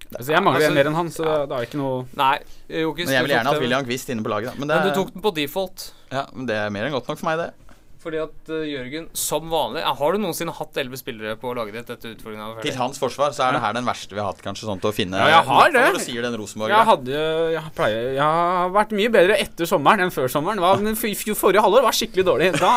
Altså, 0.07 0.31
jeg 0.31 0.39
mangler 0.39 0.63
Altså, 0.63 0.75
mer 0.77 0.87
enn 0.87 0.95
han, 0.95 1.09
så 1.11 1.23
det 1.27 1.37
da 1.51 1.59
er 1.59 1.67
ikke 1.67 1.79
noe 1.81 2.01
Nei. 2.15 2.33
Jokis, 2.71 3.09
Men 3.09 3.17
jeg 3.17 3.25
vil 3.25 3.33
gjerne 3.35 3.51
hatt 3.51 3.63
William 3.63 3.87
Quist 3.87 4.11
inne 4.13 4.23
på 4.23 4.31
laget, 4.31 4.53
da. 4.53 4.61
Men, 4.61 4.71
det 4.71 4.79
Men 4.79 4.87
du 4.87 4.99
tok 5.01 5.15
den 5.15 5.23
på 5.25 5.31
default. 5.35 5.89
Ja, 6.13 6.27
men 6.33 6.47
det 6.47 6.55
er 6.55 6.69
mer 6.71 6.87
enn 6.87 6.95
godt 6.95 7.09
nok 7.11 7.19
for 7.19 7.27
meg, 7.27 7.41
det. 7.43 7.49
Fordi 7.97 8.19
at 8.21 8.51
uh, 8.53 8.61
Jørgen, 8.63 9.07
som 9.17 9.49
vanlig 9.51 9.81
Har 9.83 10.13
du 10.13 10.21
noensinne 10.21 10.53
hatt 10.55 10.77
elleve 10.79 10.99
spillere 10.99 11.33
på 11.41 11.49
laget 11.57 11.75
ditt 11.75 11.89
etter 11.95 12.13
utfordringen? 12.13 12.59
Til 12.63 12.77
hans 12.77 13.01
forsvar 13.01 13.33
så 13.35 13.47
er 13.47 13.57
det 13.57 13.63
her 13.63 13.73
den 13.75 13.87
verste 13.89 14.15
vi 14.15 14.21
har 14.21 14.29
hatt, 14.29 14.43
kanskje, 14.45 14.67
sånn 14.69 14.79
til 14.83 14.91
å 14.91 14.95
finne 14.95 15.19
Ja, 15.19 15.39
jeg 15.39 15.47
har 15.49 15.73
det. 15.73 15.83
Når 15.89 16.05
sier 16.05 16.27
den 16.27 16.37
Rosenborg 16.39 16.71
Jeg 16.71 16.89
hadde 16.91 17.23
jeg, 17.57 17.73
pleier, 17.75 18.07
jeg 18.15 18.37
har 18.37 18.71
vært 18.77 18.95
mye 19.01 19.11
bedre 19.17 19.39
etter 19.43 19.69
sommeren 19.69 20.05
enn 20.05 20.13
før 20.13 20.31
sommeren. 20.31 20.61
Var, 20.63 20.85
men 20.85 20.95
forrige 20.95 21.65
halvår 21.65 21.83
var 21.89 21.97
skikkelig 21.99 22.27
dårlig. 22.29 22.53
Da, 22.61 22.71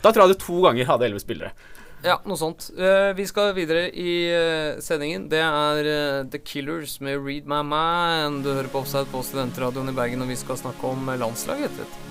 da 0.00 0.14
tror 0.14 0.24
jeg 0.24 0.36
det 0.36 0.40
to 0.46 0.62
ganger 0.64 0.88
hadde 0.94 1.08
elleve 1.10 1.24
spillere. 1.26 1.52
Ja, 2.00 2.16
noe 2.24 2.38
sånt. 2.40 2.70
Uh, 2.78 3.12
vi 3.16 3.26
skal 3.28 3.52
videre 3.56 3.88
i 3.92 4.12
uh, 4.32 4.80
sendingen. 4.80 5.28
Det 5.32 5.42
er 5.44 5.88
uh, 5.90 6.28
The 6.32 6.40
Killers 6.40 6.96
med 7.04 7.20
Read 7.20 7.50
My 7.50 7.60
Mind. 7.66 8.44
Du 8.46 8.54
hører 8.54 8.72
på 8.72 8.80
Offside 8.80 9.10
på 9.12 9.20
Studentradioen 9.26 9.92
i 9.92 9.96
Bergen, 9.96 10.24
og 10.24 10.32
vi 10.32 10.40
skal 10.40 10.60
snakke 10.60 10.94
om 10.94 11.12
landslaget 11.20 11.68
etter 11.68 11.84
dette. 11.84 12.09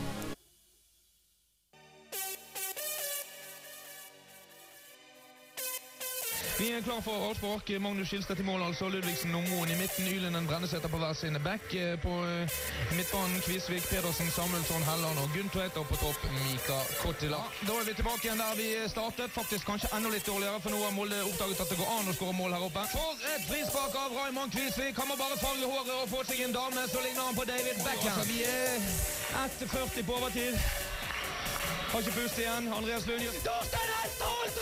Vi 6.59 6.71
er 6.75 6.81
klar 6.83 6.99
for 6.99 7.15
avspark. 7.29 7.69
Magnus 7.79 8.09
Skilstad 8.11 8.39
i 8.39 8.43
mål, 8.43 8.61
altså. 8.67 8.89
Ludvigsen 8.91 9.35
og 9.35 9.45
Moen 9.47 9.69
i 9.71 9.77
midten. 9.79 10.07
Ylenden 10.15 10.47
Brenneseter 10.47 10.91
på 10.91 10.97
hver 10.99 11.13
sin 11.15 11.37
back. 11.43 11.63
Eh, 11.73 11.95
På 12.03 12.11
eh, 12.27 12.51
midtbanen 12.97 13.39
Kvisvik, 13.45 13.85
Pedersen, 13.91 14.27
Samuelsson, 14.37 14.83
Helland 14.89 15.17
og 15.23 15.29
Gunn 15.35 15.49
Og 15.79 15.87
på 15.91 15.95
topp 16.03 16.19
Mika 16.43 16.79
Kottila. 17.01 17.39
Da 17.67 17.73
er 17.79 17.85
vi 17.87 17.93
tilbake 17.93 18.23
igjen 18.27 18.43
der 18.43 18.55
vi 18.59 18.67
startet. 18.95 19.31
Faktisk 19.31 19.63
kanskje 19.71 19.87
enda 19.95 20.09
litt 20.09 20.27
dårligere, 20.27 20.59
for 20.59 20.69
nå 20.75 20.83
har 20.83 20.91
Molde 20.91 21.23
oppdaget 21.29 21.63
at 21.63 21.69
det 21.71 21.79
går 21.79 21.89
an 21.95 22.11
å 22.11 22.17
skåre 22.17 22.35
mål 22.41 22.51
her 22.57 22.67
oppe. 22.67 22.83
For 22.91 23.23
et 23.35 23.43
frispark 23.47 23.95
av 24.03 24.09
Raymond 24.19 24.51
Kvisvik. 24.51 24.99
Han 24.99 25.07
må 25.07 25.15
bare 25.15 25.39
farge 25.39 25.63
håret 25.63 25.95
og 25.95 26.11
få 26.11 26.25
seg 26.27 26.43
en 26.43 26.57
dame, 26.59 26.83
så 26.91 26.99
ligner 27.05 27.23
han 27.23 27.39
på 27.39 27.47
David 27.53 27.77
Beckham. 27.87 28.19
vi 28.27 28.43
er 28.43 28.75
etter 29.45 29.67
40 29.77 30.03
på 30.03 30.19
overtid. 30.19 30.59
Har 31.91 32.03
ikke 32.03 32.17
pust 32.19 32.37
igjen. 32.37 32.67
Andreas 32.73 33.07
Lund 33.07 33.23
Torstein 33.47 33.95
Hester 33.95 34.35
holdt! 34.35 34.59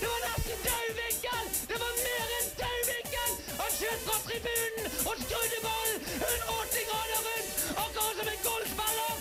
Det 0.00 0.08
var 0.08 0.20
nesten 0.24 0.58
død 0.64 1.07
vinkel! 1.28 1.68
Det 1.68 1.78
var 1.82 1.92
mer 2.06 2.28
enn 2.38 2.48
vinkel! 2.90 3.32
Han 3.60 3.70
skjøt 3.76 4.00
fra 4.06 4.16
tribunen, 4.28 4.88
og 5.08 5.14
skrudde 5.24 5.60
ballen 5.66 6.00
180 6.20 6.88
grader 6.90 7.20
rundt, 7.28 7.52
akkurat 7.84 8.16
som 8.20 8.32
en 8.34 8.42
golfspiller! 8.48 9.14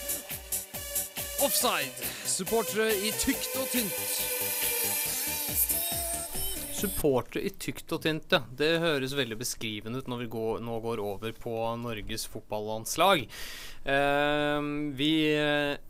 Offside. 1.46 2.12
Supportere 2.26 2.90
i 2.96 3.12
tykt 3.12 3.54
og 3.62 3.68
tynt. 3.72 4.37
Supportere 6.78 7.44
i 7.48 7.52
tykt 7.58 7.92
og 7.96 8.04
tynt, 8.04 8.32
ja. 8.34 8.44
Det 8.60 8.78
høres 8.84 9.16
veldig 9.18 9.40
beskrivende 9.40 10.02
ut 10.02 10.10
når 10.12 10.24
vi 10.24 10.30
går, 10.36 10.62
nå 10.66 10.78
går 10.84 11.02
over 11.02 11.34
på 11.38 11.54
Norges 11.82 12.28
fotballandslag. 12.30 13.26
Eh, 13.88 14.68
vi 15.00 15.12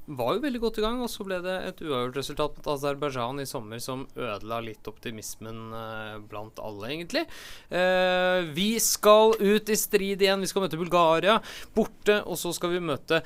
var 0.07 0.37
jo 0.37 0.43
veldig 0.45 0.61
godt 0.63 0.79
i 0.79 0.85
gang, 0.85 1.01
og 1.03 1.11
så 1.11 1.25
ble 1.27 1.41
det 1.43 1.57
et 1.67 1.83
uavgjort 1.83 2.19
resultat 2.21 2.57
mot 2.57 2.71
Aserbajdsjan 2.75 3.43
i 3.43 3.47
sommer 3.49 3.81
som 3.83 4.05
ødela 4.15 4.61
litt 4.63 4.87
optimismen 4.87 5.75
eh, 5.75 6.15
blant 6.29 6.61
alle, 6.63 6.91
egentlig. 6.93 7.25
Eh, 7.69 8.47
vi 8.55 8.69
skal 8.83 9.35
ut 9.39 9.69
i 9.69 9.77
strid 9.79 10.23
igjen. 10.23 10.43
Vi 10.43 10.49
skal 10.51 10.65
møte 10.65 10.79
Bulgaria 10.79 11.39
borte, 11.75 12.21
og 12.23 12.39
så 12.39 12.53
skal 12.55 12.77
vi 12.77 12.83
møte 12.83 13.23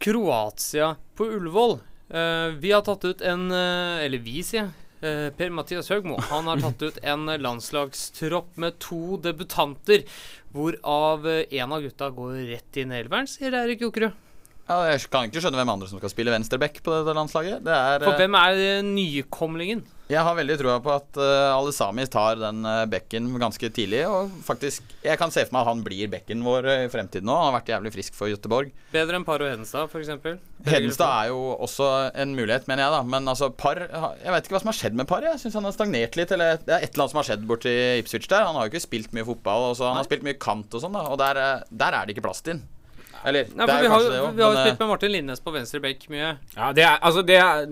Kroatia 0.00 0.94
på 1.16 1.26
Ullevål. 1.36 1.80
Eh, 2.10 2.46
vi 2.62 2.72
har 2.72 2.82
tatt 2.86 3.04
ut 3.04 3.20
en 3.22 3.50
eh, 3.54 4.04
Eller 4.06 4.18
vi, 4.18 4.40
sier 4.42 4.64
jeg. 4.64 4.70
Eh, 5.00 5.30
Per-Mathias 5.32 5.88
Høgmo 5.88 6.18
han 6.28 6.48
har 6.50 6.60
tatt 6.60 6.82
ut 6.84 6.98
en 7.08 7.24
landslagstropp 7.40 8.58
med 8.60 8.76
to 8.84 9.16
debutanter, 9.24 10.04
hvorav 10.52 11.24
én 11.30 11.62
en 11.62 11.76
av 11.76 11.84
gutta 11.86 12.10
går 12.12 12.42
rett 12.50 12.80
inn 12.82 12.92
i 12.92 12.98
elveren, 13.00 13.30
sier 13.30 13.56
Eirik 13.62 13.86
Jokerud. 13.86 14.29
Ja, 14.70 14.84
jeg 14.86 15.08
kan 15.10 15.26
ikke 15.26 15.40
skjønne 15.42 15.58
hvem 15.58 15.72
andre 15.72 15.88
som 15.90 15.98
skal 15.98 16.12
spille 16.12 16.30
venstreback 16.30 16.76
på 16.86 16.92
dette 16.94 17.14
landslaget. 17.16 17.64
Det 17.66 17.74
er, 17.74 18.04
For 18.04 18.14
eh, 18.14 18.20
hvem 18.22 18.36
er 18.38 18.60
eh, 18.62 18.84
nykomlingen? 18.86 19.80
Jeg 20.10 20.22
har 20.26 20.34
veldig 20.34 20.56
troa 20.58 20.76
på 20.82 20.90
at 20.90 21.18
uh, 21.22 21.54
Alesami 21.54 22.02
tar 22.10 22.38
den 22.38 22.64
uh, 22.66 22.82
bekken 22.90 23.28
ganske 23.38 23.68
tidlig. 23.74 24.00
Og 24.10 24.30
faktisk, 24.46 24.86
jeg 25.02 25.18
kan 25.18 25.30
se 25.34 25.44
for 25.46 25.54
meg 25.54 25.62
at 25.62 25.70
han 25.70 25.82
blir 25.86 26.10
bekken 26.10 26.42
vår 26.46 26.66
i 26.72 26.88
fremtiden 26.90 27.26
nå. 27.26 27.34
Han 27.34 27.48
har 27.48 27.56
vært 27.60 27.72
jævlig 27.74 27.92
frisk 27.94 28.18
for 28.18 28.30
Göteborg. 28.30 28.72
Bedre 28.94 29.18
enn 29.18 29.26
Par 29.26 29.42
og 29.42 29.50
Hedenstad, 29.50 29.90
f.eks. 29.90 30.40
Hedenstad 30.66 31.14
er 31.14 31.30
jo 31.30 31.44
også 31.66 31.90
en 32.10 32.34
mulighet, 32.38 32.66
mener 32.70 32.86
jeg, 32.86 32.94
da. 32.94 33.04
Men 33.14 33.30
altså, 33.30 33.52
Par 33.54 33.78
Jeg 33.86 34.34
vet 34.34 34.46
ikke 34.46 34.58
hva 34.58 34.64
som 34.64 34.72
har 34.72 34.80
skjedd 34.84 34.98
med 35.02 35.10
Par. 35.10 35.26
Jeg 35.26 35.42
syns 35.42 35.58
han 35.58 35.66
har 35.66 35.78
stagnert 35.78 36.18
litt. 36.18 36.34
Eller 36.34 36.58
det 36.62 36.74
er 36.74 36.82
et 36.86 36.90
eller 36.90 37.06
annet 37.06 37.14
som 37.14 37.22
har 37.22 37.30
skjedd 37.32 37.46
borti 37.50 37.76
Ipswich 38.02 38.30
der. 38.30 38.46
Han 38.46 38.58
har 38.58 38.66
jo 38.66 38.74
ikke 38.74 38.86
spilt 38.86 39.14
mye 39.14 39.26
fotball. 39.30 39.72
Han 39.82 39.98
har 39.98 40.10
spilt 40.10 40.26
mye 40.26 40.38
kant 40.42 40.74
og 40.74 40.86
sånn, 40.86 40.98
da. 40.98 41.06
Og 41.10 41.22
der, 41.22 41.42
eh, 41.42 41.64
der 41.70 41.94
er 41.94 42.06
det 42.06 42.14
ikke 42.14 42.30
plass 42.30 42.46
til. 42.46 42.62
Eller 43.26 43.50
Nei, 43.52 43.66
for 43.68 43.82
vi 43.84 43.90
har, 43.92 44.04
det 44.06 44.20
vi 44.36 44.44
har 44.44 44.54
jo 44.54 44.62
spilt 44.64 44.80
med 44.80 44.88
Martin 44.88 45.12
Linnes 45.12 45.42
på 45.44 45.52
venstre 45.52 45.80
bekk 45.84 46.06
mye. 46.12 46.30
Ja, 46.54 46.70
det 46.76 46.84
er, 46.86 46.94
altså 47.04 47.24
det, 47.26 47.36
er, 47.36 47.66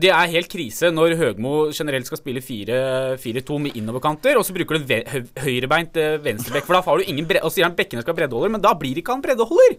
det 0.00 0.12
er 0.16 0.30
helt 0.32 0.48
krise 0.52 0.88
når 0.94 1.16
Høgmo 1.20 1.54
generelt 1.76 2.08
skal 2.08 2.20
spille 2.22 2.40
4-2 2.44 3.58
med 3.66 3.76
innoverkanter, 3.76 4.40
og 4.40 4.46
så 4.48 4.56
bruker 4.56 4.80
du 4.80 4.88
ve 4.88 5.02
høyrebeint 5.44 6.00
eh, 6.00 6.16
venstrebekk, 6.24 6.64
for 6.68 6.78
da 6.78 6.82
har 6.86 7.02
du 7.02 7.12
ingen 7.12 7.28
bre 7.28 7.42
Og 7.44 7.52
så 7.52 7.58
sier 7.58 7.68
han 7.68 7.76
bekkene 7.76 8.04
skal 8.04 8.16
ha 8.16 8.22
breddeholder, 8.22 8.54
men 8.56 8.64
da 8.64 8.72
blir 8.80 9.00
ikke 9.00 9.12
han 9.16 9.24
breddeholder. 9.24 9.76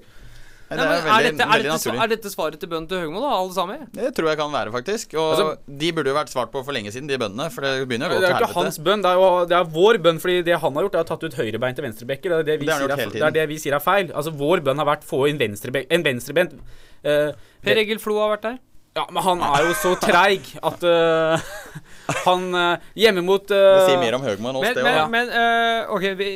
Nei, 0.65 0.77
det 0.77 0.85
men 0.85 0.91
er 0.91 0.97
er, 0.97 1.05
veldig- 1.05 1.25
dette, 1.29 1.45
er, 1.45 1.61
dette, 1.61 1.73
naturlig. 1.75 2.01
er 2.01 2.07
dette 2.15 2.29
svaret 2.33 2.59
til 2.59 2.69
bøndene 2.71 2.89
til 2.89 2.97
Høgmo, 3.03 3.19
da, 3.21 3.31
alle 3.37 3.53
sammen? 3.53 3.83
Det 3.93 4.07
tror 4.17 4.29
jeg 4.31 4.37
kan 4.39 4.51
være, 4.55 4.71
faktisk. 4.73 5.13
Og 5.13 5.27
Altså- 5.35 5.77
de 5.83 5.91
burde 5.93 6.09
jo 6.09 6.15
vært 6.17 6.31
svart 6.33 6.51
på 6.51 6.63
for 6.65 6.73
lenge 6.73 6.89
siden, 6.91 7.07
de 7.07 7.17
bøndene. 7.21 7.51
For 7.53 7.61
det 7.61 7.87
begynner 7.87 8.09
å 8.09 8.15
gå 8.17 8.21
Det 8.25 8.29
er 8.31 8.39
ikke 8.41 8.53
hans 8.57 8.79
bønn, 8.79 9.01
det 9.05 9.11
er 9.11 9.15
jo 9.21 9.45
det 9.45 9.57
er 9.59 9.63
vår 9.77 9.97
bønn. 10.01 10.19
Fordi 10.19 10.37
det 10.43 10.57
han 10.59 10.73
har 10.73 10.81
gjort, 10.87 10.95
er 10.95 11.03
å 11.05 11.09
tatt 11.11 11.23
ut 11.23 11.33
høyrebein 11.37 11.75
til 11.77 11.85
venstrebekker. 11.85 12.29
Det 12.29 12.39
er 12.39 12.43
det, 12.49 12.59
vi 12.59 12.65
Det 12.65 12.75
sier 12.75 12.89
er, 12.89 13.09
det 13.13 13.21
er 13.21 13.31
det 13.37 13.47
vi 13.49 13.57
sier 13.61 13.75
er 13.77 13.79
feil. 13.79 14.09
Altså 14.11 14.33
Vår 14.33 14.63
bønn 14.65 14.77
har 14.81 14.85
vært 14.89 15.03
få 15.05 15.29
inn 15.29 15.37
venstrebek, 15.37 15.85
en 15.91 16.03
venstrebent. 16.03 16.57
Uh, 17.05 17.31
Per 17.61 17.77
Egil 17.77 17.99
Flo 18.01 18.17
har 18.19 18.33
vært 18.37 18.41
der. 18.49 18.57
Ja, 18.95 19.03
men 19.11 19.21
han 19.21 19.41
er 19.43 19.65
jo 19.67 19.73
så 19.75 19.91
treig 19.99 20.39
at 20.63 20.81
uh, 20.87 21.37
han 22.25 22.45
uh, 22.55 22.77
Hjemme 22.95 23.21
mot 23.27 23.43
uh, 23.51 23.57
Det 23.75 23.89
sier 23.89 23.99
mer 23.99 24.15
om 24.15 24.21
Høgmo 24.23 24.49
enn 24.49 24.55
oss, 24.55 24.63
Men, 24.63 24.73
det 24.77 24.83
men, 24.85 24.99
òg. 25.01 25.09
men 25.11 25.29
eh, 25.35 25.91
OK, 25.91 26.05
vi, 26.15 26.29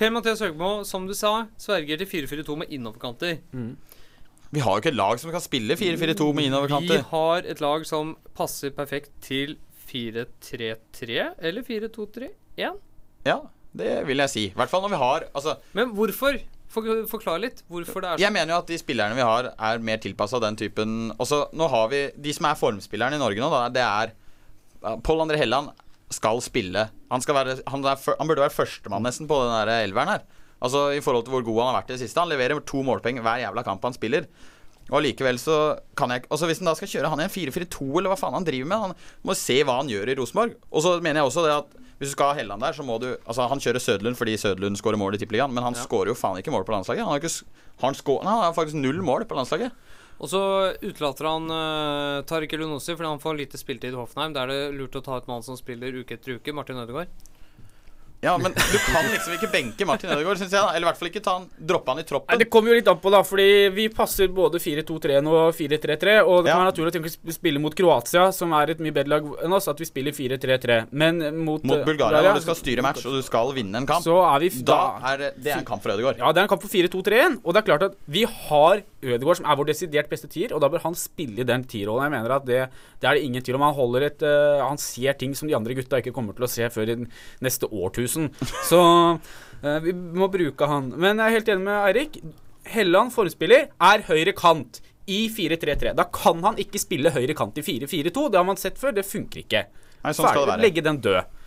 Per-Mathias 0.00 0.40
Høgmo, 0.42 0.70
som 0.88 1.04
du 1.06 1.14
sa, 1.14 1.46
sverger 1.60 2.00
til 2.02 2.08
4-4-2 2.26 2.56
med 2.64 2.72
innoverkanter. 2.74 3.38
Vi 4.54 4.62
har 4.62 4.76
jo 4.76 4.82
ikke 4.82 4.90
et 4.92 4.98
lag 4.98 5.20
som 5.22 5.30
kan 5.34 5.42
spille 5.42 5.76
4-4-2 5.78 6.26
med 6.34 6.48
innoverkanter. 6.48 6.98
Vi 7.02 7.08
har 7.12 7.46
et 7.54 7.62
lag 7.62 7.86
som 7.86 8.14
passer 8.38 8.74
perfekt 8.74 9.12
til 9.22 9.56
4-3-3 9.90 11.20
eller 11.38 11.62
4-2-3-1. 11.66 12.80
Ja, 13.26 13.38
det 13.74 13.92
vil 14.08 14.22
jeg 14.22 14.32
si. 14.32 14.44
I 14.50 14.56
hvert 14.58 14.70
fall 14.72 14.84
når 14.84 14.92
vi 14.94 15.00
har 15.02 15.28
altså, 15.34 15.56
Men 15.78 15.94
hvorfor? 15.96 16.40
For, 16.74 16.82
forklar 17.06 17.38
litt 17.38 17.60
hvorfor 17.70 18.02
det 18.02 18.08
er 18.08 18.18
Jeg 18.18 18.26
sånn. 18.26 18.34
mener 18.34 18.50
jo 18.50 18.60
at 18.64 18.70
de 18.72 18.76
spillerne 18.80 19.14
vi 19.14 19.22
har, 19.22 19.46
er 19.62 19.78
mer 19.78 20.00
tilpassa 20.02 20.40
den 20.42 20.56
typen 20.58 21.12
Også, 21.22 21.44
nå 21.54 21.68
har 21.70 21.84
vi 21.92 22.00
De 22.18 22.32
som 22.34 22.48
er 22.48 22.56
formspillerne 22.58 23.14
i 23.14 23.20
Norge 23.22 23.38
nå, 23.38 23.46
da, 23.52 23.68
det 23.70 23.84
er 23.84 24.98
Pål 25.06 25.22
André 25.22 25.38
Helland 25.38 25.70
skal 26.14 26.40
spille. 26.44 26.88
Han, 27.12 27.24
skal 27.24 27.36
være, 27.36 27.58
han, 27.70 27.84
er, 27.84 28.00
han 28.18 28.30
burde 28.30 28.44
være 28.46 28.54
førstemann 28.54 29.04
nesten 29.06 29.28
på 29.30 29.38
den 29.42 29.54
der 29.54 29.84
elveren 29.84 30.14
her. 30.14 30.24
Altså 30.64 30.86
I 30.96 31.02
forhold 31.04 31.26
til 31.26 31.34
hvor 31.34 31.44
god 31.44 31.60
han 31.60 31.70
har 31.72 31.80
vært 31.82 31.92
i 31.92 31.96
det 31.96 32.02
siste. 32.06 32.20
Han 32.22 32.32
leverer 32.32 32.62
to 32.64 32.82
målpoeng 32.86 33.20
hver 33.24 33.42
jævla 33.42 33.64
kamp 33.66 33.84
han 33.84 33.96
spiller. 33.96 34.28
Og 34.90 34.98
allikevel 35.00 35.38
så 35.40 35.78
kan 35.96 36.12
jeg 36.12 36.26
Altså 36.28 36.44
Hvis 36.48 36.58
han 36.60 36.68
da 36.68 36.74
skal 36.76 36.90
kjøre 36.92 37.08
han 37.12 37.22
i 37.22 37.24
en 37.24 37.32
4-4-2, 37.32 37.86
eller 37.98 38.12
hva 38.12 38.18
faen 38.20 38.36
han 38.36 38.44
driver 38.44 38.68
med 38.68 38.82
Han 38.82 38.92
må 39.24 39.36
se 39.38 39.56
hva 39.64 39.78
han 39.78 39.88
gjør 39.88 40.12
i 40.12 40.16
Rosenborg. 40.18 40.58
Og 40.70 40.84
så 40.84 40.98
mener 41.00 41.22
jeg 41.22 41.30
også 41.30 41.46
det 41.46 41.56
at 41.56 41.80
hvis 41.94 42.10
du 42.10 42.16
skal 42.16 42.32
ha 42.32 42.38
Helland 42.40 42.64
der, 42.64 42.74
så 42.74 42.84
må 42.84 42.98
du 43.00 43.08
Altså 43.14 43.46
Han 43.48 43.62
kjører 43.62 43.80
Søderlund 43.82 44.18
fordi 44.18 44.36
Søderlund 44.40 44.76
skårer 44.80 45.00
mål 45.00 45.16
i 45.16 45.20
Tippeligaen, 45.22 45.54
men 45.54 45.64
han 45.64 45.76
skårer 45.78 46.10
jo 46.12 46.18
faen 46.18 46.40
ikke 46.40 46.52
mål 46.52 46.66
på 46.66 46.74
landslaget. 46.74 47.04
Han 47.06 47.14
har, 47.14 47.22
ikke, 47.22 47.46
han, 47.84 47.96
skå, 47.96 48.18
han 48.24 48.42
har 48.42 48.56
faktisk 48.56 48.80
null 48.80 49.00
mål 49.06 49.24
på 49.30 49.38
landslaget. 49.38 49.72
Og 50.22 50.30
så 50.30 50.40
utelater 50.80 51.28
han 51.28 51.50
uh, 51.50 52.22
Tariq 52.28 52.54
Elunossi 52.56 52.94
fordi 52.94 53.10
han 53.10 53.22
får 53.22 53.38
lite 53.40 53.60
spiltid 53.60 53.92
i 53.92 53.98
Hoffenheim. 53.98 54.34
Da 54.36 54.44
er 54.44 54.52
det 54.52 54.60
lurt 54.78 54.96
å 54.98 55.04
ta 55.04 55.18
ut 55.18 55.30
mann 55.30 55.44
som 55.46 55.58
spiller 55.58 55.94
uke 56.00 56.18
etter 56.18 56.38
uke. 56.38 56.54
Martin 56.54 56.80
Ødegaard. 56.80 57.12
Ja, 58.24 58.38
men 58.38 58.54
du 58.56 58.78
kan 58.86 59.04
liksom 59.12 59.34
ikke 59.36 59.50
benke 59.52 59.84
Martin 59.84 60.08
Ødegaard, 60.14 60.38
syns 60.40 60.54
jeg. 60.54 60.62
da 60.62 60.72
Eller 60.72 60.86
i 60.86 60.88
hvert 60.88 61.00
fall 61.00 61.10
ikke 61.10 61.20
ta 61.24 61.34
han, 61.36 61.44
droppe 61.58 61.92
han 61.92 62.00
i 62.00 62.04
troppen. 62.08 62.32
Nei. 62.32 62.40
Det 62.40 62.48
kommer 62.52 62.72
jo 62.72 62.78
litt 62.78 62.88
an 62.88 63.00
på, 63.02 63.12
da, 63.12 63.20
fordi 63.26 63.48
vi 63.74 63.84
passer 63.92 64.30
både 64.32 64.60
4-2-3-1 64.64 65.28
og 65.28 65.42
4-3-3. 65.58 66.14
Og 66.22 66.38
det 66.46 66.54
kan 66.54 66.62
være 66.62 66.70
naturlig 66.70 66.92
å 66.92 66.94
tenke 66.96 67.12
å 67.12 67.36
spille 67.36 67.60
mot 67.60 67.76
Kroatia, 67.76 68.30
som 68.32 68.54
er 68.56 68.72
et 68.72 68.80
mye 68.84 68.96
bedre 68.96 69.12
lag 69.16 69.28
enn 69.44 69.56
oss, 69.58 69.68
at 69.68 69.82
vi 69.82 69.88
spiller 69.90 70.16
4-3-3. 70.16 70.78
Men 70.96 71.20
mot, 71.42 71.60
Mot 71.68 71.82
eh, 71.82 71.84
Bulgaria, 71.84 72.22
når 72.24 72.40
du 72.40 72.46
skal 72.46 72.58
styre 72.62 72.86
match 72.86 73.04
og 73.04 73.18
du 73.18 73.20
skal 73.26 73.52
vinne 73.56 73.82
en 73.82 73.90
kamp, 73.92 74.06
Så 74.06 74.16
er 74.24 74.46
vi 74.46 74.52
da 74.64 74.80
er 75.12 75.20
det, 75.20 75.30
det 75.44 75.52
er 75.52 75.60
en 75.60 75.68
kamp 75.68 75.84
for 75.84 75.92
Ødegaard. 75.92 76.24
Ja, 76.24 76.32
det 76.32 76.40
er 76.40 76.48
en 76.48 76.54
kamp 76.54 76.64
for 76.64 76.72
4-2-3-1. 76.72 77.42
Og 77.44 77.52
det 77.52 77.60
er 77.60 77.68
klart 77.68 77.88
at 77.90 78.00
vi 78.08 78.24
har 78.24 78.84
Ødegaard, 79.04 79.40
som 79.40 79.48
er 79.48 79.58
vår 79.60 79.68
desidert 79.70 80.10
beste 80.10 80.30
tier, 80.32 80.54
og 80.54 80.62
da 80.64 80.70
bør 80.72 80.84
han 80.86 80.96
spille 80.98 81.42
i 81.42 81.48
den 81.48 81.66
tierrollen. 81.68 82.06
Jeg 82.08 82.14
mener 82.16 82.36
at 82.36 82.46
det, 82.48 82.60
det 83.02 83.10
er 83.10 83.18
det 83.18 83.26
ingen 83.26 83.44
tvil 83.44 83.58
om. 83.58 83.66
Han 83.68 83.76
holder 83.76 84.08
et 84.08 84.24
uh, 84.24 84.64
Han 84.64 84.80
ser 84.80 85.18
ting 85.20 85.36
som 85.36 85.50
de 85.50 85.56
andre 85.56 85.76
gutta 85.76 86.00
ikke 86.00 86.14
kommer 86.16 86.36
til 86.36 86.46
å 86.46 86.50
se 86.50 86.70
før 86.72 86.94
i 86.94 86.96
neste 87.44 87.68
årtusen. 87.68 88.30
Så 88.68 88.80
uh, 89.18 89.78
vi 89.84 89.94
må 89.94 90.30
bruke 90.32 90.70
han. 90.70 90.90
Men 90.96 91.20
jeg 91.20 91.26
er 91.26 91.38
helt 91.38 91.54
enig 91.54 91.68
med 91.68 91.78
Eirik. 91.90 92.18
Helland, 92.74 93.12
formspiller, 93.12 93.68
er 93.76 94.04
høyre 94.08 94.32
kant 94.36 94.80
i 95.10 95.26
4-3-3. 95.28 95.92
Da 95.96 96.08
kan 96.08 96.40
han 96.46 96.60
ikke 96.60 96.80
spille 96.80 97.12
høyre 97.12 97.36
kant 97.36 97.58
i 97.60 97.64
4-4-2. 97.64 98.28
Det 98.32 98.40
har 98.40 98.46
man 98.48 98.60
sett 98.60 98.80
før. 98.80 98.94
Det 98.96 99.04
funker 99.06 99.44
ikke. 99.44 99.66
Nei, 100.04 100.12
sånn 100.12 100.28
Ferdig. 100.28 100.46
være. 100.48 100.64
Legge 100.64 100.84
den 100.84 101.00
død. 101.04 101.40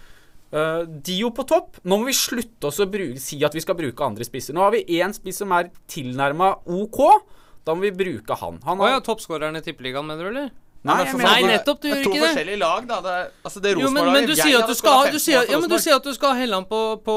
Uh, 0.48 0.86
Dio 1.04 1.32
på 1.36 1.43
topp. 1.48 1.82
Nå 1.84 2.00
må 2.00 2.08
vi 2.08 2.15
slutte 2.15 2.70
å 2.70 2.74
si 3.20 3.41
at 3.43 3.58
vi 3.58 3.63
skal 3.63 3.78
bruke 3.80 4.06
andre 4.06 4.28
spisser. 4.28 4.56
Nå 4.56 4.63
har 4.63 4.76
vi 4.76 4.86
én 5.00 5.15
spiss 5.15 5.41
som 5.43 5.52
er 5.56 5.72
tilnærma 5.91 6.54
OK. 6.78 7.02
Da 7.67 7.75
må 7.75 7.84
vi 7.84 7.91
bruke 7.95 8.38
han. 8.39 8.62
Han 8.67 8.80
Å 8.82 8.93
ja, 8.95 9.03
toppskåreren 9.03 9.60
i 9.60 9.63
Tippeligaen, 9.65 10.08
mener 10.08 10.27
du, 10.27 10.32
eller? 10.32 10.47
Nei, 10.88 10.93
Nei, 10.93 11.03
men 11.03 11.10
for 11.12 11.23
jeg 11.25 11.27
Nei, 11.27 11.41
det 11.41 11.51
nettopp, 11.58 11.80
du 11.82 11.88
gjør 11.89 11.97
to 11.97 12.12
ikke 12.12 12.19
det. 12.21 12.27
forskjellige 12.30 12.60
lag, 12.62 12.86
da. 12.88 12.97
Det 13.03 13.15
altså, 13.49 13.62
det 13.65 13.71
Jo, 13.75 13.89
men, 13.91 14.10
men 14.13 14.27
du 14.30 14.34
sier 14.38 14.62
at 14.62 14.69
du 14.71 14.75
skal 14.77 15.10
du 15.12 15.19
sier, 15.19 15.43
ja, 15.49 15.60
men 15.60 15.71
du 15.71 15.75
sier 15.84 15.97
at 15.97 16.06
du 16.06 16.13
skal 16.15 16.32
ha 16.32 16.39
Helland 16.39 16.69
på, 16.69 16.80
på 17.03 17.15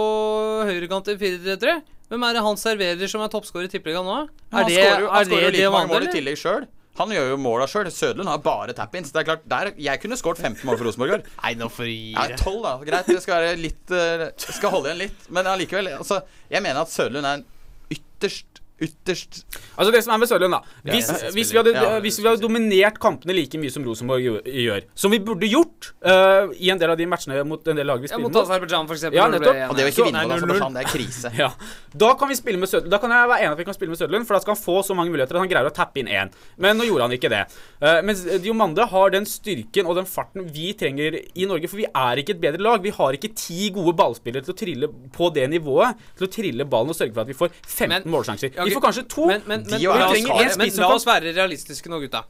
høyrekant 0.66 1.12
i 1.12 1.16
4-3-3. 1.20 1.76
Hvem 2.10 2.24
er 2.26 2.34
det 2.34 2.42
han 2.42 2.58
serverer 2.58 3.12
som 3.12 3.22
er 3.22 3.30
toppskårer 3.30 3.68
i 3.68 3.70
Tippeligaen 3.70 4.08
nå? 4.08 4.16
Er 4.50 4.56
han 4.56 4.66
det, 4.66 4.80
skårer 4.80 5.04
jo, 5.04 5.10
han 5.12 5.20
er 5.20 5.28
skårer 5.30 5.44
jo 5.46 5.52
like 5.54 5.72
mange 5.76 5.92
mål 5.92 6.08
i 6.08 6.14
tillegg 6.16 6.40
sjøl. 6.40 6.66
Han 6.98 7.12
gjør 7.14 7.28
jo 7.30 7.36
måla 7.40 7.68
sjøl. 7.70 7.86
Sødlund 7.94 8.28
har 8.28 8.40
bare 8.42 8.74
tap-ins. 8.76 9.12
Det 9.14 9.22
er 9.22 9.28
klart, 9.28 9.44
der, 9.48 9.70
Jeg 9.78 10.02
kunne 10.02 10.18
skåret 10.18 10.42
15 10.42 10.66
mål 10.66 10.80
for 10.80 10.88
Rosenborg. 10.90 11.22
Nei, 11.38 11.52
nå 11.60 11.70
får 11.70 11.86
Ja, 11.86 12.26
12, 12.34 12.58
da. 12.66 12.72
Greit, 12.88 13.06
det 13.08 13.22
skal 13.22 13.38
være 13.38 13.54
litt 13.60 13.94
eh, 13.94 14.26
Skal 14.42 14.74
holde 14.74 14.90
igjen 14.90 15.04
litt. 15.06 15.30
Men 15.30 15.48
allikevel. 15.48 15.92
Altså, 16.00 16.18
jeg 16.50 16.64
mener 16.66 16.82
at 16.82 16.90
Sødlund 16.92 17.30
er 17.30 17.38
en 17.38 17.46
ytterst, 17.94 18.49
ytterst 18.80 19.42
Altså 19.76 19.92
Det 19.92 20.02
som 20.04 20.14
er 20.14 20.20
med 20.22 20.28
Sørlund, 20.30 20.54
da 20.56 20.60
Hvis, 20.92 21.08
ja, 21.10 21.30
hvis, 21.34 21.52
vi 21.52 21.58
hadde. 21.60 21.74
Ja, 21.76 21.98
hvis 22.02 22.18
vi 22.20 22.26
hadde 22.28 22.42
dominert 22.42 22.98
kampene 23.02 23.34
like 23.36 23.58
mye 23.60 23.72
som 23.72 23.84
Rosenborg 23.86 24.40
gjør, 24.44 24.86
som 24.98 25.12
vi 25.12 25.20
burde 25.24 25.48
gjort 25.50 25.90
uh, 26.04 26.50
i 26.56 26.70
en 26.72 26.80
del 26.80 26.92
av 26.92 26.98
de 27.00 27.06
matchene 27.10 27.42
mot 27.48 27.68
en 27.68 27.80
del 27.80 27.86
lag 27.88 28.00
vi 28.00 28.08
Ja, 28.08 28.14
spiller 28.16 28.28
mot 28.28 28.40
Aserbajdsjan, 28.40 28.88
eksempel. 28.90 29.18
Ja, 29.18 29.28
nettopp. 29.32 29.60
Og 29.70 29.76
det 29.78 29.84
å 29.86 29.90
ikke 29.90 30.00
Så- 30.00 30.08
vinne 30.08 30.24
mot 30.24 30.36
Aserbajdsjan, 30.36 30.76
det 30.78 30.84
er 30.84 30.90
krise. 30.94 31.32
Ja. 31.40 31.48
Da 31.96 32.10
kan 32.18 32.28
vi 32.28 32.36
spille 32.36 32.58
med 32.60 32.68
Sødlund 32.68 32.92
Da 32.92 32.98
kan 33.00 33.10
jeg 33.14 33.28
være 33.30 33.44
enig 33.46 33.54
at 33.54 33.60
vi 33.60 33.64
kan 33.68 33.76
spille 33.76 33.94
med 33.94 34.00
Sødlund, 34.00 34.26
for 34.28 34.36
da 34.36 34.40
skal 34.44 34.54
han 34.54 34.62
få 34.62 34.76
så 34.86 34.96
mange 34.98 35.12
muligheter 35.12 35.36
at 35.38 35.44
han 35.44 35.50
greier 35.50 35.68
å 35.70 35.74
tappe 35.74 36.00
inn 36.02 36.10
én. 36.10 36.32
Men 36.60 36.76
nå 36.78 36.86
gjorde 36.88 37.06
han 37.08 37.14
ikke 37.16 37.30
det. 37.32 37.42
Uh, 37.82 38.00
mens 38.06 38.24
Diomande 38.42 38.86
har 38.90 39.14
den 39.14 39.26
styrken 39.28 39.88
og 39.88 39.96
den 40.00 40.08
farten 40.08 40.48
vi 40.52 40.72
trenger 40.78 41.16
i 41.20 41.48
Norge, 41.48 41.70
for 41.70 41.80
vi 41.80 41.86
er 41.88 42.20
ikke 42.22 42.36
et 42.36 42.42
bedre 42.42 42.62
lag. 42.64 42.82
Vi 42.84 42.92
har 42.96 43.16
ikke 43.16 43.32
ti 43.36 43.70
gode 43.74 43.94
ballspillere 43.98 44.44
til 44.46 44.54
å 44.54 44.58
trille 44.60 44.90
på 45.16 45.30
det 45.34 45.46
nivået, 45.52 45.98
til 46.18 46.28
å 46.28 46.30
trille 46.32 46.66
ballen 46.68 46.92
og 46.92 46.98
sørge 46.98 47.14
for 47.16 47.24
at 47.24 47.30
vi 47.30 47.38
får 47.38 47.54
15 47.66 48.10
målsjanser. 48.10 48.54
Vi 48.70 48.76
får 48.78 48.84
kanskje 48.88 49.06
to. 49.10 49.26
Men, 49.30 49.42
men, 49.46 49.64
men, 49.68 49.80
men, 49.82 50.28
en 50.46 50.60
men 50.60 50.76
la 50.80 50.92
oss 50.94 51.06
være 51.08 51.34
realistiske 51.36 51.90
nå, 51.92 51.98
gutta. 52.06 52.24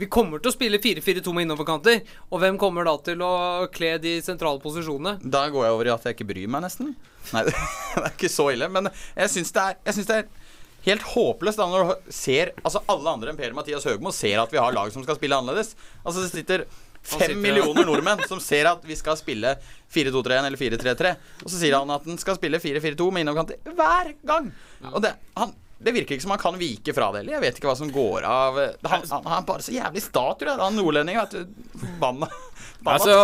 Vi 0.00 0.06
kommer 0.08 0.40
til 0.40 0.48
å 0.48 0.54
spille 0.54 0.78
4-4-2 0.80 1.32
med 1.36 1.44
innoverkanter. 1.44 1.98
Og 2.32 2.40
hvem 2.40 2.56
kommer 2.60 2.86
da 2.88 2.94
til 3.04 3.20
å 3.20 3.32
kle 3.74 3.94
de 4.00 4.14
sentrale 4.24 4.60
posisjonene? 4.62 5.18
Da 5.20 5.42
går 5.52 5.66
jeg 5.66 5.74
over 5.76 5.90
i 5.90 5.92
at 5.92 6.06
jeg 6.08 6.16
ikke 6.16 6.28
bryr 6.30 6.48
meg, 6.48 6.64
nesten. 6.64 6.94
Nei, 7.34 7.42
det 7.48 7.56
er 8.00 8.06
ikke 8.14 8.30
så 8.32 8.46
ille. 8.54 8.70
Men 8.72 8.88
jeg 8.94 9.32
syns 9.34 9.52
det, 9.52 9.66
er- 9.74 9.98
det 10.00 10.20
er 10.22 10.30
helt 10.86 11.04
håpløst 11.12 11.60
da 11.60 11.66
når 11.68 11.90
du 11.90 12.12
ser 12.16 12.54
Altså 12.64 12.80
alle 12.88 13.12
andre 13.12 13.34
enn 13.34 13.36
Per-Mathias 13.36 13.84
Høgmo 13.84 14.08
ser 14.16 14.40
at 14.40 14.48
vi 14.54 14.56
har 14.62 14.72
lag 14.72 14.88
som 14.94 15.04
skal 15.04 15.18
spille 15.20 15.36
annerledes. 15.36 15.74
Altså 16.00 16.24
det 16.24 16.30
sitter 16.32 16.64
fem 17.04 17.20
sitter- 17.20 17.36
millioner 17.44 17.84
nordmenn 17.90 18.24
som 18.28 18.40
ser 18.40 18.70
at 18.72 18.80
vi 18.88 18.96
skal 18.96 19.20
spille 19.20 19.52
4-2-3-1 19.92 20.48
eller 20.48 20.60
4-3-3. 20.64 21.12
Og 21.44 21.52
så 21.52 21.60
sier 21.60 21.76
han 21.76 21.92
at 21.92 22.08
han 22.08 22.16
skal 22.24 22.40
spille 22.40 22.56
4-4-2 22.64 23.12
med 23.12 23.26
innoverkanter 23.26 23.76
hver 23.76 24.14
gang. 24.32 24.48
Og 24.94 25.02
det, 25.04 25.12
han, 25.36 25.52
det 25.80 25.94
virker 25.96 26.16
ikke 26.16 26.26
som 26.26 26.34
han 26.34 26.42
kan 26.42 26.58
vike 26.60 26.92
fra 26.96 27.08
det 27.12 27.22
heller. 27.22 27.38
Jeg 27.38 27.44
vet 27.46 27.60
ikke 27.60 27.70
hva 27.70 27.76
som 27.78 27.92
går 27.94 28.26
av 28.28 28.58
Han, 28.60 29.04
han, 29.08 29.24
han 29.24 29.38
er 29.38 29.46
bare 29.48 29.64
så 29.64 29.72
jævlig 29.72 30.02
sta, 30.04 30.26
tror 30.36 30.52
jeg. 30.52 30.60
Han 30.60 30.76
nordlendingen, 30.76 31.22
vet 31.24 31.38
du. 31.38 31.78
Forbanna. 31.84 32.28
Altså, 32.90 33.16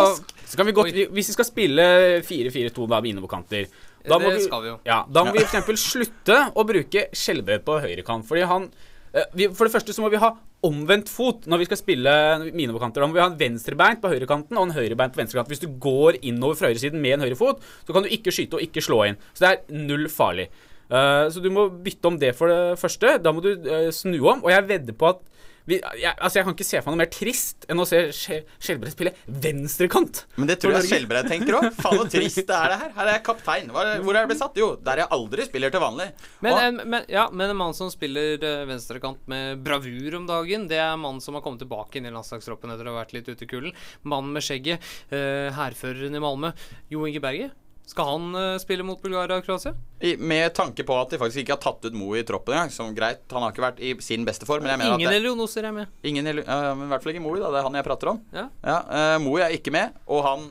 så 0.45 0.57
kan 0.57 0.67
vi 0.67 0.73
godt, 0.77 0.97
hvis 1.13 1.29
vi 1.31 1.33
skal 1.33 1.47
spille 1.47 1.85
4-4-2 2.25 2.89
da 2.89 2.99
med 3.01 3.09
innoverkanter 3.13 3.69
da 4.07 4.19
må 4.21 4.29
Det 4.29 4.39
vi, 4.39 4.43
skal 4.47 4.63
vi 4.63 4.69
jo. 4.71 4.75
Ja, 4.87 5.01
da 5.11 5.23
må 5.25 5.33
vi 5.35 5.43
eksempel 5.43 5.77
slutte 5.79 6.37
å 6.55 6.63
bruke 6.67 7.07
Skjelbred 7.15 7.65
på 7.67 7.79
høyrekant. 7.83 8.27
Fordi 8.27 8.45
han 8.47 8.69
eh, 9.11 9.25
vi, 9.35 9.49
For 9.51 9.67
det 9.67 9.73
første 9.73 9.95
så 9.95 10.03
må 10.03 10.11
vi 10.13 10.21
ha 10.21 10.31
omvendt 10.67 11.11
fot 11.11 11.45
når 11.49 11.61
vi 11.61 11.67
skal 11.69 11.79
spille 11.81 12.13
minoverkanter. 12.47 13.03
Da 13.03 13.09
må 13.09 13.17
vi 13.17 13.21
ha 13.21 13.27
en 13.29 13.37
venstrebeint 13.39 14.01
på 14.03 14.11
høyrekanten 14.13 14.57
og 14.57 14.69
en 14.69 14.77
høyrebeint 14.77 15.13
på 15.13 15.21
venstrekanten. 15.21 15.53
Hvis 15.53 15.65
du 15.65 15.75
går 15.83 16.21
innover 16.21 16.57
fra 16.59 16.71
høyresiden 16.71 17.03
med 17.03 17.17
en 17.17 17.27
høyrefot, 17.27 17.61
så 17.83 17.95
kan 17.95 18.07
du 18.07 18.13
ikke 18.15 18.33
skyte 18.33 18.57
og 18.57 18.65
ikke 18.65 18.83
slå 18.85 19.03
inn. 19.09 19.19
Så 19.33 19.43
det 19.43 19.51
er 19.51 19.83
null 19.83 20.07
farlig. 20.13 20.47
Eh, 20.87 21.25
så 21.33 21.43
du 21.43 21.49
må 21.53 21.67
bytte 21.69 22.11
om 22.11 22.19
det 22.19 22.33
for 22.37 22.51
det 22.51 22.77
første. 22.81 23.17
Da 23.23 23.33
må 23.35 23.43
du 23.43 23.53
uh, 23.55 23.89
snu 23.95 24.19
om. 24.23 24.45
Og 24.45 24.53
jeg 24.53 24.67
vedder 24.69 24.97
på 24.97 25.11
at 25.13 25.25
vi, 25.67 25.81
jeg, 25.99 26.13
altså 26.15 26.39
jeg 26.39 26.45
kan 26.47 26.53
ikke 26.55 26.63
se 26.63 26.79
for 26.79 26.93
meg 26.93 26.95
noe 26.95 27.01
mer 27.01 27.09
trist 27.11 27.65
enn 27.67 27.81
å 27.83 27.85
se 27.87 27.97
Skjelbreid 28.15 28.93
spille 28.93 29.11
venstrekant. 29.27 30.21
Men 30.39 30.47
det 30.47 30.55
tror 30.63 30.77
jeg 30.77 30.87
Skjelbreid 30.87 31.27
tenker 31.27 31.57
òg. 31.57 31.67
Faen, 31.81 31.99
så 31.99 32.05
trist 32.13 32.39
det 32.39 32.55
er 32.55 32.71
det 32.71 32.77
her. 32.85 32.93
Her 32.95 33.09
er 33.09 33.17
jeg 33.17 33.23
kaptein. 33.25 33.67
Hvor 33.75 33.83
er, 33.83 33.99
hvor 34.05 34.15
er 34.15 34.23
det 34.23 34.31
blitt 34.31 34.39
satt? 34.39 34.55
Jo, 34.61 34.69
der 34.79 35.03
jeg 35.03 35.11
aldri 35.17 35.49
spiller 35.49 35.75
til 35.75 35.83
vanlig. 35.83 36.07
Men 36.45 36.55
Og- 36.55 36.61
en, 36.63 36.81
men, 36.95 37.11
ja, 37.11 37.27
men 37.35 37.51
en 37.51 37.59
mann 37.59 37.75
som 37.75 37.91
spiller 37.91 38.39
eh, 38.39 38.63
venstrekant 38.69 39.27
med 39.27 39.59
bravur 39.67 40.19
om 40.21 40.31
dagen, 40.31 40.71
det 40.71 40.79
er 40.79 40.93
en 40.93 41.03
mann 41.03 41.19
som 41.23 41.35
har 41.35 41.43
kommet 41.43 41.59
tilbake 41.65 41.99
inn 41.99 42.07
i 42.07 42.15
landslagstroppen 42.15 42.71
etter 42.71 42.87
å 42.87 42.95
ha 42.95 43.01
vært 43.01 43.17
litt 43.19 43.27
ute 43.27 43.43
i 43.43 43.51
kulden. 43.51 43.75
Mannen 44.07 44.31
med 44.39 44.47
skjegget, 44.47 44.79
hærføreren 45.11 46.15
uh, 46.15 46.21
i 46.21 46.27
Malmö, 46.29 46.55
Jo 46.95 47.03
Inge 47.11 47.19
Berge. 47.27 47.51
Skal 47.87 48.03
han 48.09 48.35
uh, 48.35 48.57
spille 48.59 48.83
mot 48.83 48.99
Bulgaria 48.99 49.37
og 49.39 49.45
Kroatia? 49.47 49.71
I, 50.03 50.17
med 50.19 50.51
tanke 50.57 50.83
på 50.83 50.95
at 50.99 51.13
de 51.13 51.19
faktisk 51.21 51.39
ikke 51.45 51.55
har 51.55 51.61
tatt 51.63 51.87
ut 51.87 51.95
Mo 51.95 52.11
i 52.19 52.23
troppen 52.27 52.53
engang. 52.57 52.73
Som 52.73 52.91
greit, 52.97 53.23
han 53.31 53.45
har 53.45 53.53
ikke 53.55 53.63
vært 53.63 53.79
i 53.79 53.93
sin 54.03 54.25
beste 54.27 54.45
form. 54.49 54.65
Men 54.65 54.73
jeg 54.75 54.81
mener 54.83 54.97
Ingen 54.99 55.15
Elionoser 55.15 55.69
er 55.69 55.75
med. 55.77 55.93
ingen, 56.03 56.27
ja, 56.43 56.59
men 56.75 56.89
i 56.89 56.91
hvert 56.91 57.05
fall 57.05 57.15
ikke 57.15 57.23
Moi, 57.23 57.39
da. 57.39 57.53
Det 57.55 57.61
er 57.61 57.67
han 57.69 57.79
jeg 57.79 57.87
prater 57.87 58.11
om. 58.11 58.19
Ja. 58.35 58.49
eh, 58.67 59.15
Moi 59.23 59.39
er 59.45 59.55
ikke 59.55 59.71
med, 59.71 59.95
og 60.11 60.23
han 60.27 60.45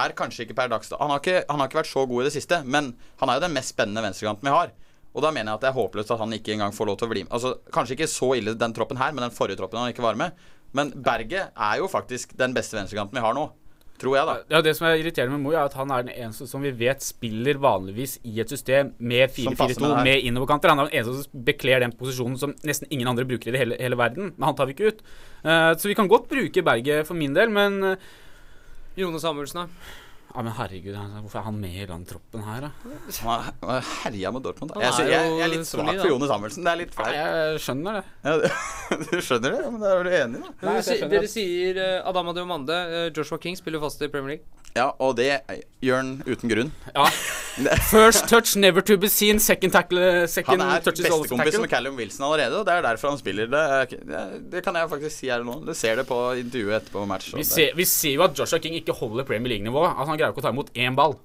er 0.00 0.12
kanskje 0.16 0.44
ikke 0.44 0.56
per 0.56 0.68
dags 0.72 0.90
han 0.92 1.12
har 1.12 1.20
ikke, 1.22 1.44
han 1.48 1.60
har 1.60 1.68
ikke 1.70 1.78
vært 1.82 1.92
så 1.92 2.02
god 2.08 2.20
i 2.20 2.26
det 2.28 2.34
siste, 2.34 2.58
men 2.64 2.90
han 3.20 3.30
er 3.30 3.38
jo 3.38 3.44
den 3.46 3.54
mest 3.56 3.72
spennende 3.72 4.02
venstrekanten 4.04 4.48
vi 4.48 4.52
har. 4.56 4.72
Og 5.16 5.24
da 5.24 5.30
mener 5.32 5.52
jeg 5.52 5.58
at 5.60 5.64
det 5.64 5.70
er 5.70 5.78
håpløst 5.78 6.10
at 6.12 6.20
han 6.20 6.34
ikke 6.36 6.52
engang 6.56 6.74
får 6.76 6.88
lov 6.90 6.98
til 7.00 7.08
å 7.08 7.12
bli 7.12 7.22
med. 7.24 7.32
Altså, 7.36 7.54
Kanskje 7.72 7.96
ikke 7.96 8.10
så 8.12 8.32
ille 8.36 8.56
den 8.56 8.74
troppen 8.76 9.00
her, 9.00 9.12
men 9.16 9.24
den 9.24 9.34
forrige 9.36 9.60
troppen 9.60 9.80
han 9.80 9.92
ikke 9.92 10.04
var 10.04 10.18
med. 10.20 10.36
Men 10.76 10.92
Berget 10.92 11.54
er 11.56 11.80
jo 11.80 11.88
faktisk 11.88 12.36
den 12.36 12.52
beste 12.56 12.76
venstrekanten 12.76 13.16
vi 13.16 13.24
har 13.24 13.36
nå. 13.36 13.46
Tror 13.98 14.14
jeg, 14.14 14.26
da. 14.28 14.34
Ja, 14.54 14.60
Det 14.62 14.74
som 14.78 14.86
er 14.86 15.00
irriterende 15.00 15.34
med 15.34 15.42
Mo, 15.42 15.52
er 15.52 15.64
at 15.64 15.74
han 15.74 15.90
er 15.90 16.04
den 16.06 16.14
eneste 16.14 16.46
som 16.46 16.62
vi 16.62 16.70
vet 16.70 17.02
spiller 17.02 17.58
vanligvis 17.58 18.18
i 18.22 18.38
et 18.38 18.52
system 18.52 18.92
med 18.98 19.32
4-4-2 19.34 19.58
med 19.58 19.74
det 19.74 20.04
med 20.06 20.26
innoverkanter. 20.28 20.70
Han 20.70 20.84
er 20.84 20.90
den 20.90 21.00
eneste 21.00 21.24
som 21.24 21.46
bekler 21.48 21.82
den 21.82 21.94
posisjonen 21.98 22.38
som 22.38 22.54
nesten 22.62 22.90
ingen 22.94 23.10
andre 23.10 23.26
bruker 23.26 23.50
i 23.50 23.56
det 23.56 23.62
hele, 23.64 23.78
hele 23.82 23.98
verden. 23.98 24.32
Men 24.36 24.50
han 24.50 24.58
tar 24.58 24.70
vi 24.70 24.76
ikke 24.76 24.92
ut. 24.92 25.02
Uh, 25.42 25.74
så 25.74 25.90
vi 25.90 25.96
kan 25.98 26.10
godt 26.10 26.28
bruke 26.30 26.62
Berget 26.62 27.08
for 27.08 27.18
min 27.18 27.34
del, 27.34 27.50
men 27.50 27.82
uh, 27.82 27.96
Jone 28.98 29.18
Samuelsen, 29.22 29.66
da? 29.66 30.06
Ja, 30.28 30.42
men 30.44 30.52
herregud, 30.54 30.94
hvorfor 31.24 31.40
er 31.40 31.46
han 31.48 31.56
med 31.58 31.76
i 31.82 31.86
den 31.88 32.04
troppen 32.06 32.42
her, 32.44 32.66
da? 32.66 32.70
Han 33.24 33.48
har 33.64 33.86
herja 34.04 34.30
med 34.34 34.44
Dortmund. 34.44 34.74
Jeg, 34.76 35.08
jeg, 35.08 35.30
jeg 35.38 35.44
er 35.46 35.50
litt 35.54 35.66
svak 35.66 35.88
for 35.96 36.10
Jone 36.12 36.28
Samuelsen. 36.30 36.66
Det 36.68 36.72
er 36.74 36.80
litt 36.82 36.94
flaut. 36.94 37.16
Jeg 37.16 37.62
skjønner 37.64 37.98
det. 37.98 38.04
Ja, 38.28 38.34
du 39.08 39.16
skjønner 39.24 39.56
det? 39.56 39.62
Ja, 39.64 39.72
Men 39.72 39.80
da 39.82 39.94
er 39.96 40.04
du 40.04 40.12
enig, 40.20 40.42
da? 40.44 40.52
Dere, 40.76 41.08
dere 41.14 41.32
sier 41.32 41.80
Adam 41.80 42.28
Adama 42.28 42.36
Diomande. 42.36 42.78
eh, 42.98 43.10
Joshua 43.16 43.40
King 43.42 43.56
spiller 43.58 43.80
fast 43.82 44.04
i 44.04 44.10
Premier 44.12 44.36
League. 44.36 44.67
Ja, 44.78 44.88
og 45.02 45.16
det 45.18 45.28
gjør 45.84 46.00
han 46.00 46.10
uten 46.28 46.52
grunn. 46.52 46.72
Ja. 46.94 47.06
First 47.90 48.28
touch 48.30 48.54
never 48.60 48.84
to 48.86 48.96
be 49.00 49.10
seen. 49.10 49.40
Second 49.42 49.74
tackle 49.74 50.00
Han 50.46 50.62
er 50.62 50.84
touch 50.84 51.00
is 51.02 51.08
always 51.10 51.26
bestekompis 51.26 51.58
med 51.64 51.72
Callum 51.72 51.98
Wilson 51.98 52.26
allerede, 52.28 52.60
og 52.60 52.66
det 52.68 52.76
er 52.76 52.86
derfor 52.86 53.12
han 53.12 53.18
spiller. 53.18 53.50
Det, 53.50 53.62
er 53.78 53.90
det, 53.90 54.22
det 54.52 54.62
kan 54.66 54.78
jeg 54.78 54.90
faktisk 54.92 55.16
si 55.16 55.30
her 55.32 55.42
nå. 55.46 55.58
Du 55.66 55.74
ser 55.74 55.98
det 55.98 56.06
på 56.08 56.20
intervjuet 56.38 56.78
etterpå 56.82 57.04
match. 57.10 57.32
Vi 57.34 57.46
ser, 57.46 57.74
vi 57.78 57.86
ser 57.88 58.14
jo 58.14 58.26
at 58.28 58.38
Joshua 58.38 58.62
King 58.62 58.78
ikke 58.78 58.94
holder 59.00 59.26
Premier 59.26 59.56
League-nivået. 59.56 59.90
Altså, 59.96 60.10
han 60.12 60.20
greier 60.20 60.34
ikke 60.34 60.44
å 60.44 60.48
ta 60.48 60.54
imot 60.54 60.70
én 60.78 60.98
ball. 60.98 61.18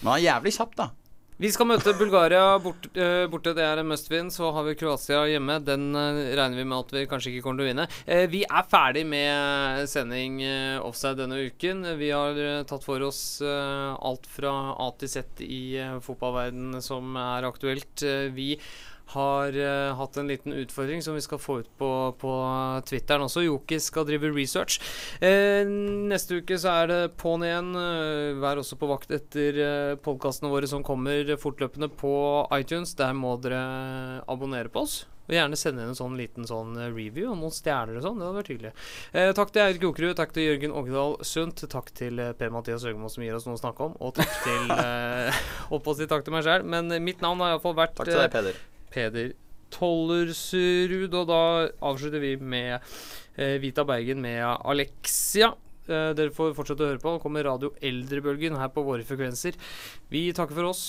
Men 0.00 0.14
han 0.14 0.16
er 0.18 0.24
jævlig 0.30 0.56
kjapp, 0.56 0.76
da. 0.80 0.88
Vi 1.34 1.48
skal 1.50 1.66
møte 1.66 1.90
Bulgaria 1.98 2.60
bort, 2.62 2.84
uh, 2.94 3.24
borte. 3.26 3.50
Det 3.58 3.64
er 3.66 3.80
en 3.80 3.88
must 3.90 4.06
win. 4.12 4.28
Så 4.30 4.52
har 4.54 4.62
vi 4.68 4.76
Kroatia 4.78 5.24
hjemme. 5.32 5.56
Den 5.66 5.88
uh, 5.90 6.20
regner 6.30 6.60
vi 6.60 6.66
med 6.70 6.78
at 6.78 6.94
vi 6.94 7.02
kanskje 7.10 7.32
ikke 7.32 7.48
kommer 7.48 7.58
til 7.58 7.66
å 7.66 7.70
vinne. 7.72 7.86
Uh, 8.06 8.22
vi 8.30 8.44
er 8.46 8.68
ferdig 8.70 9.02
med 9.10 9.90
sending 9.90 10.38
offside 10.86 11.18
denne 11.18 11.40
uken. 11.48 11.82
Vi 11.98 12.12
har 12.14 12.38
tatt 12.70 12.86
for 12.86 13.02
oss 13.02 13.42
alt 13.42 14.28
fra 14.30 14.52
A 14.78 14.88
til 15.00 15.10
Z 15.10 15.42
i 15.42 15.60
fotballverdenen 16.06 16.82
som 16.84 17.18
er 17.18 17.48
aktuelt. 17.48 18.04
Vi 18.34 18.54
har 19.12 19.56
uh, 19.56 19.94
hatt 19.98 20.16
en 20.16 20.28
liten 20.30 20.54
utfordring 20.56 21.02
som 21.04 21.14
vi 21.14 21.22
skal 21.24 21.40
få 21.42 21.58
ut 21.62 21.70
på, 21.78 21.90
på 22.20 22.34
Twitteren 22.88 23.26
også. 23.26 23.44
Joki 23.44 23.78
skal 23.82 24.06
drive 24.08 24.32
research. 24.34 24.80
Eh, 25.20 25.62
neste 25.64 26.40
uke 26.40 26.58
så 26.60 26.72
er 26.82 26.90
det 26.90 27.00
på'n 27.20 27.44
igjen. 27.46 27.72
Eh, 27.78 28.42
vær 28.42 28.60
også 28.62 28.78
på 28.80 28.90
vakt 28.90 29.14
etter 29.14 29.60
uh, 29.60 29.96
podkastene 30.02 30.52
våre 30.52 30.70
som 30.70 30.84
kommer 30.86 31.34
fortløpende 31.40 31.90
på 31.92 32.14
iTunes. 32.56 32.96
Der 32.98 33.16
må 33.16 33.36
dere 33.42 34.22
abonnere 34.30 34.72
på 34.72 34.86
oss. 34.86 35.02
Og 35.24 35.32
gjerne 35.32 35.56
sende 35.56 35.84
inn 35.84 35.92
en 35.94 35.96
sånn 35.96 36.18
liten 36.20 36.44
sånn 36.48 36.74
review 36.92 37.30
og 37.30 37.38
noen 37.40 37.54
stjerner 37.54 37.96
og 37.96 38.04
sånn. 38.04 38.20
Det 38.20 38.26
hadde 38.26 38.40
vært 38.42 38.52
hyggelig. 38.52 38.74
Eh, 39.16 39.30
takk 39.36 39.54
til 39.54 39.64
Eirik 39.64 39.86
Jokerud, 39.86 40.12
takk 40.18 40.34
til 40.36 40.50
Jørgen 40.50 40.76
Ågedal 40.76 41.16
Sundt, 41.24 41.64
takk 41.72 41.88
til 41.96 42.20
Per-Mathias 42.40 42.84
Høgmo 42.84 43.08
som 43.12 43.24
gir 43.24 43.38
oss 43.38 43.48
noe 43.48 43.56
å 43.56 43.62
snakke 43.62 43.88
om, 43.88 43.96
og 44.04 44.14
takk 44.18 44.36
til 44.44 44.74
eh, 44.82 45.42
Holdt 45.70 45.90
å 45.94 45.96
si 45.96 46.10
takk 46.10 46.28
til 46.28 46.36
meg 46.36 46.44
sjøl, 46.44 46.68
men 46.68 46.92
mitt 47.04 47.24
navn 47.24 47.40
har 47.40 47.56
iallfall 47.56 47.76
vært 47.80 47.96
Takk 47.96 48.12
til 48.12 48.20
deg, 48.20 48.32
Peder. 48.36 48.62
Peder 48.94 49.34
Tollersrud. 49.74 51.10
Og 51.10 51.28
da 51.30 51.42
avslutter 51.84 52.22
vi 52.22 52.34
med 52.38 52.78
eh, 52.78 53.58
Vita 53.62 53.84
Bergen 53.88 54.22
med 54.24 54.42
Alexia. 54.44 55.52
Eh, 55.84 56.10
dere 56.16 56.32
får 56.34 56.54
fortsette 56.56 56.84
å 56.84 56.92
høre 56.92 57.02
på. 57.02 57.14
Nå 57.16 57.22
kommer 57.22 57.46
Radio 57.46 57.74
Eldrebølgen 57.84 58.58
her 58.60 58.70
på 58.72 58.86
våre 58.86 59.06
frekvenser. 59.06 59.58
Vi 60.12 60.28
takker 60.36 60.56
for 60.56 60.70
oss. 60.70 60.84